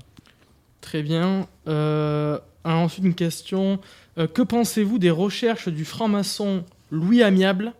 [0.81, 1.47] Très bien.
[1.65, 3.79] Alors ensuite, une question.
[4.15, 7.73] Que pensez-vous des recherches du franc-maçon Louis Amiable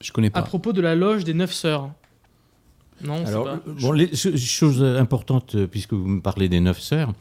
[0.00, 0.42] Je connais à pas.
[0.42, 1.90] propos de la loge des Neuf Sœurs
[3.04, 3.60] Non, Alors, pas.
[3.80, 7.12] bon, les cho- choses importantes, euh, puisque vous me parlez des neuf sœurs,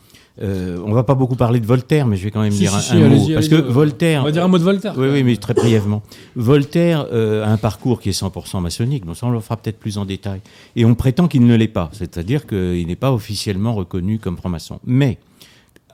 [0.41, 2.72] euh, on va pas beaucoup parler de Voltaire, mais je vais quand même Si, dire
[2.72, 3.34] si, un, si, un allez-y, mot.
[3.35, 4.22] Parce que euh, Voltaire.
[4.22, 4.93] On va dire un mot de Voltaire.
[4.97, 6.01] Oui, oui, mais très brièvement.
[6.35, 9.80] Voltaire euh, a un parcours qui est 100% maçonnique, donc ça on le fera peut-être
[9.80, 10.41] plus en détail.
[10.76, 14.80] Et on prétend qu'il ne l'est pas, c'est-à-dire qu'il n'est pas officiellement reconnu comme franc-maçon.
[14.85, 15.18] Mais,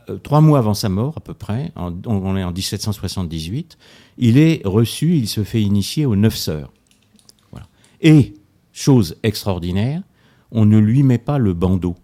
[0.09, 3.77] euh, trois mois avant sa mort, à peu près, en- on est en 1778,
[4.19, 6.71] il est reçu, il se fait initier aux neuf sœurs.
[7.51, 7.65] Voilà.
[8.01, 8.35] Et
[8.75, 10.01] chose extraordinaire,
[10.51, 11.95] on ne lui met pas le bandeau.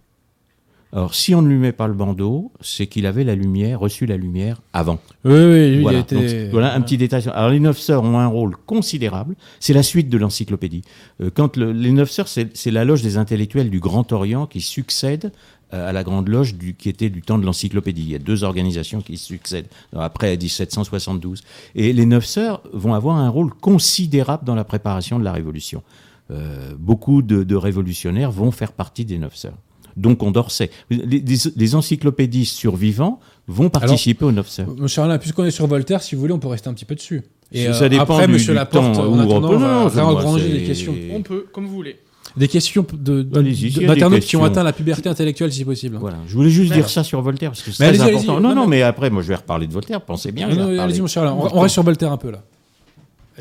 [0.93, 4.05] Alors, si on ne lui met pas le bandeau, c'est qu'il avait la lumière, reçu
[4.05, 4.99] la lumière avant.
[5.23, 6.43] Oui, oui, lui, Voilà, il était.
[6.43, 7.23] Donc, voilà un petit détail.
[7.33, 9.35] Alors, les neuf sœurs ont un rôle considérable.
[9.61, 10.81] C'est la suite de l'encyclopédie.
[11.21, 14.59] Euh, quand le- les neuf sœurs, c'est la loge des intellectuels du Grand Orient qui
[14.59, 15.31] succède
[15.73, 18.01] euh, à la grande loge du, qui était du temps de l'encyclopédie.
[18.01, 21.41] Il y a deux organisations qui succèdent après 1772.
[21.75, 25.83] Et les neuf sœurs vont avoir un rôle considérable dans la préparation de la Révolution.
[26.31, 29.57] Euh, beaucoup de, de révolutionnaires vont faire partie des neuf sœurs.
[29.97, 30.69] Donc Condorcet.
[30.89, 34.67] Les, les- les encyclopédistes survivants vont participer aux neuf sœurs.
[34.77, 36.95] Monsieur Alain, puisqu'on est sur Voltaire, si vous voulez, on peut rester un petit peu
[36.95, 37.21] dessus.
[37.51, 40.47] Et Ça euh, dépend après, du- Monsieur du Laporte, temps en attendant, on va réengranger
[40.47, 40.95] les c'est- questions.
[41.11, 41.97] On peut, comme vous voulez.
[42.37, 44.43] Des questions de, de, des d'internautes qui ont questions.
[44.45, 45.97] atteint la puberté intellectuelle, si possible.
[45.99, 46.15] Voilà.
[46.27, 48.39] Je voulais juste dire ça sur Voltaire parce que c'est Mais très allez-y, important.
[48.39, 49.99] non, Non, non, mais- après, moi, je vais reparler de Voltaire.
[49.99, 50.47] Pensez bien.
[50.47, 51.33] Non, non, allez-y, monsieur Alain.
[51.33, 52.41] On, On on reste sur Voltaire un peu, là.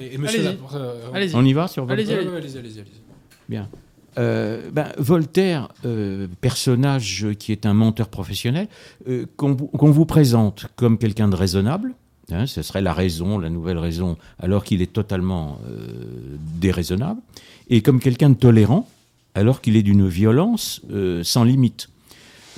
[0.00, 0.52] Et, et monsieur Allez-y.
[0.52, 1.34] Laporte, euh, Allez-y.
[1.36, 3.00] On y va sur Voltaire Allez-y, Ouais, ouais, allez-y, allez-y, allez-y.
[3.48, 3.68] Bien.
[4.18, 8.66] Euh, ben, Voltaire, euh, personnage qui est un menteur professionnel,
[9.08, 11.94] euh, qu'on vous- qu'on vous présente comme quelqu'un de raisonnable,
[12.32, 15.86] hein, ce serait la raison, la nouvelle raison, alors qu'il est totalement euh,
[16.60, 17.20] déraisonnable,
[17.68, 18.88] et comme quelqu'un de tolérant,
[19.34, 21.89] alors qu'il est d'une violence euh, sans limite.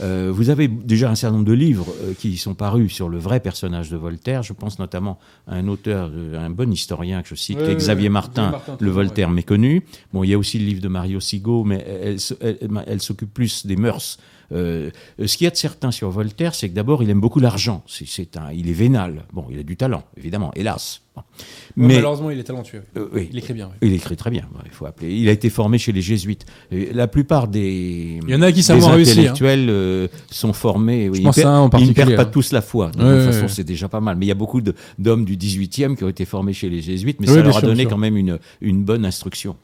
[0.02, 3.18] Euh, vous avez déjà un certain nombre de livres euh, qui sont parus sur le
[3.18, 4.42] vrai personnage de Voltaire.
[4.42, 8.08] Je pense notamment à un auteur, euh, un bon historien que je cite, Xavier.
[8.08, 8.50] Martin,
[8.80, 9.82] le Voltaire méconnu.
[10.12, 13.00] Bon, il y a aussi le livre de Mario Sigo, mais elle, se- elle- elle
[13.00, 14.18] s'occupe plus des mœurs.
[14.50, 14.90] Euh,
[15.24, 17.84] ce qu'il y a de certain sur Voltaire, c'est que d'abord, il aime beaucoup l'argent.
[17.86, 19.24] C'est un, il est vénal.
[19.32, 21.01] Bon, il a du talent, évidemment, hélas.
[21.14, 21.20] Bon.
[21.20, 22.82] Ouais, Mais Malheureusement, il est talentueux.
[22.96, 23.68] euh, oui, Il écrit bien.
[23.82, 23.88] oui.
[23.88, 24.48] il écrit très bien.
[24.64, 25.14] Il faut appeler.
[25.14, 26.46] Il a été formé chez les jésuites.
[26.70, 29.20] La plupart des Il y en a qui savent moins réussir, hein.
[29.20, 31.08] intellectuels euh, sont formés.
[31.10, 32.30] oui, Je ils pense per- à un en ils ne perdent pas hein.
[32.32, 32.90] tous la foi.
[32.92, 34.16] De toute façon, c'est déjà pas mal.
[34.16, 34.60] Mais il y a beaucoup
[34.98, 37.68] d'hommes du 18e qui ont été formés chez les jésuites, mais ça leur a sûr,
[37.68, 37.90] donné sûr.
[37.90, 39.56] quand même une, une bonne instruction.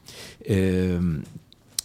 [0.49, 0.99] Euh,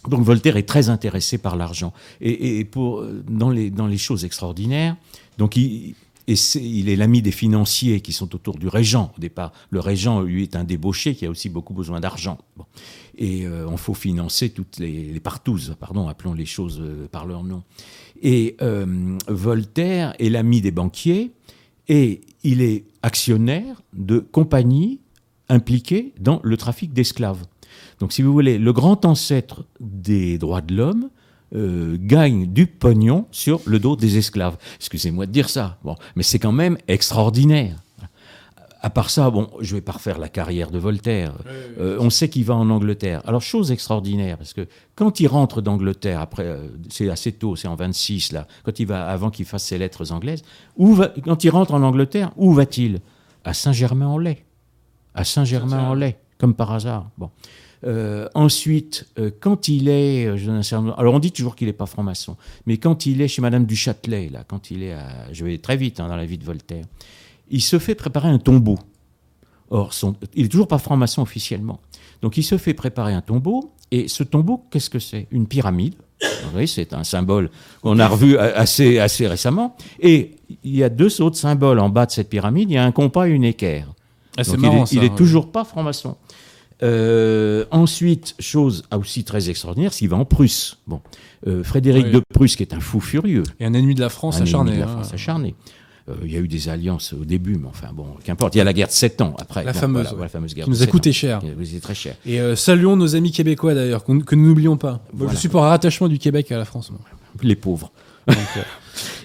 [0.07, 1.91] donc Voltaire est très intéressé par l'argent.
[2.21, 4.95] Et, et pour, dans, les, dans les choses extraordinaires,
[5.39, 5.95] donc il,
[6.27, 9.51] et il est l'ami des financiers qui sont autour du régent au départ.
[9.69, 12.39] Le régent, lui, est un débauché qui a aussi beaucoup besoin d'argent.
[13.17, 17.25] Et euh, on faut financer toutes les, les partouzes, pardon, appelons les choses euh, par
[17.25, 17.63] leur nom.
[18.21, 21.31] Et euh, Voltaire est l'ami des banquiers
[21.87, 24.99] et il est actionnaire de compagnies
[25.47, 27.43] impliquées dans le trafic d'esclaves.
[27.99, 31.09] Donc, si vous voulez, le grand ancêtre des droits de l'homme
[31.53, 34.57] euh, gagne du pognon sur le dos des esclaves.
[34.77, 37.77] Excusez-moi de dire ça, bon, mais c'est quand même extraordinaire.
[38.81, 41.33] À part ça, bon, je vais pas refaire la carrière de Voltaire.
[41.79, 43.23] Euh, on sait qu'il va en Angleterre.
[43.25, 47.67] Alors, chose extraordinaire, parce que quand il rentre d'Angleterre, après, euh, c'est assez tôt, c'est
[47.67, 50.43] en 26, là, quand il va, avant qu'il fasse ses lettres anglaises,
[50.77, 52.99] où va, quand il rentre en Angleterre, où va-t-il?
[53.43, 54.43] À Saint-Germain-en-Laye.
[55.15, 57.09] À Saint-Germain-en-Laye, comme par hasard.
[57.17, 57.31] Bon.
[57.85, 61.31] Euh, ensuite, euh, quand il est, euh, je donne un certain nombre- alors on dit
[61.31, 62.35] toujours qu'il n'est pas franc-maçon,
[62.65, 65.57] mais quand il est chez Madame du Châtelet, là, quand il est, à, je vais
[65.59, 66.85] très vite hein, dans la vie de Voltaire,
[67.51, 68.79] il se fait préparer un tombeau.
[69.69, 71.79] Or, son- il est toujours pas franc-maçon officiellement.
[72.21, 75.27] Donc, il se fait préparer un tombeau, et ce tombeau, qu'est-ce que c'est?
[75.31, 75.93] Une pyramide.
[76.21, 77.51] Vous voyez, c'est un symbole
[77.81, 79.75] qu'on a revu assez, assez récemment.
[79.99, 82.71] Et il y a deux autres symboles en bas de cette pyramide.
[82.71, 83.93] Il y a un compas et une équerre.
[84.37, 85.15] Ah, c'est il est, ça, il est ouais.
[85.15, 86.15] toujours pas franc-maçon.
[86.83, 90.77] Euh, ensuite, chose aussi très extraordinaire, qu'il va en Prusse.
[90.87, 91.01] Bon,
[91.47, 92.11] Euh, Frédéric Oui.
[92.11, 94.49] de Prusse, qui est un fou furieux, Et un ennemi de la France un ennemi
[94.49, 94.71] acharné.
[94.73, 94.87] de la hein.
[94.87, 95.53] France acharné.
[96.09, 98.53] Euh, il y a eu des alliances au début, mais enfin bon, qu'importe.
[98.55, 99.63] Il y a la guerre de 7 ans après.
[99.63, 100.21] La Bon, fameuse, voilà, ouais.
[100.23, 101.13] la fameuse guerre Qui nous a coûté ans.
[101.13, 101.39] cher.
[101.39, 102.15] Qui nous a très cher.
[102.25, 105.01] Et euh, saluons nos amis québécois d'ailleurs, que nous n'oublions pas.
[105.13, 105.33] Voilà.
[105.33, 106.91] Je suis pour un rattachement du Québec à la France.
[106.91, 106.99] moi.
[107.41, 107.91] Les pauvres.
[108.27, 108.61] Donc, euh,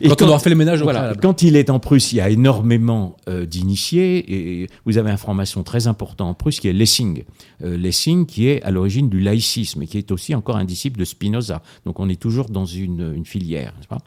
[0.00, 2.20] Et quand, on aura fait le ménage Voilà, quand il est en Prusse, il y
[2.20, 6.72] a énormément euh, d'initiés et vous avez un franc-maçon très important en Prusse qui est
[6.72, 7.24] Lessing.
[7.62, 10.98] Euh, Lessing qui est à l'origine du laïcisme et qui est aussi encore un disciple
[10.98, 11.62] de Spinoza.
[11.86, 13.98] Donc on est toujours dans une, une filière, pas?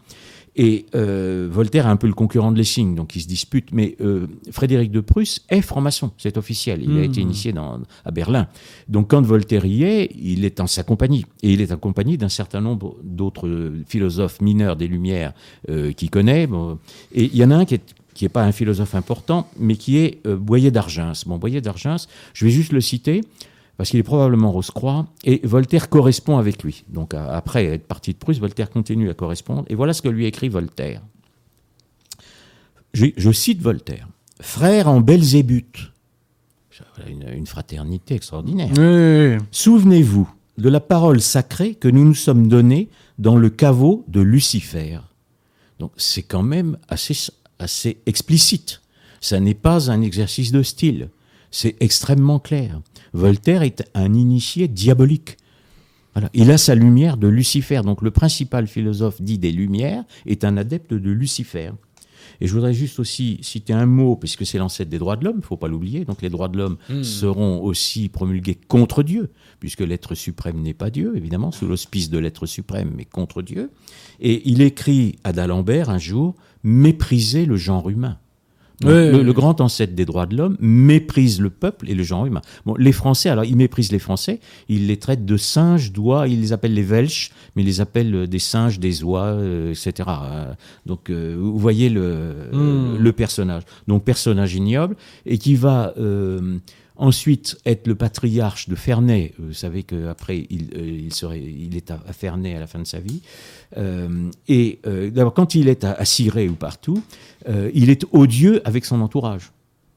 [0.56, 3.72] Et euh, Voltaire est un peu le concurrent de Lessing, donc ils se disputent.
[3.72, 6.82] Mais euh, Frédéric de Prusse est franc-maçon, c'est officiel.
[6.84, 7.04] Il a Mhm.
[7.04, 8.48] été initié dans, à Berlin.
[8.88, 11.26] Donc quand Voltaire y est, il est en sa compagnie.
[11.42, 15.34] Et il est en compagnie d'un certain nombre d'autres euh, philosophes mineurs des Lumières
[15.70, 16.46] euh, qu'il connaît.
[16.46, 16.78] Bon.
[17.14, 19.76] Et il y en a un qui est qui n'est pas un philosophe important, mais
[19.76, 21.24] qui est euh, Boyer d'Argens.
[21.26, 22.06] Bon, Boyer d'Argens,
[22.36, 23.22] je vais juste le citer,
[23.78, 26.84] parce qu'il est probablement Rose-Croix, et Voltaire correspond avec lui.
[26.90, 30.26] Donc après être parti de Prusse, Voltaire continue à correspondre, et voilà ce que lui
[30.26, 31.02] écrit Voltaire.
[32.94, 34.08] Je, je cite Voltaire.
[34.40, 35.91] Frère en Belzébuth.
[37.08, 38.72] Une, une fraternité extraordinaire.
[38.78, 39.44] Oui.
[39.52, 42.90] Souvenez-vous de la parole sacrée que nous nous sommes donnée
[43.20, 45.00] dans le caveau de Lucifer.
[45.80, 48.82] Donc c'est quand même assez, assez explicite.
[49.22, 51.10] Ça n'est pas un exercice de style.
[51.52, 52.82] C'est extrêmement clair.
[53.14, 55.38] Voltaire est un initié diabolique.
[56.14, 56.30] Voilà.
[56.34, 57.81] Il a sa lumière de Lucifer.
[57.84, 61.72] Donc le principal philosophe dit des Lumières est un adepte de Lucifer.
[62.41, 65.38] Et je voudrais juste aussi citer un mot, puisque c'est l'ancêtre des droits de l'homme,
[65.38, 66.06] il ne faut pas l'oublier.
[66.06, 67.03] Donc les droits de l'homme Hmm.
[67.03, 69.30] seront aussi promulgués contre Dieu,
[69.60, 73.72] puisque l'être suprême n'est pas Dieu, évidemment, sous l'auspice de l'être suprême, mais contre Dieu.
[74.19, 78.18] Et il écrit à d'Alembert un jour Méprisez le genre humain.
[78.82, 82.41] Donc, le, grand ancêtre des droits de l'homme méprise le peuple et le genre humain.
[82.66, 86.41] Bon, les Français, alors ils méprisent les Français, ils les traitent de singes, d'oies, ils
[86.41, 90.10] les appellent les Welsh, mais ils les appellent euh, des singes, des oies, euh, etc.
[90.10, 90.54] Euh,
[90.86, 92.98] Donc euh, vous voyez le, Hmm.
[92.98, 93.64] le personnage.
[93.88, 94.95] Donc personnage ignoble
[95.26, 96.58] et qui va euh,
[96.95, 99.34] ensuite être le patriarche de Ferney.
[99.40, 102.88] Vous savez qu'après il, euh, il, serait, il est à, Ferney à la fin de
[102.88, 103.22] sa vie.
[103.78, 106.03] Euh, et euh, d'abord quand il est à, à
[106.48, 107.02] ou partout,
[107.74, 109.52] il est odieux avec son entourage.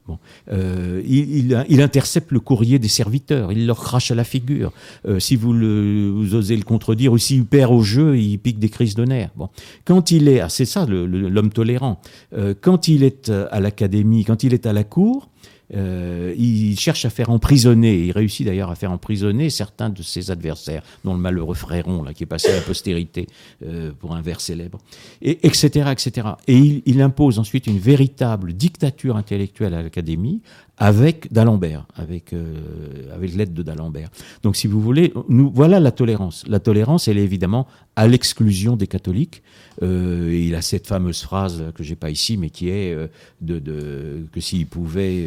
[0.06, 0.18] Bon.
[0.48, 4.73] Il, intercepte le courrier des serviteurs, il leur crache à la figure.
[5.18, 8.94] Si vous, vous osez le contredire, ou s'il perd au jeu, il pique des crises
[8.94, 9.31] de nerfs.
[9.36, 9.48] Bon.
[9.85, 12.01] Quand il est, ah, c'est ça l'homme tolérant,
[12.60, 15.28] quand il est à l'académie, quand il est à la cour,
[15.74, 20.30] euh, il cherche à faire emprisonner, il réussit d'ailleurs à faire emprisonner certains de ses
[20.30, 23.26] adversaires, dont le malheureux Fréron, là, qui est passé à la postérité
[23.64, 24.78] euh, pour un vers célèbre,
[25.22, 26.28] et, etc., etc.
[26.47, 30.40] Et il, il impose ensuite une véritable dictature intellectuelle à l'Académie
[30.78, 34.09] avec d'Alembert, avec, euh, avec l'aide de d'Alembert.
[34.43, 36.44] Donc, si vous voulez, nous, voilà la tolérance.
[36.47, 37.66] La tolérance, elle est évidemment
[37.97, 39.43] à l'exclusion des catholiques.
[39.82, 43.07] Euh, il a cette fameuse phrase que j'ai pas ici, mais qui est euh,
[43.40, 45.27] de, de- que s'il pouvait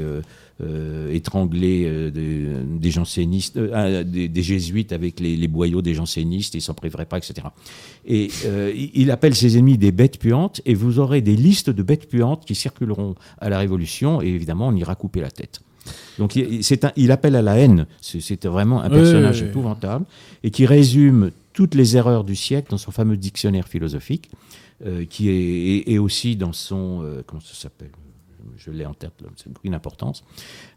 [0.62, 2.48] euh, étrangler euh, des,
[2.80, 7.06] des jansénistes, euh, des, des jésuites avec les, les boyaux des jansénistes, il s'en priverait
[7.06, 7.48] pas, etc.
[8.06, 8.30] Et
[8.94, 12.46] il appelle ses ennemis des bêtes puantes, et vous aurez des listes de bêtes puantes
[12.46, 15.62] qui circuleront à la Révolution, et évidemment, on ira couper la tête.
[16.18, 17.88] Donc il, c'est un- il appelle à la haine.
[18.02, 20.06] C'est vraiment un personnage épouvantable
[20.44, 24.30] et qui résume toutes les erreurs du siècle dans son fameux dictionnaire philosophique,
[25.10, 27.92] qui est et, et aussi dans son comment ça s'appelle?
[28.58, 30.24] Je l'ai en tête, c'est une importance,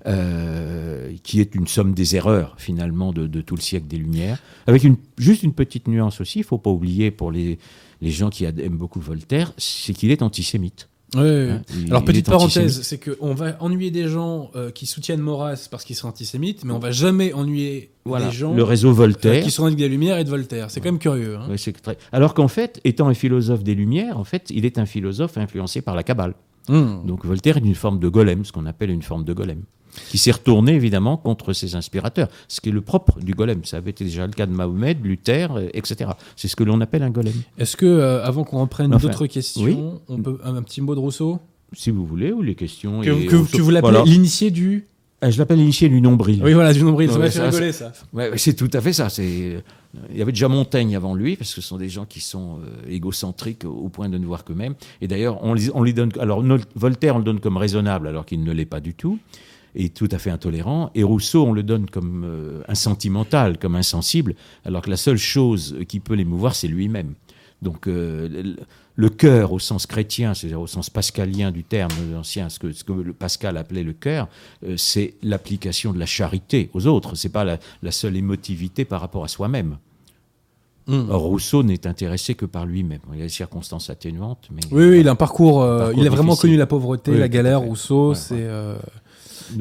[0.07, 4.41] euh, qui est une somme des erreurs finalement de, de tout le siècle des Lumières,
[4.67, 6.41] avec une, juste une petite nuance aussi.
[6.41, 7.59] Il faut pas oublier pour les
[8.01, 10.89] les gens qui aiment beaucoup Voltaire, c'est qu'il est antisémite.
[11.15, 11.51] Ouais.
[11.53, 11.63] hein.
[11.79, 15.85] Il- Alors petite parenthèse, c'est qu'on va ennuyer des gens euh, qui soutiennent Maurras parce
[15.85, 19.45] qu'ils sont antisémites, mais on va jamais ennuyer Voilà, des gens le réseau euh, Voltaire.
[19.45, 20.69] qui sont avec des Lumières et de Voltaire.
[20.71, 21.37] C'est quand même curieux.
[21.37, 21.49] hein.
[21.49, 24.79] Ouais, c'est très- Alors qu'en fait, étant un philosophe des Lumières, en fait, il est
[24.79, 26.35] un philosophe influencé par la Kabbale.
[26.69, 27.03] Hum.
[27.07, 29.63] Donc Voltaire est une forme de golem, ce qu'on appelle une forme de golem,
[30.09, 33.65] qui s'est retourné évidemment contre ses inspirateurs, ce qui est le propre du golem.
[33.65, 36.11] Ça avait été déjà le cas de Mahomet, Luther, euh, etc.
[36.37, 39.27] C'est ce que l'on appelle un golem, Est-ce que, euh, avant qu'on reprenne Enfin, d'autres
[39.27, 39.77] questions, oui.
[40.09, 41.39] on peut un, un petit mot de Rousseau?
[41.75, 43.01] Si vous voulez, ou les questions.
[43.01, 44.05] Que, et que- vous l'appelez Voilà.
[44.05, 44.87] l'initié du.
[45.25, 46.43] Ah, Je l'appelle l'initié du nombril.
[46.43, 47.09] Oui, voilà, du nombril.
[47.09, 47.93] Ça m'a fait ça, rigoler, ça.
[48.13, 49.09] Ouais, c'est tout à fait ça.
[49.09, 49.63] C'est,
[50.11, 52.59] il y avait déjà Montaigne avant lui, parce que ce sont des gens qui sont
[52.59, 54.75] euh, égocentriques au, point de ne voir qu'eux-mêmes.
[55.01, 56.11] Et d'ailleurs, on les donne.
[56.19, 56.43] Alors
[56.75, 59.21] Voltaire, on le donne comme raisonnable, alors qu'il ne l'est pas du tout,
[59.77, 60.91] et tout à fait intolérant.
[60.97, 64.35] Et Rousseau, on le donne comme euh, insentimental, comme insensible,
[64.65, 67.15] alors que la seule chose qui peut l'émouvoir, c'est lui-même.
[67.63, 68.57] Donc euh,
[68.97, 72.85] le- cœur au sens chrétien, c'est-à-dire au sens pascalien du terme ancien, ce que, ce
[72.85, 74.29] que le Pascal appelait le cœur,
[74.67, 77.15] euh, c'est l'application de la charité aux autres.
[77.15, 79.79] C'est pas la, la seule émotivité par rapport à soi-même.
[80.89, 82.99] Or, Rousseau n'est intéressé que par lui-même.
[83.13, 85.63] Il y a des circonstances atténuantes, mais Oui, oui, il a un parcours.
[85.63, 86.49] euh, parcours il a vraiment difficile.
[86.51, 87.61] connu la pauvreté, Oui, la galère.
[87.61, 88.41] Rousseau, Ouais, c'est ouais.
[88.43, 88.77] euh,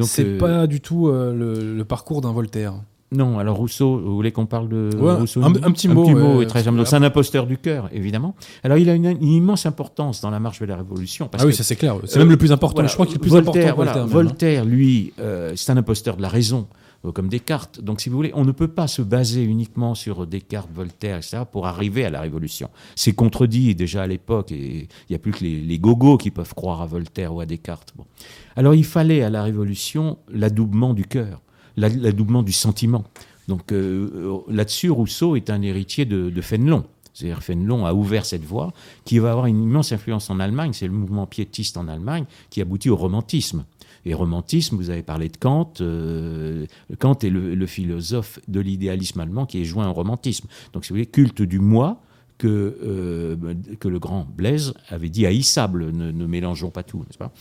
[0.02, 2.74] c'est pas du tout le, le parcours d'un Voltaire.
[3.12, 3.40] Non.
[3.40, 6.06] Alors Rousseau, vous voulez qu'on parle de Ouais, Rousseau un- un petit mot,
[6.38, 6.78] ouais, est très simple.
[6.78, 8.36] Donc, C'est un imposteur du cœur, évidemment.
[8.64, 11.28] Alors il a une, une immense importance dans la marche vers la Révolution.
[11.28, 11.96] Parce ah oui, que ça c'est clair.
[12.06, 12.76] C'est Euh, même le plus important.
[12.76, 13.76] Voilà, Je crois qu'il est le plus Voltaire, important.
[13.76, 14.24] voilà, Voltaire, même, hein.
[14.30, 16.68] Voltaire, lui, euh, c'est un imposteur de la raison,
[17.06, 17.82] euh, comme Descartes.
[17.82, 21.40] Donc, si vous voulez, on ne peut pas se baser uniquement sur Descartes, Voltaire, etc.,
[21.52, 22.70] pour arriver à la Révolution.
[22.96, 26.32] C'est contredit déjà à l'époque, et il n'y a plus que les, les gogos qui
[26.32, 27.92] peuvent croire à Voltaire ou à Descartes.
[27.98, 28.06] Bon.
[28.56, 31.42] Alors, il fallait à la Révolution l'adoubement du cœur,
[31.78, 33.04] l'adoubement du sentiment.
[33.48, 36.86] Donc, euh, euh, là-dessus, Rousseau est un héritier de, Fénelon.
[37.14, 38.72] C'est-à-dire Fénelon a ouvert cette voie
[39.04, 40.72] qui va avoir une immense influence en Allemagne.
[40.74, 43.66] C'est le mouvement piétiste en Allemagne qui aboutit au romantisme.
[44.06, 45.74] Et romantisme, vous avez parlé de Kant.
[45.82, 46.66] euh,
[46.98, 50.48] Kant est le, philosophe de l'idéalisme allemand qui est joint au romantisme.
[50.74, 52.02] Donc, si vous culte du moi
[52.38, 53.38] que,
[53.80, 55.92] que le grand Blaise avait dit haïssable.
[55.92, 57.32] Ne, ne mélangeons pas tout, n'est-ce pas?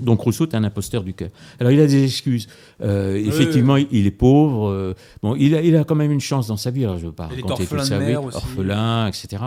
[0.00, 1.30] Donc Rousseau est un imposteur du cœur.
[1.60, 2.46] Alors il a des excuses.
[2.82, 4.68] Euh, effectivement, il- il est pauvre.
[4.68, 6.84] euh, bon, il a, il a quand même une chance dans sa vie.
[6.84, 7.98] Alors, je ne veux pas Il raconter tout ça.
[7.98, 9.42] oui, orphelin, etc.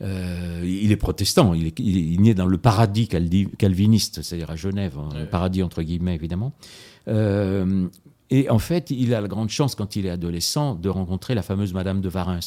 [0.00, 1.54] Euh, il est protestant.
[1.54, 3.08] Il est, il est- naît dans le paradis
[3.58, 6.52] calviniste, c'est-à-dire à Genève, hein, le paradis entre guillemets évidemment.
[8.34, 11.42] Et en fait, il a la grande chance, quand il est adolescent, de rencontrer la
[11.42, 12.38] fameuse Madame de Varins.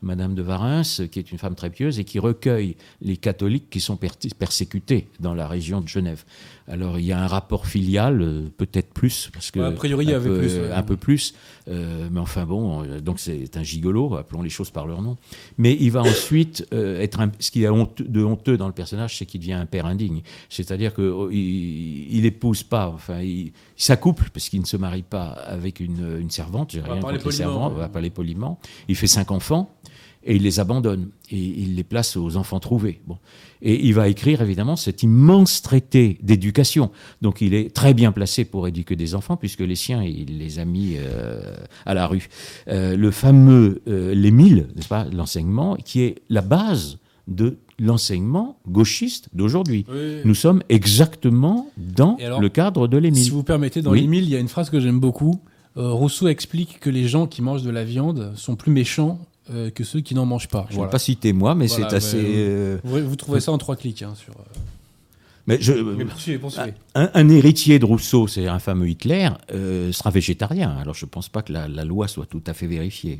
[0.00, 3.80] Madame de Varins, qui est une femme très pieuse et qui recueille les catholiques qui
[3.80, 3.98] sont
[4.38, 6.24] persécutés dans la région de Genève.
[6.66, 9.60] Alors, il y a un rapport filial, euh, peut-être plus, parce que.
[9.60, 10.58] a priori, il y avait peu, plus.
[10.72, 11.34] Un peu plus.
[11.68, 15.18] Euh, mais enfin, bon, euh, donc c'est un gigolo, appelons les choses par leur nom.
[15.58, 17.20] Mais il va ensuite être.
[17.20, 19.84] Un, ce qu'il y a de honteux dans le personnage, c'est qu'il devient un père
[19.84, 20.22] indigne.
[20.48, 25.26] C'est-à-dire qu'il oh, il épouse pas, enfin, il, s'accouple, parce qu'il ne se marie pas
[25.26, 28.58] avec une, une servante, j'ai rien contre les servantes, on va parler poliment.
[28.88, 29.70] Il fait cinq enfants
[30.26, 33.00] et il les abandonne et il les place aux enfants trouvés.
[33.06, 33.18] Bon.
[33.62, 36.90] Et il va écrire évidemment cet immense traité d'éducation.
[37.22, 40.58] Donc il est très bien placé pour éduquer des enfants puisque les siens, il les
[40.58, 41.54] a mis euh,
[41.86, 42.28] à la rue.
[42.68, 46.98] Euh, le fameux euh, l'Émile, n'est-ce pas, l'enseignement, qui est la base
[47.28, 49.84] de l'enseignement gauchiste d'aujourd'hui.
[50.24, 53.24] Nous sommes exactement dans le cadre de l'Émile.
[53.24, 55.40] Si vous permettez, dans l'Émile, il y a une phrase que j'aime beaucoup.
[55.74, 59.18] Rousseau explique que les gens qui mangent de la viande sont plus méchants
[59.50, 60.66] euh, que ceux qui n'en mangent pas.
[60.70, 62.18] Je ne vais pas citer moi, mais c'est assez.
[62.18, 64.32] Euh, vous, trouvez ça en trois clics hein, sur.
[64.32, 64.44] Euh,
[65.46, 65.74] mais je,
[66.94, 70.70] un, héritier de Rousseau, c'est un fameux Hitler, sera végétarien.
[70.70, 73.18] Alors je ne pense pas que la, loi soit tout à fait vérifiée.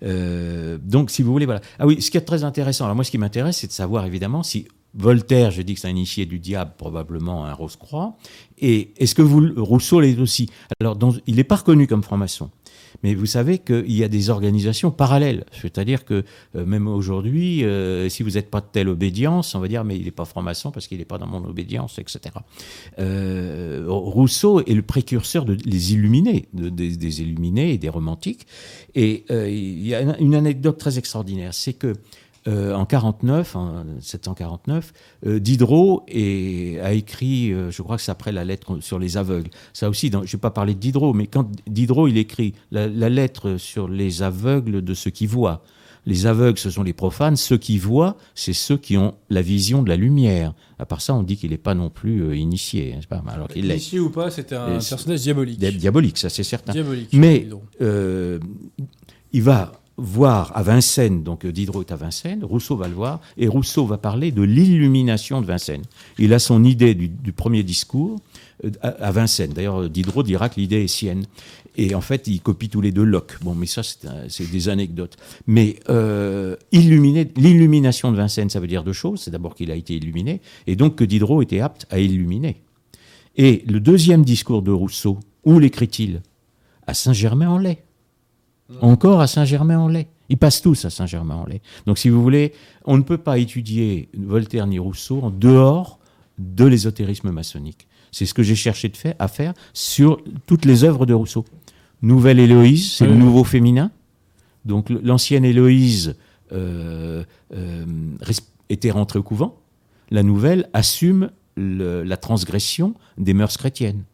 [0.00, 1.60] donc si vous voulez, voilà.
[1.80, 2.84] Ah oui, ce qui est très intéressant.
[2.84, 5.88] Alors moi, ce qui m'intéresse, c'est de savoir évidemment si Voltaire, je dis que c'est
[5.88, 8.16] un initié du diable, probablement un Rose-Croix.
[8.58, 10.48] Et est-ce que vous, Rousseau l'est aussi?
[10.80, 12.50] Alors il n'est pas reconnu comme franc-maçon.
[13.02, 15.44] Mais vous savez qu'il y a des organisations parallèles.
[15.52, 16.24] C'est-à-dire que
[16.56, 19.96] euh, même aujourd'hui, euh, si vous n'êtes pas de telle obédience, on va dire, mais
[19.96, 22.34] il n'est pas franc-maçon parce qu'il n'est pas dans mon obédience, etc.
[22.98, 28.46] Euh, Rousseau est le précurseur de, des illuminés, des, illuminés et des romantiques.
[28.94, 31.94] Et il y a une anecdote très extraordinaire, c'est que
[32.48, 34.92] euh, en 49, en 749,
[35.26, 39.50] euh, Diderot a écrit, euh, je crois que c'est après la lettre sur les aveugles.
[39.74, 42.54] Ça aussi, dans, je ne vais pas parler de Diderot, mais quand Diderot il écrit
[42.70, 45.62] la, lettre sur les aveugles de ceux qui voient.
[46.06, 47.36] Les aveugles, ce sont les profanes.
[47.36, 50.54] Ceux qui voient, c'est ceux qui ont la vision de la lumière.
[50.78, 52.94] À part ça, on dit qu'il n'est pas non plus initié.
[53.10, 55.58] Pas, alors qu'il initié ou pas, c'était un personnage diabolique.
[55.58, 56.72] Diabolique, ça c'est certain.
[56.72, 57.46] Diabolique, mais
[59.32, 63.20] il va voir à Vincennes, donc euh, Diderot est à Vincennes, Rousseau va le voir,
[63.36, 65.82] et Rousseau va parler de l'illumination de Vincennes.
[66.18, 68.16] Il a son idée du, premier discours
[68.64, 69.52] euh, à, Vincennes.
[69.52, 71.24] D'ailleurs, Diderot dira que l'idée est sienne.
[71.76, 73.38] Et en fait, il copie tous les deux Locke.
[73.42, 75.16] Bon, mais ça, c'est des anecdotes.
[75.46, 79.22] Mais euh, l'illumination de Vincennes, ça veut dire deux choses.
[79.22, 82.62] C'est d'abord qu'il a été illuminé, et donc que Diderot était apte à illuminer.
[83.36, 86.22] Et le deuxième discours de Rousseau, où l'écrit-il?
[86.86, 87.78] À Saint-Germain-en-Laye.
[88.80, 90.06] Encore à Saint-Germain-en-Laye.
[90.28, 91.62] Ils passent tous à Saint-Germain-en-Laye.
[91.86, 92.52] Donc, si vous voulez,
[92.84, 95.98] on ne peut pas étudier Voltaire ni Rousseau en dehors
[96.38, 97.88] de l'ésotérisme maçonnique.
[98.12, 101.44] C'est ce que j'ai cherché de faire, à faire sur toutes les œuvres de Rousseau.
[102.02, 103.90] Nouvelle Héloïse, c'est le nouveau féminin.
[104.64, 106.16] Donc, l'ancienne Héloïse
[106.52, 107.24] euh,
[107.54, 107.84] euh,
[108.68, 109.56] était rentrée au couvent.
[110.10, 114.04] La nouvelle assume la transgression des mœurs chrétiennes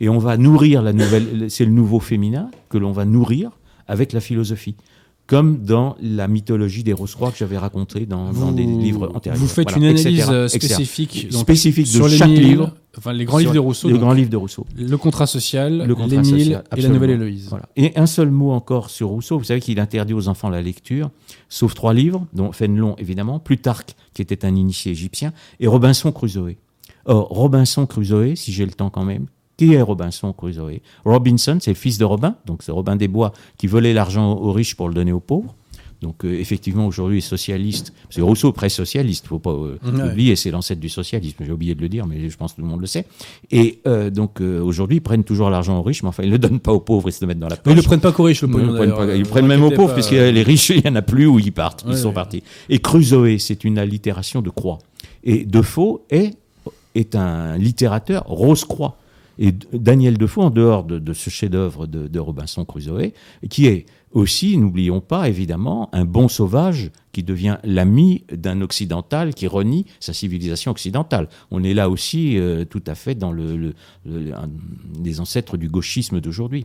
[0.00, 3.50] et on va nourrir la nouvelle, c'est le nouveau féminin que l'on va nourrir
[3.86, 4.76] avec la philosophie.
[5.26, 9.40] Comme dans la mythologie des Rose-Croix que j'avais raconté dans, des livres antérieurs.
[9.40, 12.72] Vous faites une analyse spécifique, spécifique de sur chaque les livre.
[12.96, 13.88] Enfin, les grands livres de Rousseau.
[13.88, 14.64] Les grands livres de Rousseau.
[14.76, 17.48] Le contrat social, l'Émile et la Nouvelle Héloïse.
[17.50, 17.68] Voilà.
[17.74, 19.36] Et un seul mot encore sur Rousseau.
[19.36, 21.10] Vous savez qu'il interdit aux enfants la lecture,
[21.48, 26.54] sauf trois livres, dont Fénelon évidemment, Plutarque, qui était un initié égyptien, et Robinson Crusoe.
[27.04, 30.80] Or, Robinson Crusoe, si j'ai le temps quand même, qui est Robinson Crusoe?
[31.04, 34.52] Robinson, c'est le fils de Robin, donc c'est Robin des Bois qui volait l'argent aux
[34.52, 35.54] riches pour le donner aux pauvres.
[36.02, 40.50] Donc euh, effectivement, aujourd'hui, socialiste, c'est Rousseau pré-socialiste, il ne faut pas euh, oublier, c'est
[40.50, 42.82] l'ancêtre du socialisme, j'ai oublié de le dire, mais je pense que tout le monde
[42.82, 43.06] le sait.
[43.50, 46.38] Et euh, donc aujourd'hui, ils prennent toujours l'argent aux riches, mais enfin, ils ne le
[46.38, 47.72] donnent pas aux pauvres, ils se le mettent dans la poche.
[47.72, 49.70] Ils ne le prennent pas qu'aux riches, le pognon, Ils, prennent, ils prennent même aux
[49.70, 52.42] pauvres, puisque les riches, il n'y en a plus où ils partent, ils sont partis.
[52.68, 54.78] Et Crusoe, c'est une allitération de croix.
[55.24, 56.36] Et Defoe est,
[56.94, 58.96] est un littérateur rose-croix.
[59.38, 63.12] Et Daniel Defoe, en dehors de, ce chef-d'œuvre de, Robinson Crusoe,
[63.50, 69.46] qui est aussi, n'oublions pas évidemment, un bon sauvage qui devient l'ami d'un occidental qui
[69.46, 71.28] renie sa civilisation occidentale.
[71.50, 73.74] On est là aussi euh, tout à fait dans le,
[75.04, 76.64] les ancêtres du gauchisme d'aujourd'hui.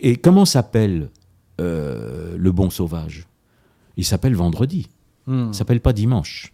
[0.00, 1.08] Et comment s'appelle
[1.60, 3.28] euh, le bon sauvage?
[3.96, 4.88] Il s'appelle vendredi.
[5.26, 5.48] Hmm.
[5.52, 6.51] Il s'appelle pas dimanche.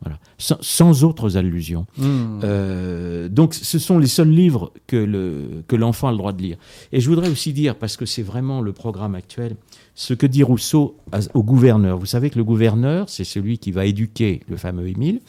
[0.00, 0.18] Voilà.
[0.38, 1.86] Sans, autres allusions.
[1.96, 2.40] Hmm.
[2.44, 6.56] Euh, donc, ce sont les seuls livres que, que l'enfant a le droit de lire.
[6.92, 9.56] Et je voudrais aussi dire, parce que c'est vraiment le programme actuel,
[9.96, 10.96] ce que dit Rousseau
[11.34, 11.98] au gouverneur.
[11.98, 15.20] Vous savez que le gouverneur, c'est celui qui va éduquer le fameux Émile,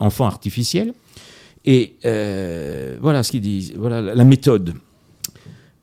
[0.00, 0.94] enfant artificiel.
[1.66, 4.74] Et euh, voilà ce qu'il dit, voilà la méthode.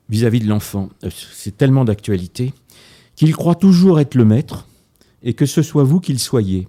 [0.08, 2.52] vis-à-vis de l'enfant, euh, c'est tellement d'actualité,
[3.14, 4.66] qu'il croit toujours être le maître,
[5.22, 6.68] et que ce soit vous qu'il soyez.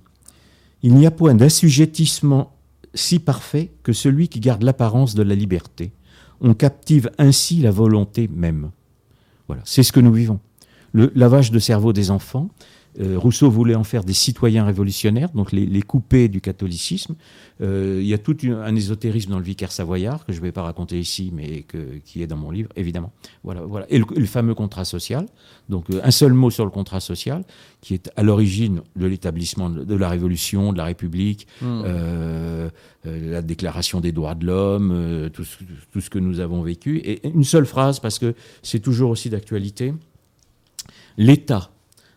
[0.83, 2.53] Il n'y a point d'assujettissement
[2.93, 5.91] si parfait que celui qui garde l'apparence de la liberté.
[6.41, 8.71] On captive ainsi la volonté même.
[9.47, 10.39] Voilà, c'est ce que nous vivons.
[10.93, 12.49] Le lavage de cerveau des enfants,
[12.99, 17.15] euh, Rousseau voulait en faire des citoyens révolutionnaires, donc les, les couper du catholicisme.
[17.61, 20.43] Euh, il y a tout une- un ésotérisme dans le vicaire savoyard que je ne
[20.43, 23.11] vais pas raconter ici, mais que- qui est dans mon livre, évidemment.
[23.43, 23.85] Voilà, voilà.
[23.89, 25.25] Et le, le fameux contrat social.
[25.69, 27.43] Donc euh, un seul mot sur le contrat social,
[27.81, 31.81] qui est à l'origine de l'établissement de, de la Révolution, de la République, Hmm.
[31.85, 32.69] euh,
[33.05, 35.57] euh, la Déclaration des droits de l'homme, euh, tout, ce-
[35.91, 36.97] tout ce que nous avons vécu.
[36.99, 39.93] Et une seule phrase, parce que c'est toujours aussi d'actualité.
[41.17, 41.71] L'État,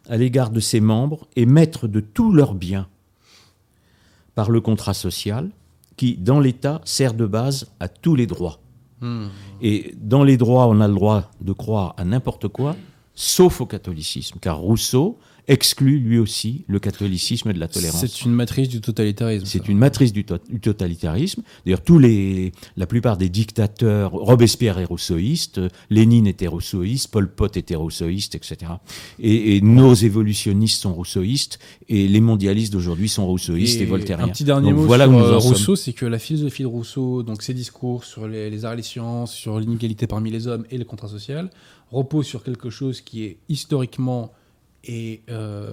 [0.09, 2.89] à l'égard de ses membres, est maître de tous leurs biens
[4.35, 5.51] par le contrat social,
[5.97, 8.61] qui, dans l'État, sert de base à tous les droits.
[9.01, 9.27] Hmm.
[9.61, 12.77] Et dans les droits, on a le droit de croire à n'importe quoi,
[13.15, 15.19] sauf au catholicisme, car Rousseau
[15.49, 18.01] exclut lui aussi le catholicisme de la tolérance.
[18.01, 19.47] C'est une matrice du totalitarisme.
[19.47, 21.43] C'est une matrice du, to- du totalitarisme.
[21.65, 27.31] D'ailleurs, tous les, la plupart des dictateurs, Robespierre est rousseauiste, euh, Lénine était rousseauiste, Pol
[27.31, 28.73] Pot était rousseauiste, etc.
[29.19, 31.59] Et, et nos évolutionnistes sont rousseauistes,
[31.89, 34.27] et les mondialistes d'aujourd'hui sont rousseauistes et, voltairiens.
[34.27, 35.41] Un petit dernier Donc mot voilà sur où nous euh, en.
[35.41, 38.77] Rousseau, c'est que la philosophie de Rousseau, donc ses discours sur les, les arts et
[38.77, 41.51] les sciences, sur l'inégalité parmi les hommes et le contrat social,
[41.91, 44.31] repose sur quelque chose qui est historiquement
[44.89, 45.71] et euh,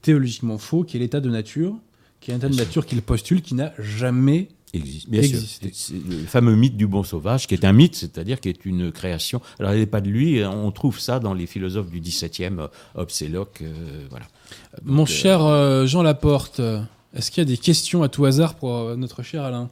[0.00, 1.74] théologiquement faux, qui est l'état de nature,
[2.20, 5.10] qui est un état de nature qu'il postule, qui n'a jamais existe.
[5.10, 5.40] Bien sûr.
[5.92, 9.42] Le fameux mythe du bon sauvage, qui est un mythe, c'est-à-dire qui est une création.
[9.58, 12.68] Alors, il n'est pas de lui, on trouve ça dans les philosophes du XVIIe, euh,
[12.94, 14.26] Hobbes et Locke, euh, voilà.
[14.82, 16.60] Mon cher euh, Jean Laporte,
[17.12, 19.68] est-ce qu'il y a des questions à tout hasard pour notre cher Alain?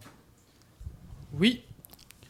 [1.38, 1.62] Oui.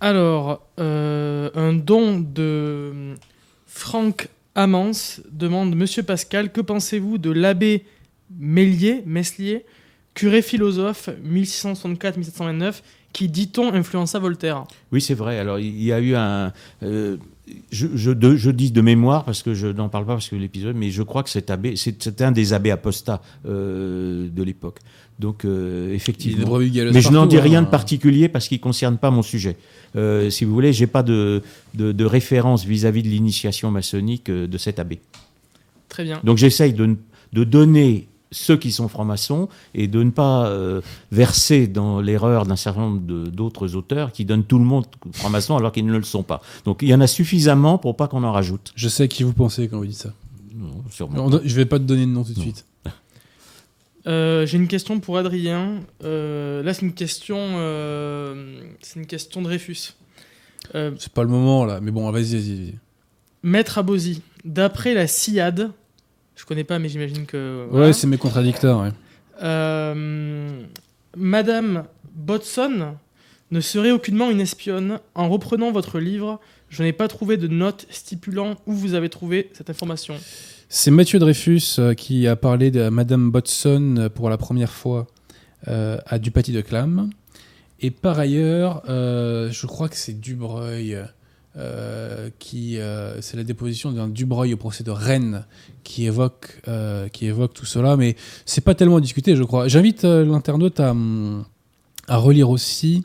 [0.00, 3.14] Alors, euh, un don de
[3.66, 7.84] Franck Amance demande Monsieur Pascal, que pensez-vous de l'abbé
[8.38, 9.64] Meslier,
[10.14, 14.64] curé philosophe 1664-1729, qui, dit-on, influença Voltaire?
[14.90, 15.38] Oui, c'est vrai.
[15.38, 16.52] Alors, il y a eu un.
[16.82, 17.16] euh,
[17.70, 21.02] je, dis de mémoire parce que je n'en parle pas parce que l'épisode, mais je
[21.02, 24.78] crois que cet abbé, c'est- un des abbés apostats euh, de l'époque.
[25.22, 26.58] Donc, euh, Il est effectivement.
[26.92, 27.62] Mais je n'en dis rien hein.
[27.62, 29.56] de particulier parce qu'il ne concerne pas mon sujet.
[29.96, 31.42] Euh, si vous voulez, j'ai pas de,
[31.74, 35.00] de, de référence vis-à-vis de l'initiation maçonnique euh, de cet abbé.
[35.88, 36.20] Très bien.
[36.24, 36.96] Donc j'essaye de, ne-
[37.32, 40.80] de donner ceux qui sont francs-maçons et de ne pas euh,
[41.12, 43.00] verser dans l'erreur d'un certain nombre
[43.30, 46.40] d'autres auteurs qui donnent tout le monde franc-maçon alors qu'ils ne le sont pas.
[46.64, 48.72] Donc il y en a suffisamment pour pas qu'on en rajoute.
[48.74, 50.14] Je sais à qui vous pensez quand vous dites ça.
[50.56, 51.30] Non, sûrement.
[51.44, 52.42] Je vais pas te donner de nom tout de Non.
[52.42, 52.64] suite.
[54.06, 55.80] Euh, J'ai une question pour Adrien.
[56.04, 59.94] Euh, là, c'est une question, euh, c'est une question de Dreyfus.
[60.74, 62.56] Euh, C'est pas le moment là, mais bon, vas-y, vas-y.
[62.56, 62.74] vas-y.
[63.42, 65.70] Maître Abosi, d'après la SIAD,
[66.36, 67.64] je connais pas, mais j'imagine que.
[67.64, 67.92] Ouais, voilà.
[67.92, 68.80] c'est mes contradicteurs.
[68.80, 68.92] ouais.
[71.16, 71.84] Madame
[72.14, 72.94] Botson
[73.50, 74.98] ne serait aucunement une espionne.
[75.14, 79.50] En reprenant votre livre, je n'ai pas trouvé de note stipulant où vous avez trouvé
[79.52, 80.14] cette information.
[80.74, 85.06] C'est Mathieu Dreyfus euh, qui a parlé de Madame Botson euh, pour la première fois
[85.68, 87.10] euh, à Dupaty de Clam.
[87.80, 90.96] Et par ailleurs, je crois que c'est Dubreuil
[92.38, 92.78] qui.
[93.20, 95.44] c'est la déposition d'un Dubreuil au procès de Rennes
[95.82, 96.62] qui évoque,
[97.12, 97.96] qui évoque tout cela.
[97.96, 98.14] Mais
[98.46, 99.66] c'est pas tellement discuté, je crois.
[99.66, 100.94] J'invite l'internaute à,
[102.16, 103.04] relire aussi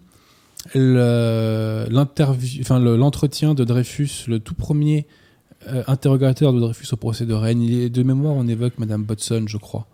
[0.75, 5.07] l'entretien de Dreyfus, le tout premier
[5.67, 7.61] euh, interrogateur de Dreyfus au procès de Rennes.
[7.61, 9.87] Il est de mémoire, on évoque Madame Botson, je crois.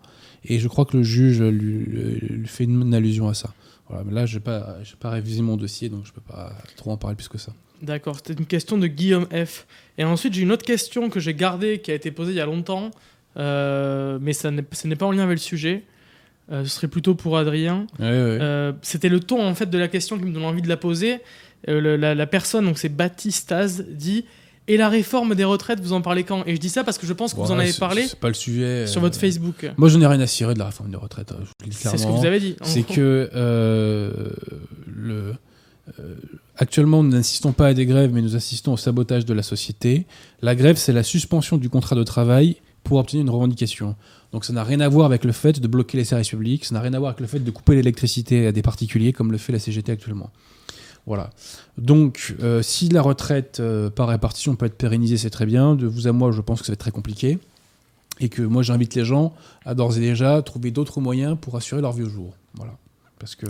[0.44, 1.84] Et je crois que le juge lui,
[2.20, 3.54] lui fait une, allusion à ça.
[3.88, 6.90] Voilà, mais là, je n'ai pas, pas révisé mon dossier, donc je peux pas trop
[6.90, 7.52] en parler plus que ça.
[7.82, 9.66] D'accord, c'était une question de Guillaume F.
[9.98, 12.40] Et ensuite, j'ai une autre question que j'ai gardée, qui a été posée il y
[12.40, 12.90] a longtemps,
[13.36, 15.82] euh, mais ça n'est- ce n'est pas en lien avec le sujet.
[16.52, 17.86] Euh, ce serait plutôt pour Adrien.
[18.00, 20.76] Euh, C'était le ton en fait de la question qui me donne envie de la
[20.76, 21.20] poser.
[21.68, 24.26] Euh, la, la personne, donc c'est Baptiste Az, dit
[24.66, 26.42] Et la réforme des retraites, vous en parlez quand?
[26.46, 28.28] Et je dis ça parce que je pense que vous en avez parlé C'est pas
[28.28, 28.86] le sujet.
[28.86, 29.70] sur euh, votre Facebook.
[29.76, 31.32] Moi, je n'ai rien à cirer de la réforme des retraites.
[31.32, 32.56] hein, C'est ce que vous avez dit.
[32.62, 34.10] c'est que euh,
[34.86, 35.34] le,
[36.00, 36.14] euh,
[36.56, 40.06] actuellement nous n'assistons pas à des grèves, mais nous assistons au sabotage de la société.
[40.40, 43.96] La grève, c'est la suspension du contrat de travail pour obtenir une revendication.
[44.32, 46.74] Donc ça n'a rien à voir avec le fait de bloquer les services publics, ça
[46.74, 49.38] n'a rien à voir avec le fait de couper l'électricité à des particuliers comme le
[49.38, 50.30] fait la CGT actuellement.
[51.06, 51.30] Voilà.
[51.76, 55.74] Donc, euh, si la retraite euh, par répartition peut être pérennisée, c'est très bien.
[55.74, 57.38] De vous à moi, je pense que ça va être très compliqué.
[58.20, 59.34] Et que moi, j'invite les gens
[59.66, 62.32] à d'ores et déjà trouver d'autres moyens pour assurer leur vieux jour.
[62.54, 62.76] Voilà.
[63.18, 63.46] Parce que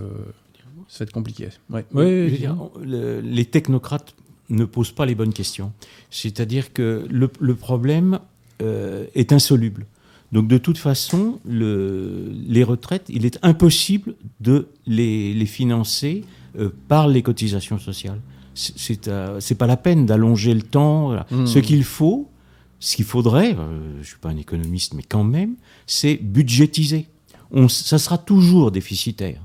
[0.88, 1.48] ça va être compliqué.
[1.70, 1.84] Ouais.
[1.92, 4.14] Je veux dire, le- les technocrates
[4.50, 5.72] ne pose pas les bonnes questions.
[6.10, 8.18] C'est-à-dire que le, le problème
[8.62, 9.86] euh, est insoluble.
[10.32, 16.24] Donc de toute façon, le, les retraites, il est impossible de les, les financer
[16.58, 18.20] euh, par les cotisations sociales.
[18.54, 21.06] C'est- euh, pas la peine d'allonger le temps.
[21.06, 21.26] voilà.
[21.30, 21.46] Mmh.
[21.46, 22.30] Ce qu'il faut,
[22.78, 25.56] ce qu'il faudrait, euh, je suis pas un économiste, mais quand même,
[25.86, 27.08] c'est budgétiser.
[27.50, 29.40] On, ça sera toujours déficitaire.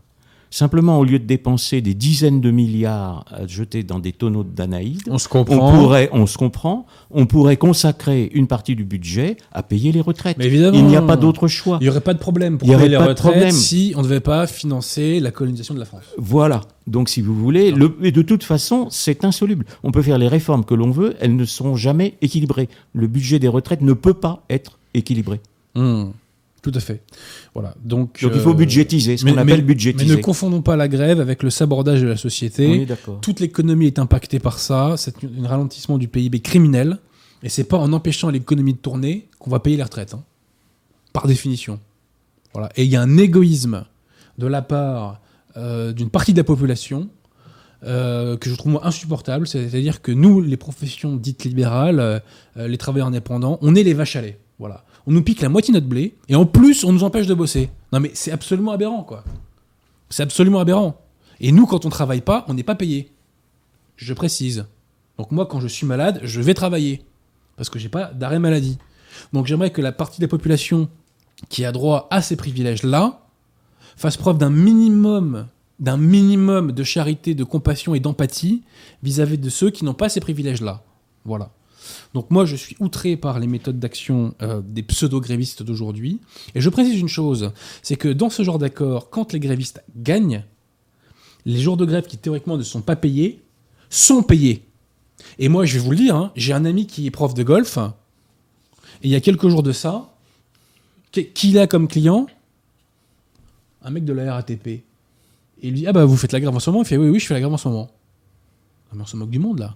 [0.51, 4.49] Simplement, au lieu de dépenser des dizaines de milliards à jeter dans des tonneaux de
[4.49, 5.71] Danaïdes, On se on comprend.
[5.71, 10.37] pourrait, on se comprend, on pourrait consacrer une partie du budget à payer les retraites.
[10.39, 10.77] Mais évidemment.
[10.77, 11.77] Il n'y a pas d'autre choix.
[11.81, 13.31] Il n'y aurait pas de problème pour Il y aurait payer les pas de retraites
[13.33, 13.51] problème.
[13.51, 16.03] si on ne devait pas financer la colonisation de la France.
[16.17, 16.61] Voilà.
[16.87, 19.65] Donc, si vous voulez, le, et de toute façon, c'est insoluble.
[19.83, 22.69] On peut faire les réformes que l'on veut, elles ne seront jamais équilibrées.
[22.93, 25.39] Le budget des retraites ne peut pas être équilibré.
[25.75, 26.05] Hmm.
[26.61, 27.03] Tout à fait.
[27.53, 27.73] Voilà.
[27.83, 30.15] Donc, Donc, il faut euh, budgétiser, ce mais- qu'on appelle mais- Mais budgétiser.
[30.17, 32.85] ne confondons pas la grève avec le sabordage de la société.
[33.21, 34.95] Toute l'économie est impactée par ça.
[34.97, 36.97] C'est un ralentissement du PIB criminel.
[37.43, 40.13] Et c'est pas en empêchant l'économie de tourner qu'on va payer les retraites.
[40.13, 40.23] hein.
[41.13, 41.79] Par définition.
[42.53, 42.69] Voilà.
[42.75, 43.85] Et il y a un égoïsme
[44.37, 45.21] de la part
[45.55, 47.09] euh, d'une partie de la population
[47.85, 49.47] euh, que je trouve moi insupportable.
[49.47, 52.19] C'est-à-dire que nous, les professions dites libérales, euh,
[52.67, 54.37] les travailleurs indépendants, on est les vaches à lait.
[54.59, 54.83] Voilà.
[55.09, 57.33] On nous pique la moitié de notre blé et en plus, on nous empêche de
[57.33, 57.71] bosser.
[57.91, 59.23] Non mais c'est absolument aberrant, quoi.
[60.11, 61.01] C'est absolument aberrant.
[61.39, 63.11] Et nous, quand on travaille pas, on n'est pas payé.
[63.95, 64.67] Je précise.
[65.17, 67.01] Donc moi, quand je suis malade, je vais travailler.
[67.57, 68.77] Parce que j'ai pas d'arrêt maladie.
[69.33, 70.89] Donc j'aimerais que la partie de la population
[71.49, 73.25] qui a droit à ces privilèges-là
[73.97, 75.47] fasse preuve d'un minimum,
[75.79, 78.61] d'un minimum de charité, de compassion et d'empathie
[79.01, 80.83] vis-à-vis de ceux qui n'ont pas ces privilèges-là.
[81.25, 81.49] Voilà.
[82.13, 86.19] Donc moi, je suis outré par les méthodes d'action euh, des pseudo-grévistes d'aujourd'hui.
[86.55, 87.51] Et je précise une chose,
[87.81, 90.43] c'est que dans ce genre d'accord, quand les grévistes gagnent,
[91.45, 93.41] les jours de grève qui théoriquement ne sont pas payés
[93.89, 94.65] sont payés.
[95.37, 97.43] Et moi, je vais vous le dire, hein, j'ai un ami qui est prof de
[97.43, 97.77] golf,
[99.01, 100.13] et il y a quelques jours de ça,
[101.11, 102.27] qui a comme client?
[103.81, 104.67] Un mec de la RATP.
[104.67, 104.83] Et
[105.61, 107.09] il lui dit Ah bah vous faites la grève en ce moment Il fait Oui,
[107.09, 107.89] oui, je fais la grève en ce moment.
[108.91, 109.75] Ah, mais on se moque du monde là.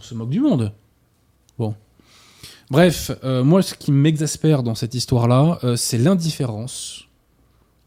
[0.00, 0.72] On se moque du monde.
[1.58, 1.74] Bon.
[2.70, 7.04] Bref, euh, moi, ce qui m'exaspère dans cette histoire-là, euh, c'est l'indifférence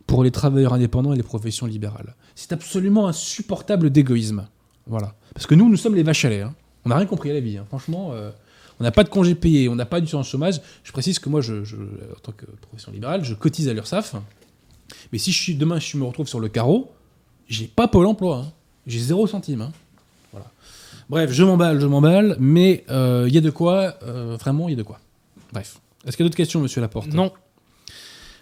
[0.05, 2.13] pour les travailleurs indépendants et les professions libérales.
[2.35, 4.47] C'est absolument insupportable d'égoïsme.
[4.85, 5.15] Voilà.
[5.33, 6.41] Parce que nous, nous sommes les vaches à lait.
[6.41, 6.53] hein.
[6.85, 7.57] On n'a rien compris à la vie.
[7.57, 7.65] hein.
[7.69, 8.29] Franchement, euh,
[8.79, 10.61] on n'a pas de congé payé, on n'a pas d'assurance chômage.
[10.83, 14.15] Je précise que moi, en tant que profession libérale, je cotise à l'URSSAF.
[15.11, 16.91] Mais si je suis, demain, je me retrouve sur le carreau,
[17.47, 18.37] j'ai pas Pôle emploi.
[18.45, 18.51] hein.
[18.85, 19.71] J'ai zéro centime.
[21.13, 24.71] Bref, je m'emballe, je m'emballe, mais euh, il y a de quoi, euh, vraiment, il
[24.71, 24.97] y a de quoi.
[25.53, 25.79] Bref.
[26.07, 27.13] Est-ce qu'il y a d'autres questions, monsieur Laporte?
[27.13, 27.31] Non.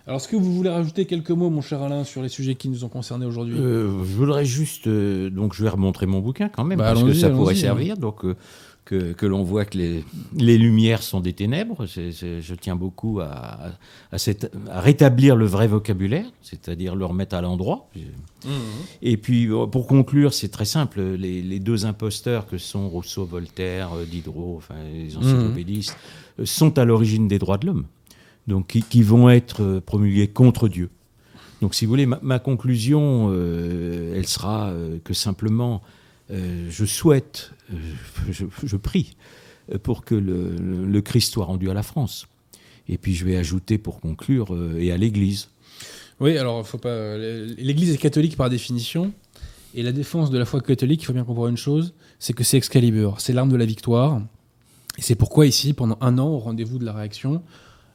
[0.08, 2.70] Alors, est-ce que vous voulez rajouter quelques mots, mon cher Alain, sur les sujets qui
[2.70, 3.58] nous ont concernés aujourd'hui?
[3.60, 7.04] Euh, je voudrais juste, euh, donc je vais remontrer mon bouquin quand même, Bah, parce
[7.04, 7.60] que ça pourrait hein.
[7.60, 7.98] servir.
[7.98, 8.38] Donc euh,
[8.84, 10.04] que, que l'on voit que les,
[10.36, 11.86] les lumières sont des ténèbres.
[11.86, 13.60] Je tiens beaucoup à,
[14.12, 17.90] à, cette- à rétablir le vrai vocabulaire, c'est-à-dire le remettre à l'endroit.
[19.02, 21.02] Et puis euh, pour conclure, c'est très simple.
[21.02, 25.96] Les, les deux imposteurs que sont Rousseau, Voltaire, euh, Diderot, enfin les encyclopédistes,
[26.40, 27.86] euh, sont à l'origine des droits de l'homme,
[28.48, 30.90] donc qui, qui vont être promulgués contre Dieu.
[31.62, 35.84] Donc, si vous voulez, ma, ma conclusion, euh, elle sera euh, que simplement,
[36.32, 37.52] euh, je souhaite,
[38.30, 39.16] je, prie
[39.84, 42.28] pour que le Christ soit rendu à la France.
[42.88, 45.50] Et puis, je vais ajouter pour conclure, euh, et à l'Église.
[46.20, 47.18] Oui, alors faut pas.
[47.18, 49.14] L'Église est catholique par définition,
[49.74, 52.44] et la défense de la foi catholique, il faut bien comprendre une chose, c'est que
[52.44, 54.22] c'est Excalibur, c'est l'arme de la victoire,
[54.98, 57.42] et c'est pourquoi ici, pendant un an, au rendez-vous de la réaction,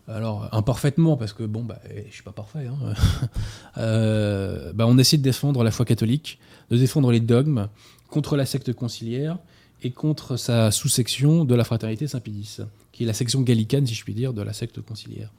[0.09, 2.95] alors imparfaitement, parce que bon, bah, eh, je suis pas parfait, hein,
[3.79, 6.39] euh, bah, on essaie de défendre la foi catholique,
[6.71, 7.69] de défendre les dogmes
[8.09, 9.39] contre la secte conciliaire
[9.87, 12.59] et contre sa sous-section de la fraternité Saint-Pédis,
[12.91, 15.31] qui est la section gallicane, si je puis dire, de la secte conciliaire.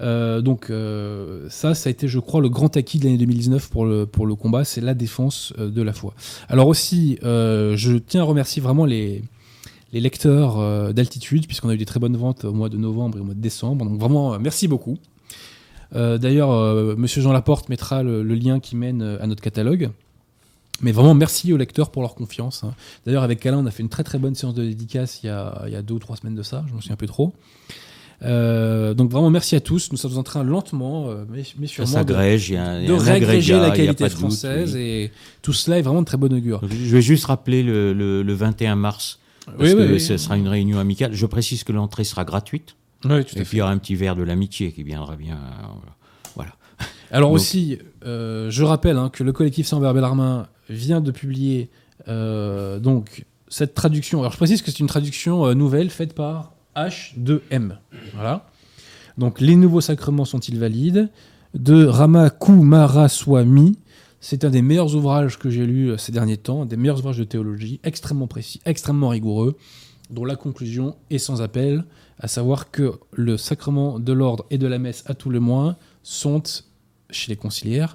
[0.00, 3.68] Euh, donc euh, ça, ça a été, je crois, le grand acquis de l'année 2019
[3.68, 6.14] pour le, pour le combat, c'est la défense euh, de la foi.
[6.48, 9.22] Alors aussi, je tiens à remercier vraiment les,
[9.92, 13.20] les lecteurs d'altitude, puisqu'on a eu des très bonnes ventes au mois de novembre et
[13.20, 13.84] au mois de décembre.
[13.84, 14.96] Donc vraiment, merci beaucoup.
[15.92, 19.90] D'ailleurs, Monsieur Jean Laporte mettra le, lien qui mène à notre catalogue.
[20.82, 22.64] Mais vraiment, merci aux lecteurs pour leur confiance.
[22.64, 22.74] hein.
[23.06, 25.30] D'ailleurs, avec Alain, on a fait une très très bonne séance de dédicace il y
[25.30, 27.06] a, il y a deux ou trois semaines de ça, je m'en souviens un peu
[27.06, 27.34] trop.
[28.22, 29.90] Euh, donc vraiment, merci à tous.
[29.92, 32.64] Nous sommes en train lentement, euh, mais, mais Ça sûrement, de, s'agrège, il y a
[32.64, 34.74] un, il y de un réagréger agrégat, la qualité de doute, française.
[34.74, 34.80] oui.
[34.80, 35.12] Et
[35.42, 36.60] tout cela est vraiment de très bon augure.
[36.68, 40.36] Je vais juste rappeler le, le- le 21 mars, parce Oui, que oui, ce sera
[40.36, 41.14] une réunion amicale.
[41.14, 42.76] Je précise que l'entrée sera gratuite.
[43.00, 45.36] Tout Et puis il y aura un petit verre de l'amitié qui viendra bien.
[45.36, 45.66] euh,
[46.34, 46.50] Voilà.
[47.10, 51.10] Alors Donc- aussi, euh, je rappelle hein, que le collectif Sans Verbe Larmin vient de
[51.10, 51.68] publier
[52.08, 56.52] Euh, donc, cette traduction, alors je précise que c'est une traduction euh, nouvelle faite par
[56.76, 57.76] H2M.
[58.14, 58.46] Voilà.
[59.18, 61.10] Donc, les nouveaux sacrements sont-ils valides?
[61.54, 63.78] De Rama Kumaraswamy.
[64.20, 67.18] C'est un des meilleurs ouvrages que j'ai lus euh, ces derniers temps, des meilleurs ouvrages
[67.18, 69.56] de théologie, extrêmement précis, extrêmement rigoureux,
[70.10, 71.84] dont la conclusion est sans appel,
[72.18, 75.76] à savoir que le sacrement de l'ordre et de la messe à tout le moins
[76.02, 76.42] sont,
[77.08, 77.94] chez les conciliaires,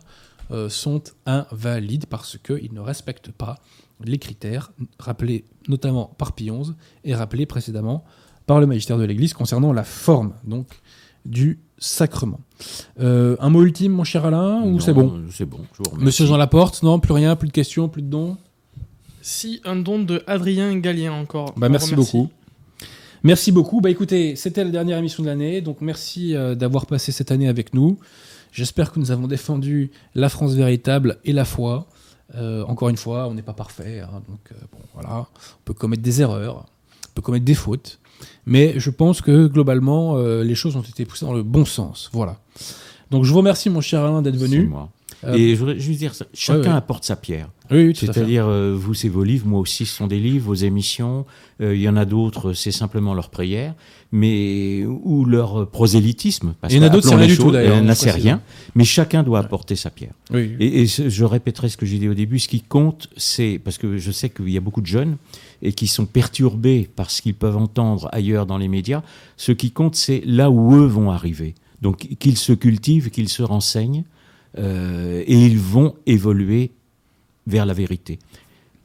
[0.69, 3.57] sont invalides parce qu'ils ne respectent pas
[4.03, 6.73] les critères rappelés notamment par Pie XI
[7.03, 8.03] et rappelés précédemment
[8.45, 10.67] par le magistère de l'Église concernant la forme donc
[11.25, 12.39] du sacrement.
[12.99, 15.59] Euh, un mot ultime, mon cher Alain, ou c'est bon euh, C'est bon.
[15.73, 16.05] je vous remercie.
[16.05, 18.37] Monsieur Jean Laporte, non, plus rien, plus de questions, plus de dons
[19.21, 21.53] Si, un don de Adrien Gallien encore.
[21.57, 22.29] Bah, merci beaucoup.
[23.23, 23.81] Merci beaucoup.
[23.81, 27.47] Bah écoutez, c'était la dernière émission de l'année, donc merci euh, d'avoir passé cette année
[27.47, 27.97] avec nous.
[28.55, 31.87] J'espère que nous avons défendu la France véritable et la foi.
[32.35, 35.73] Euh, encore une fois, on n'est pas parfait, hein, donc euh, bon, voilà, on peut
[35.73, 36.65] commettre des erreurs,
[37.09, 37.99] on peut commettre des fautes,
[38.45, 42.09] mais je pense que globalement, euh, les choses ont été poussées dans le bon sens.
[42.13, 42.39] Voilà.
[43.11, 44.65] Donc je vous remercie, mon cher Alain, d'être venu.
[44.65, 44.89] moi.
[45.33, 46.77] Et je voudrais juste dire, chacun ouais.
[46.77, 47.49] apporte sa pierre.
[47.71, 47.95] Oui, oui.
[47.95, 51.25] C'est-à-dire, euh, vous, c'est vos livres, moi aussi, ce sont des livres, vos émissions.
[51.61, 53.73] Euh, Il y en a d'autres, c'est simplement leur prière,
[54.15, 56.55] mais ou leur euh, prosélytisme.
[56.61, 58.23] Parce Il y en a d'autres, c'est rien du tout, d'ailleurs, Il c'est précise.
[58.23, 58.41] rien.
[58.73, 60.13] Mais chacun doit apporter sa pierre.
[60.31, 60.55] Oui.
[60.59, 63.97] Et, je répéterai ce que j'ai dit au début, ce qui compte, c'est, parce que
[63.97, 65.17] je sais qu'il y a beaucoup de jeunes
[65.61, 69.03] et qui sont perturbés par ce qu'ils peuvent entendre ailleurs dans les médias,
[69.35, 71.53] ce qui compte, c'est là où eux vont arriver.
[71.81, 74.05] Donc qu'ils se cultivent, qu'ils se renseignent,
[74.57, 76.71] euh, et ils vont évoluer
[77.47, 78.17] vers la vérité.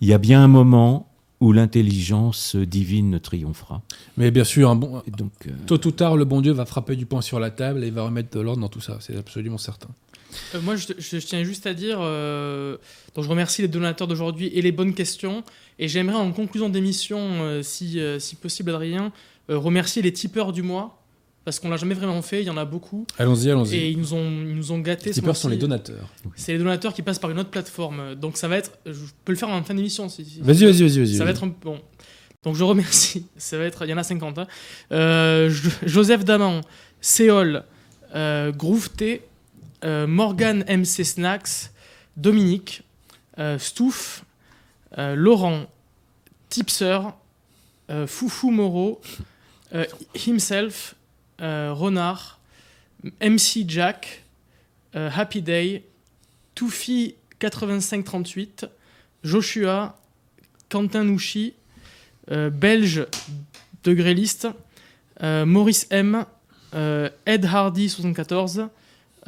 [0.01, 1.10] Il y a bien un moment
[1.41, 3.83] où l'intelligence divine triomphera.
[4.17, 6.67] Mais bien sûr, un bon, Et donc, euh, tôt ou tard, le bon Dieu va
[6.67, 8.99] frapper du poing sur la table et va remettre de l'ordre dans tout ça.
[9.01, 9.89] C'est absolument certain.
[10.55, 12.77] Euh, moi, je, je- je tiens juste à dire, euh,
[13.15, 15.43] donc je remercie les donateurs d'aujourd'hui et les bonnes questions.
[15.79, 19.11] Et j'aimerais, en conclusion d'émission, euh, si, euh, si possible, Adrien,
[19.49, 21.00] euh, remercier les tipeurs du mois.
[21.45, 23.07] Parce qu'on l'a jamais vraiment fait, il y en a beaucoup.
[23.19, 23.75] Allons-y, allons-y.
[23.77, 25.11] Et ils nous ont, ils nous ont gâtés.
[25.13, 26.07] Les sont les donateurs.
[26.37, 28.15] C'est les donateurs qui passent par une autre plateforme.
[28.15, 28.73] Donc ça va être.
[28.85, 28.93] Je
[29.25, 30.09] peux le faire en fin d'émission.
[30.11, 30.99] Si, si- Vas-y, vas-y, vas-y.
[30.99, 31.17] vas-y.
[31.17, 31.81] Ça va être un bon.
[32.43, 33.27] Donc je remercie.
[33.39, 33.85] Ça va être.
[33.87, 34.39] Il y en a 50.
[34.39, 34.47] hein.
[34.93, 36.61] Euh, Jo- Joseph Daman,
[37.01, 37.65] Séol,
[38.15, 39.23] euh, Groove T,
[39.85, 41.71] euh, Morgan MC Snacks,
[42.19, 42.83] Dominique,
[43.39, 44.25] euh, Stouff,
[44.99, 45.67] euh, Laurent,
[46.51, 46.99] Tipser,
[48.07, 49.01] Foufou Moreau,
[50.27, 50.95] Himself,
[51.41, 52.39] Renard,
[53.21, 54.25] MC Jack,
[54.97, 55.85] euh, Happy Day,
[56.55, 58.67] Toufi 8538,
[59.25, 59.97] Joshua,
[60.69, 61.55] Quentin Nouchi,
[62.31, 63.07] euh, Belge
[63.85, 64.49] Degré Liste,
[65.23, 66.25] euh, Maurice M,
[66.75, 68.69] euh, Ed Hardy 74,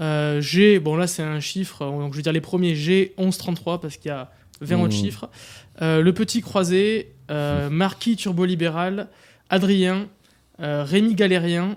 [0.01, 3.81] euh, G, bon là c'est un chiffre, donc je vais dire les premiers G 1133
[3.81, 4.31] parce qu'il y a
[4.61, 4.93] 20 autres Mmh.
[4.93, 5.31] chiffres,
[5.81, 9.09] Euh, Le Petit Croisé, euh, Marquis Turbo-Libéral,
[9.49, 10.07] Adrien,
[10.61, 11.77] euh, Rémi Galérien,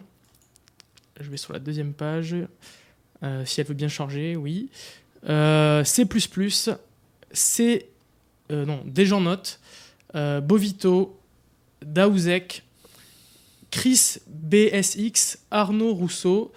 [1.20, 2.36] je vais sur la deuxième page,
[3.24, 4.70] euh, si elle veut bien changer, oui.
[5.28, 6.06] Euh, C++,
[7.32, 7.90] C,
[8.52, 9.60] euh, non, Desjanotes,
[10.16, 11.20] euh, Bovito,
[11.84, 12.64] Daouzek,
[13.72, 16.54] Chris BSX, Arnaud Rousseau,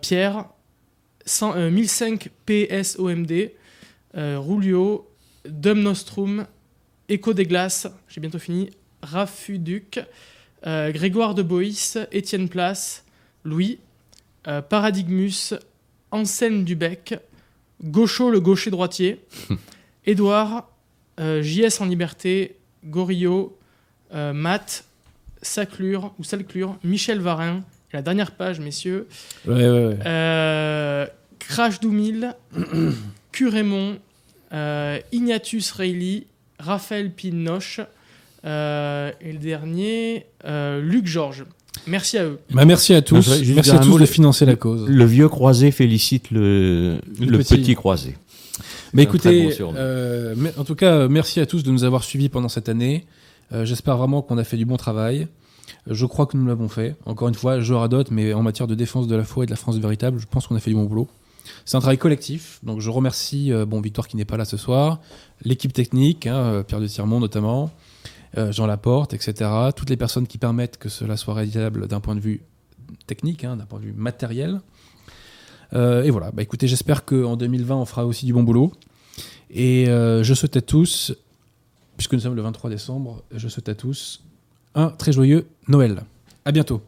[0.00, 0.46] Pierre,
[1.26, 3.52] 100, euh, 1005 PSOMD,
[4.14, 5.10] Rulio,
[5.46, 6.46] Dum Nostrum,
[7.08, 8.70] Echo des Glaces, j'ai bientôt fini,
[9.02, 10.00] Rafuduc,
[10.64, 13.03] Grégoire de Boïs, Étienne Place,
[13.44, 13.78] Louis,
[14.46, 15.54] euh, Paradigmus,
[16.10, 17.18] Anselme Dubec,
[17.82, 19.20] Gaucho le gaucher droitier,
[20.06, 20.70] Édouard,
[21.20, 23.56] euh, JS en liberté, Gorillo,
[24.14, 24.84] euh, Matt,
[25.42, 27.62] Saclure ou Salclure, Michel Varin,
[27.92, 29.06] la dernière page, messieurs,
[29.46, 31.08] Ouais, ouais, ouais.
[31.38, 32.34] Crash Doumil,
[33.32, 33.98] Curémon,
[35.12, 36.26] Ignatius Reilly,
[36.58, 37.80] Raphaël Pinoche,
[38.44, 41.44] et le dernier, Luc Georges.
[41.86, 42.38] Merci à eux.
[42.50, 43.28] Bah, merci à tous.
[43.54, 44.88] Merci à tous mot, de le- financer la cause.
[44.88, 47.56] le vieux croisé félicite le, Le le petit.
[47.56, 47.74] petit.
[47.74, 48.16] croisé.
[48.92, 52.28] Mais écoutez, bon euh, mais- en tout cas, merci à tous de nous avoir suivis
[52.28, 53.04] pendant cette année.
[53.52, 55.26] Euh, J'espère vraiment qu'on a fait du bon travail.
[55.88, 56.94] Je crois que nous l'avons fait.
[57.04, 59.50] Encore une fois, je radote, mais en matière de défense de la foi et de
[59.50, 61.08] la France véritable, je pense qu'on a fait du bon boulot.
[61.66, 64.56] C'est un travail collectif, donc je remercie euh, bon Victoire qui n'est pas là ce
[64.56, 65.00] soir,
[65.44, 67.66] l'équipe technique, hein, Pierre de Tirmont notamment, euh,
[68.50, 69.50] Jean Laporte, etc.
[69.76, 72.42] Toutes les personnes qui permettent que cela soit réalisable d'un point de vue
[73.06, 74.60] technique, hein, d'un point de vue matériel.
[75.74, 78.72] Euh, et voilà, bah écoutez, j'espère qu'en 2020, on fera aussi du bon boulot.
[79.50, 81.14] Et euh, je souhaite à tous,
[81.96, 84.22] puisque nous sommes le 23 décembre, je souhaite à tous
[84.74, 86.02] un très joyeux Noël.
[86.44, 86.82] À bientôt.